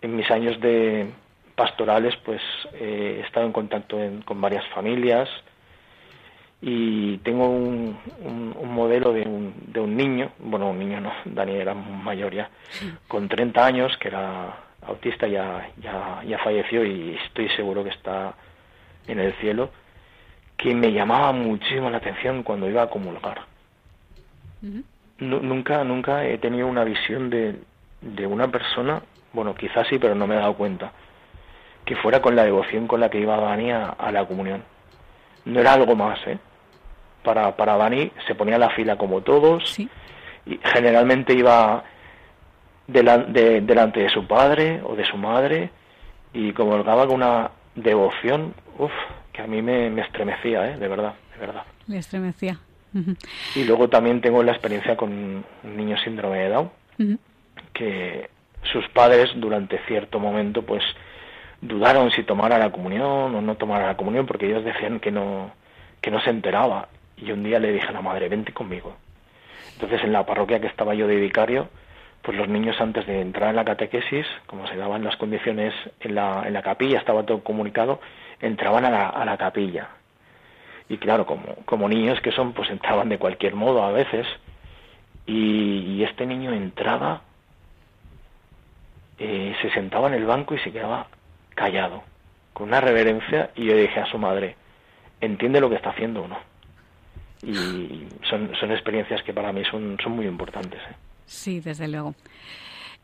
en 0.00 0.16
mis 0.16 0.30
años 0.30 0.58
de 0.62 1.10
pastorales 1.54 2.14
pues 2.24 2.40
eh, 2.72 3.18
he 3.20 3.26
estado 3.26 3.44
en 3.44 3.52
contacto 3.52 3.98
con 4.24 4.40
varias 4.40 4.66
familias 4.68 5.28
y 6.62 7.18
tengo 7.18 7.50
un, 7.50 7.98
un, 8.24 8.56
un 8.58 8.74
modelo 8.74 9.12
de 9.12 9.28
un, 9.28 9.52
de 9.66 9.80
un, 9.80 9.94
niño, 9.94 10.32
bueno, 10.38 10.70
un 10.70 10.78
niño 10.78 10.98
no, 10.98 11.12
Dani 11.26 11.56
era 11.56 11.74
mayor 11.74 12.32
ya, 12.32 12.48
con 13.06 13.28
30 13.28 13.66
años, 13.66 13.92
que 13.98 14.08
era 14.08 14.56
autista, 14.80 15.28
ya, 15.28 15.68
ya, 15.76 16.22
ya 16.26 16.38
falleció 16.38 16.86
y 16.86 17.18
estoy 17.26 17.50
seguro 17.50 17.84
que 17.84 17.90
está 17.90 18.34
en 19.06 19.20
el 19.20 19.34
cielo 19.34 19.81
que 20.62 20.74
me 20.76 20.92
llamaba 20.92 21.32
muchísimo 21.32 21.90
la 21.90 21.96
atención 21.96 22.44
cuando 22.44 22.70
iba 22.70 22.82
a 22.82 22.90
comulgar. 22.90 23.42
nunca, 25.18 25.82
nunca 25.82 26.24
he 26.24 26.38
tenido 26.38 26.68
una 26.68 26.84
visión 26.84 27.30
de, 27.30 27.56
de 28.00 28.26
una 28.26 28.46
persona, 28.46 29.02
bueno, 29.32 29.56
quizás 29.56 29.88
sí, 29.88 29.98
pero 29.98 30.14
no 30.14 30.28
me 30.28 30.36
he 30.36 30.38
dado 30.38 30.54
cuenta, 30.54 30.92
que 31.84 31.96
fuera 31.96 32.22
con 32.22 32.36
la 32.36 32.44
devoción 32.44 32.86
con 32.86 33.00
la 33.00 33.10
que 33.10 33.18
iba 33.18 33.40
Dani 33.40 33.72
a, 33.72 34.12
la 34.12 34.24
comunión. 34.24 34.62
No 35.46 35.58
era 35.58 35.72
algo 35.72 35.96
más, 35.96 36.20
¿eh? 36.28 36.38
Para, 37.24 37.56
para 37.56 37.76
Dani 37.76 38.12
se 38.28 38.36
ponía 38.36 38.56
la 38.56 38.70
fila 38.70 38.96
como 38.96 39.20
todos, 39.22 39.80
y 39.80 39.90
generalmente 40.62 41.34
iba 41.34 41.82
de, 42.86 43.62
delante 43.62 44.00
de 44.00 44.10
su 44.10 44.28
padre 44.28 44.80
o 44.84 44.94
de 44.94 45.04
su 45.06 45.16
madre, 45.16 45.70
y 46.32 46.52
comulgaba 46.52 47.04
con 47.08 47.16
una 47.16 47.50
devoción, 47.74 48.54
uff, 48.78 48.92
que 49.32 49.42
a 49.42 49.46
mí 49.46 49.62
me, 49.62 49.90
me 49.90 50.02
estremecía, 50.02 50.70
¿eh? 50.70 50.78
de 50.78 50.88
verdad, 50.88 51.14
de 51.34 51.46
verdad. 51.46 51.62
Le 51.86 51.98
estremecía. 51.98 52.58
Y 53.54 53.64
luego 53.64 53.88
también 53.88 54.20
tengo 54.20 54.42
la 54.42 54.52
experiencia 54.52 54.96
con 54.96 55.10
un 55.10 55.76
niño 55.76 55.96
síndrome 56.04 56.40
de 56.40 56.48
Down, 56.50 56.70
que 57.72 58.28
sus 58.70 58.86
padres 58.90 59.30
durante 59.34 59.78
cierto 59.86 60.20
momento 60.20 60.62
pues 60.62 60.82
dudaron 61.60 62.10
si 62.10 62.22
tomara 62.22 62.58
la 62.58 62.70
comunión 62.70 63.34
o 63.34 63.40
no 63.40 63.54
tomara 63.56 63.86
la 63.86 63.96
comunión 63.96 64.26
porque 64.26 64.46
ellos 64.46 64.64
decían 64.64 65.00
que 65.00 65.10
no 65.10 65.52
que 66.00 66.10
no 66.10 66.20
se 66.20 66.30
enteraba 66.30 66.88
y 67.16 67.30
un 67.32 67.42
día 67.42 67.58
le 67.58 67.72
dije 67.72 67.86
a 67.88 67.92
la 67.92 68.02
madre 68.02 68.28
vente 68.28 68.52
conmigo 68.52 68.96
entonces 69.74 70.02
en 70.04 70.12
la 70.12 70.26
parroquia 70.26 70.60
que 70.60 70.66
estaba 70.66 70.94
yo 70.94 71.06
de 71.06 71.16
vicario 71.16 71.68
pues 72.22 72.36
los 72.36 72.48
niños 72.48 72.80
antes 72.80 73.06
de 73.06 73.20
entrar 73.20 73.50
en 73.50 73.56
la 73.56 73.64
catequesis 73.64 74.26
como 74.46 74.66
se 74.68 74.76
daban 74.76 75.04
las 75.04 75.16
condiciones 75.16 75.74
en 76.00 76.14
la, 76.14 76.44
en 76.46 76.52
la 76.52 76.62
capilla 76.62 76.98
estaba 76.98 77.24
todo 77.24 77.42
comunicado 77.42 78.00
entraban 78.42 78.84
a 78.84 78.90
la, 78.90 79.08
a 79.08 79.24
la 79.24 79.38
capilla. 79.38 79.88
Y 80.88 80.98
claro, 80.98 81.24
como, 81.24 81.54
como 81.64 81.88
niños 81.88 82.20
que 82.20 82.32
son, 82.32 82.52
pues 82.52 82.68
entraban 82.68 83.08
de 83.08 83.18
cualquier 83.18 83.54
modo 83.54 83.82
a 83.82 83.92
veces. 83.92 84.26
Y, 85.24 86.02
este 86.02 86.26
niño 86.26 86.52
entraba, 86.52 87.22
eh, 89.18 89.54
se 89.62 89.70
sentaba 89.70 90.08
en 90.08 90.14
el 90.14 90.26
banco 90.26 90.54
y 90.54 90.58
se 90.58 90.72
quedaba 90.72 91.06
callado, 91.54 92.02
con 92.52 92.68
una 92.68 92.80
reverencia, 92.80 93.50
y 93.54 93.66
yo 93.66 93.76
dije 93.76 94.00
a 94.00 94.06
su 94.06 94.18
madre, 94.18 94.56
¿entiende 95.20 95.60
lo 95.60 95.70
que 95.70 95.76
está 95.76 95.90
haciendo 95.90 96.24
o 96.24 96.28
no? 96.28 96.38
Y 97.44 98.06
son, 98.28 98.52
son 98.58 98.72
experiencias 98.72 99.22
que 99.22 99.32
para 99.32 99.52
mí 99.52 99.62
son, 99.70 99.96
son 100.02 100.12
muy 100.12 100.26
importantes. 100.26 100.80
¿eh? 100.80 100.94
Sí, 101.24 101.60
desde 101.60 101.88
luego. 101.88 102.14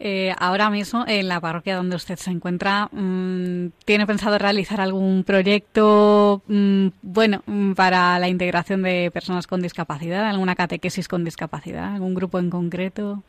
Eh, 0.01 0.33
ahora 0.39 0.71
mismo, 0.71 1.05
en 1.09 1.27
la 1.27 1.41
parroquia 1.41 1.77
donde 1.77 1.97
usted 1.97 2.17
se 2.17 2.31
encuentra, 2.31 2.89
mm, 2.93 3.69
¿tiene 3.85 4.07
pensado 4.07 4.39
realizar 4.39 4.81
algún 4.81 5.25
proyecto, 5.25 6.43
mm, 6.47 6.89
bueno, 7.03 7.43
mm, 7.47 7.73
para 7.73 8.19
la 8.21 8.29
integración 8.29 8.83
de 8.83 9.11
personas 9.13 9.49
con 9.49 9.61
discapacidad, 9.61 10.27
alguna 10.27 10.55
catequesis 10.55 11.09
con 11.09 11.25
discapacidad, 11.25 11.95
algún 11.95 12.15
grupo 12.15 12.39
en 12.39 12.49
concreto? 12.49 13.25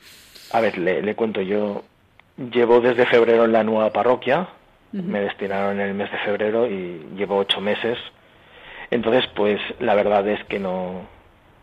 A 0.51 0.61
ver, 0.61 0.77
le, 0.77 1.01
le 1.01 1.15
cuento, 1.15 1.41
yo 1.41 1.83
llevo 2.51 2.79
desde 2.81 3.07
febrero 3.07 3.45
en 3.45 3.51
la 3.51 3.63
nueva 3.63 3.91
parroquia, 3.91 4.47
me 4.91 5.21
destinaron 5.21 5.79
en 5.79 5.89
el 5.89 5.93
mes 5.93 6.11
de 6.11 6.17
febrero 6.19 6.65
y 6.67 7.05
llevo 7.15 7.37
ocho 7.37 7.61
meses. 7.61 7.97
Entonces, 8.89 9.23
pues 9.35 9.59
la 9.79 9.93
verdad 9.93 10.27
es 10.27 10.43
que 10.45 10.57
no, 10.57 11.01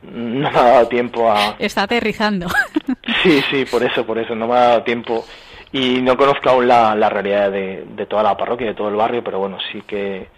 no 0.02 0.50
me 0.50 0.59
ha 0.59 0.62
dado 0.62 0.88
tiempo 0.88 1.28
a... 1.30 1.57
Está 1.59 1.82
aterrizando. 1.82 2.46
Sí, 3.26 3.42
sí, 3.50 3.64
por 3.64 3.82
eso, 3.82 4.06
por 4.06 4.18
eso, 4.18 4.36
no 4.36 4.46
me 4.46 4.54
ha 4.54 4.68
dado 4.68 4.82
tiempo. 4.84 5.24
Y 5.72 6.00
no 6.00 6.16
conozco 6.16 6.48
aún 6.48 6.68
la, 6.68 6.94
la 6.94 7.08
realidad 7.08 7.50
de, 7.50 7.84
de 7.84 8.06
toda 8.06 8.22
la 8.22 8.36
parroquia, 8.36 8.68
de 8.68 8.74
todo 8.74 8.88
el 8.88 8.94
barrio, 8.94 9.24
pero 9.24 9.40
bueno, 9.40 9.58
sí 9.72 9.82
que 9.82 10.28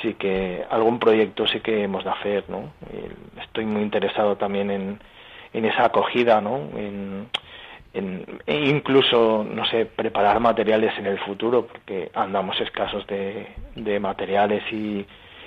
sí 0.00 0.14
que 0.14 0.64
algún 0.70 0.98
proyecto 0.98 1.46
sí 1.46 1.60
que 1.60 1.82
hemos 1.82 2.04
de 2.04 2.10
hacer, 2.10 2.44
¿no? 2.48 2.72
Estoy 3.42 3.66
muy 3.66 3.82
interesado 3.82 4.36
también 4.36 4.70
en, 4.70 5.00
en 5.52 5.64
esa 5.66 5.86
acogida, 5.86 6.40
¿no? 6.40 6.56
En, 6.76 7.28
e 8.46 8.54
incluso, 8.54 9.44
no 9.44 9.66
sé, 9.66 9.84
preparar 9.84 10.40
materiales 10.40 10.96
en 10.98 11.06
el 11.06 11.18
futuro, 11.18 11.66
porque 11.66 12.10
andamos 12.14 12.58
escasos 12.60 13.06
de, 13.06 13.48
de 13.74 14.00
materiales 14.00 14.62
y, 14.72 15.04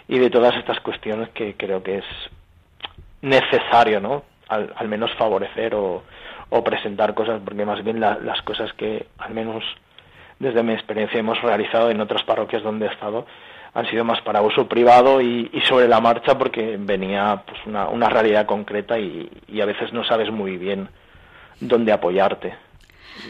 y 0.08 0.20
de 0.20 0.30
todas 0.30 0.56
estas 0.58 0.80
cuestiones 0.82 1.30
que 1.30 1.56
creo 1.56 1.82
que 1.82 2.00
es 2.00 2.06
necesario, 3.22 4.00
¿no? 4.00 4.24
Al 4.50 4.88
menos 4.90 5.12
favorecer 5.16 5.74
o, 5.76 6.04
o, 6.52 6.64
presentar 6.64 7.14
cosas, 7.14 7.42
porque 7.44 7.66
más 7.66 7.84
bien 7.84 8.00
la, 8.00 8.20
las 8.20 8.42
cosas 8.44 8.72
que, 8.74 9.08
al 9.18 9.34
menos 9.34 9.64
desde 10.40 10.64
mi 10.64 10.74
experiencia, 10.74 11.20
hemos 11.20 11.42
realizado 11.42 11.90
en 11.90 12.02
otras 12.02 12.24
parroquias 12.24 12.64
donde 12.64 12.86
he 12.86 12.90
estado, 12.90 13.26
han 13.74 13.86
sido 13.88 14.04
más 14.04 14.22
para 14.22 14.42
uso 14.42 14.68
privado 14.68 15.22
y, 15.22 15.50
sobre 15.68 15.88
la 15.88 16.02
marcha 16.02 16.38
porque 16.38 16.78
venía 16.78 17.44
pues 17.46 17.60
una, 17.66 17.88
una 17.88 18.10
realidad 18.10 18.46
concreta 18.46 19.00
y, 19.00 19.30
y, 19.48 19.62
a 19.62 19.66
veces 19.66 19.94
no 19.94 20.04
sabes 20.04 20.30
muy 20.30 20.58
bien 20.58 20.90
dónde 21.60 21.92
apoyarte. 21.92 22.54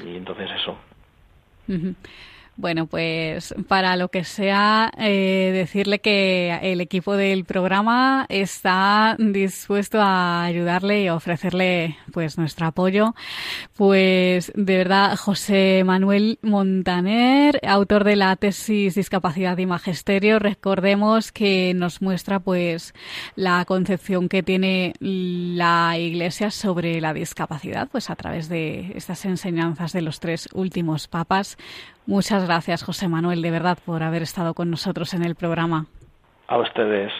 Y 0.05 0.15
entonces 0.15 0.49
eso. 0.59 0.77
Uh. 1.67 1.93
Bueno, 2.61 2.85
pues 2.85 3.55
para 3.67 3.95
lo 3.95 4.09
que 4.09 4.23
sea, 4.23 4.91
eh, 4.99 5.49
decirle 5.51 5.97
que 5.97 6.59
el 6.61 6.79
equipo 6.79 7.15
del 7.15 7.43
programa 7.43 8.27
está 8.29 9.15
dispuesto 9.17 9.99
a 9.99 10.43
ayudarle 10.43 11.01
y 11.01 11.07
a 11.07 11.15
ofrecerle 11.15 11.97
pues 12.13 12.37
nuestro 12.37 12.67
apoyo. 12.67 13.15
Pues 13.75 14.51
de 14.53 14.77
verdad, 14.77 15.17
José 15.17 15.81
Manuel 15.83 16.37
Montaner, 16.43 17.59
autor 17.67 18.03
de 18.03 18.15
la 18.15 18.35
tesis 18.35 18.93
Discapacidad 18.93 19.57
y 19.57 19.65
Magisterio, 19.65 20.37
recordemos 20.37 21.31
que 21.31 21.73
nos 21.73 21.99
muestra 21.99 22.41
pues 22.41 22.93
la 23.35 23.65
concepción 23.65 24.29
que 24.29 24.43
tiene 24.43 24.93
la 24.99 25.97
Iglesia 25.97 26.51
sobre 26.51 27.01
la 27.01 27.15
discapacidad, 27.15 27.89
pues 27.91 28.11
a 28.11 28.15
través 28.15 28.49
de 28.49 28.91
estas 28.93 29.25
enseñanzas 29.25 29.93
de 29.93 30.03
los 30.03 30.19
tres 30.19 30.47
últimos 30.53 31.07
papas. 31.07 31.57
Muchas 32.05 32.45
gracias, 32.45 32.83
José 32.83 33.07
Manuel, 33.07 33.41
de 33.41 33.51
verdad, 33.51 33.77
por 33.85 34.03
haber 34.03 34.23
estado 34.23 34.53
con 34.53 34.69
nosotros 34.69 35.13
en 35.13 35.23
el 35.23 35.35
programa. 35.35 35.85
A 36.47 36.57
ustedes. 36.57 37.11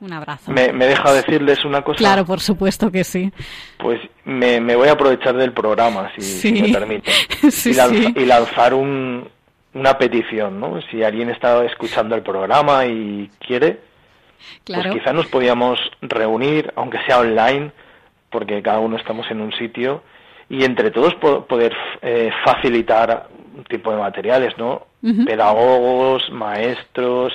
Un 0.00 0.12
abrazo. 0.14 0.50
¿Me, 0.50 0.72
me 0.72 0.86
deja 0.86 1.12
decirles 1.12 1.62
una 1.64 1.82
cosa? 1.82 1.98
Claro, 1.98 2.24
por 2.24 2.40
supuesto 2.40 2.90
que 2.90 3.04
sí. 3.04 3.30
Pues 3.78 4.00
me, 4.24 4.58
me 4.60 4.74
voy 4.74 4.88
a 4.88 4.92
aprovechar 4.92 5.36
del 5.36 5.52
programa, 5.52 6.10
si, 6.14 6.22
sí. 6.22 6.56
si 6.56 6.62
me 6.62 6.72
permite. 6.72 7.10
sí, 7.50 7.70
y, 7.70 7.74
lanza, 7.74 7.94
sí. 7.94 8.14
y, 8.16 8.24
lanzar 8.24 8.72
un, 8.72 9.28
una 9.74 9.98
petición, 9.98 10.58
¿no? 10.58 10.80
Si 10.90 11.02
alguien 11.02 11.28
está 11.28 11.64
escuchando 11.66 12.14
el 12.14 12.22
programa 12.22 12.86
y 12.86 13.30
quiere, 13.46 13.80
claro. 14.64 14.84
pues 14.84 14.94
quizá 15.02 15.12
nos 15.12 15.26
podíamos 15.26 15.78
reunir, 16.00 16.72
aunque 16.76 16.98
sea 17.06 17.20
online, 17.20 17.70
porque 18.30 18.62
cada 18.62 18.78
uno 18.78 18.96
estamos 18.96 19.30
en 19.30 19.42
un 19.42 19.52
sitio, 19.52 20.02
y 20.48 20.64
entre 20.64 20.90
todos 20.90 21.14
poder 21.14 21.72
eh, 22.02 22.30
facilitar 22.44 23.28
tipo 23.68 23.90
de 23.90 23.98
materiales, 23.98 24.56
¿no? 24.58 24.86
Uh 25.02 25.08
-huh. 25.08 25.24
Pedagogos, 25.26 26.30
maestros, 26.30 27.32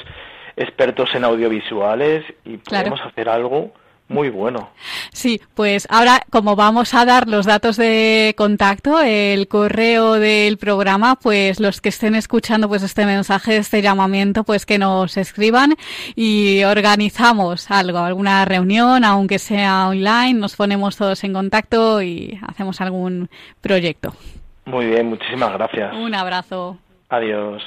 expertos 0.55 1.13
en 1.15 1.23
audiovisuales 1.23 2.23
y 2.43 2.57
podemos 2.57 3.01
hacer 3.01 3.29
algo 3.29 3.71
muy 4.07 4.29
bueno. 4.29 4.69
Sí, 5.11 5.41
pues 5.55 5.87
ahora 5.89 6.21
como 6.29 6.55
vamos 6.55 6.93
a 6.93 7.05
dar 7.05 7.27
los 7.27 7.45
datos 7.45 7.75
de 7.77 8.35
contacto, 8.37 9.01
el 9.01 9.47
correo 9.47 10.13
del 10.13 10.57
programa, 10.57 11.15
pues 11.15 11.59
los 11.59 11.81
que 11.81 11.89
estén 11.89 12.13
escuchando 12.13 12.67
pues 12.67 12.83
este 12.83 13.05
mensaje, 13.05 13.57
este 13.57 13.81
llamamiento, 13.81 14.43
pues 14.43 14.65
que 14.65 14.77
nos 14.77 15.17
escriban 15.17 15.75
y 16.15 16.63
organizamos 16.63 17.71
algo, 17.71 17.99
alguna 17.99 18.45
reunión, 18.45 19.03
aunque 19.03 19.39
sea 19.39 19.87
online, 19.87 20.35
nos 20.35 20.55
ponemos 20.55 20.97
todos 20.97 21.23
en 21.23 21.33
contacto 21.33 22.01
y 22.01 22.39
hacemos 22.47 22.81
algún 22.81 23.29
proyecto. 23.61 24.13
Muy 24.65 24.87
bien, 24.87 25.07
muchísimas 25.07 25.53
gracias. 25.53 25.93
Un 25.93 26.15
abrazo. 26.15 26.77
Adiós. 27.09 27.63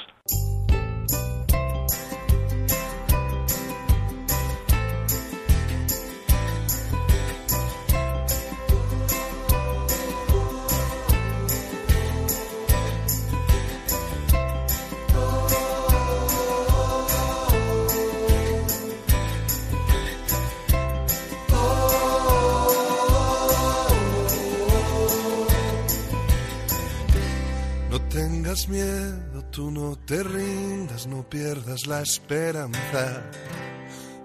Tengas 28.41 28.69
miedo, 28.69 29.43
tú 29.51 29.69
no 29.69 29.97
te 30.05 30.23
rindas, 30.23 31.07
no 31.07 31.23
pierdas 31.23 31.85
la 31.87 32.01
esperanza. 32.01 33.21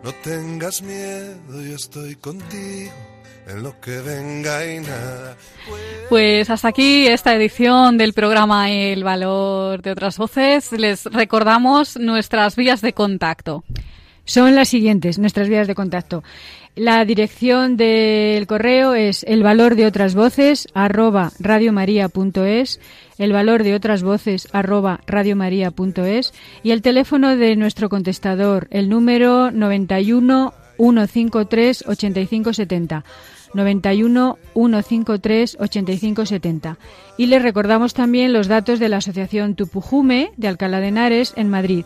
No 0.05 0.13
tengas 0.23 0.83
miedo, 0.83 1.35
yo 1.49 1.75
estoy 1.75 2.15
contigo 2.15 2.93
en 3.49 3.63
lo 3.65 3.81
que 3.81 3.99
venga 4.03 4.73
y 4.73 4.79
nada. 4.79 5.37
Pues 6.09 6.49
hasta 6.49 6.69
aquí 6.69 7.09
esta 7.09 7.35
edición 7.35 7.99
del 7.99 8.13
programa 8.13 8.71
El 8.71 9.03
Valor 9.03 9.83
de 9.83 9.91
otras 9.91 10.17
Voces. 10.17 10.71
Les 10.71 11.07
recordamos 11.07 11.97
nuestras 11.97 12.55
vías 12.55 12.83
de 12.83 12.93
contacto. 12.93 13.65
Son 14.27 14.55
las 14.55 14.69
siguientes, 14.69 15.19
nuestras 15.19 15.49
vías 15.49 15.67
de 15.67 15.75
contacto. 15.75 16.23
La 16.77 17.05
dirección 17.05 17.77
del 17.77 18.49
correo 18.49 18.95
es 18.95 19.23
el 19.29 19.45
valor 19.45 19.77
de 19.77 19.87
otras 19.87 20.17
voces 20.17 20.67
arroba 20.75 21.31
radiomaria.es, 21.39 22.81
el 23.19 23.33
valor 23.33 23.63
de 23.63 23.75
otras 23.75 24.03
voces 24.03 24.49
arroba 24.53 25.01
radiomaria.es 25.07 26.33
y 26.63 26.71
el 26.71 26.83
teléfono 26.83 27.37
de 27.37 27.57
nuestro 27.57 27.89
contestador, 27.89 28.69
el 28.71 28.89
número 28.89 29.51
91 29.51 30.53
153 30.77 31.85
8570. 31.87 33.05
91 33.55 34.39
153 34.55 35.57
8570. 35.61 36.79
Y 37.17 37.27
les 37.27 37.43
recordamos 37.43 37.95
también 37.95 38.33
los 38.33 38.49
datos 38.49 38.81
de 38.81 38.89
la 38.89 38.97
Asociación 38.97 39.55
Tupujume 39.55 40.33
de 40.37 40.49
Alcalá 40.49 40.81
de 40.81 40.89
Henares 40.89 41.33
en 41.37 41.49
Madrid 41.49 41.85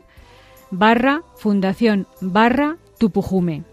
barra 0.70 1.24
fundación 1.38 2.06
barra 2.22 2.78
tupujume. 2.98 3.64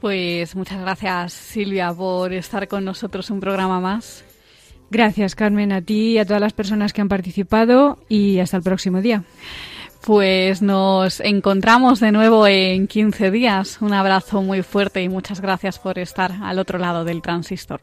Pues 0.00 0.56
muchas 0.56 0.80
gracias 0.80 1.34
Silvia 1.34 1.92
por 1.92 2.32
estar 2.32 2.66
con 2.68 2.84
nosotros 2.84 3.28
un 3.30 3.40
programa 3.40 3.80
más. 3.80 4.24
Gracias 4.90 5.34
Carmen 5.34 5.72
a 5.72 5.82
ti 5.82 6.12
y 6.12 6.18
a 6.18 6.24
todas 6.24 6.40
las 6.40 6.52
personas 6.52 6.92
que 6.92 7.00
han 7.00 7.08
participado 7.08 7.98
y 8.08 8.38
hasta 8.38 8.56
el 8.56 8.62
próximo 8.62 9.02
día. 9.02 9.24
Pues 10.04 10.62
nos 10.62 11.20
encontramos 11.20 12.00
de 12.00 12.10
nuevo 12.12 12.46
en 12.46 12.86
15 12.86 13.30
días. 13.30 13.78
Un 13.80 13.92
abrazo 13.92 14.42
muy 14.42 14.62
fuerte 14.62 15.02
y 15.02 15.08
muchas 15.08 15.40
gracias 15.40 15.78
por 15.78 15.98
estar 15.98 16.32
al 16.42 16.58
otro 16.58 16.78
lado 16.78 17.04
del 17.04 17.22
transistor. 17.22 17.80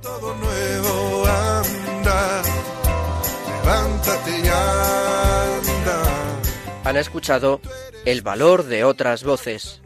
Todo 0.00 0.34
nuevo, 0.36 1.24
anda, 1.26 2.42
levántate 3.62 4.30
y 4.30 4.48
anda. 4.48 6.02
Han 6.84 6.96
escuchado 6.96 7.60
El 8.04 8.22
valor 8.22 8.64
de 8.64 8.84
otras 8.84 9.24
voces. 9.24 9.82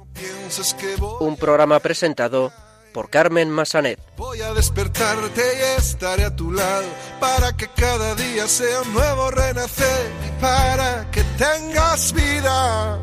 Un 1.21 1.37
programa 1.37 1.81
presentado 1.81 2.53
por 2.99 3.11
Carmen 3.11 3.49
Massanet. 3.49 4.01
Voy 4.17 4.41
a 4.41 4.53
despertarte 4.55 5.41
y 5.41 5.79
estaré 5.79 6.25
a 6.25 6.35
tu 6.35 6.51
lado 6.51 6.89
para 7.21 7.57
que 7.57 7.69
cada 7.69 8.17
día 8.17 8.49
sea 8.49 8.83
un 8.83 8.93
nuevo 8.93 9.31
renacer 9.31 10.11
y 10.27 10.41
para 10.41 11.09
que 11.13 11.23
tengas 11.39 12.13
vida. 12.13 12.99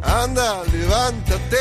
Anda, 0.00 0.62
levántate. 0.72 1.58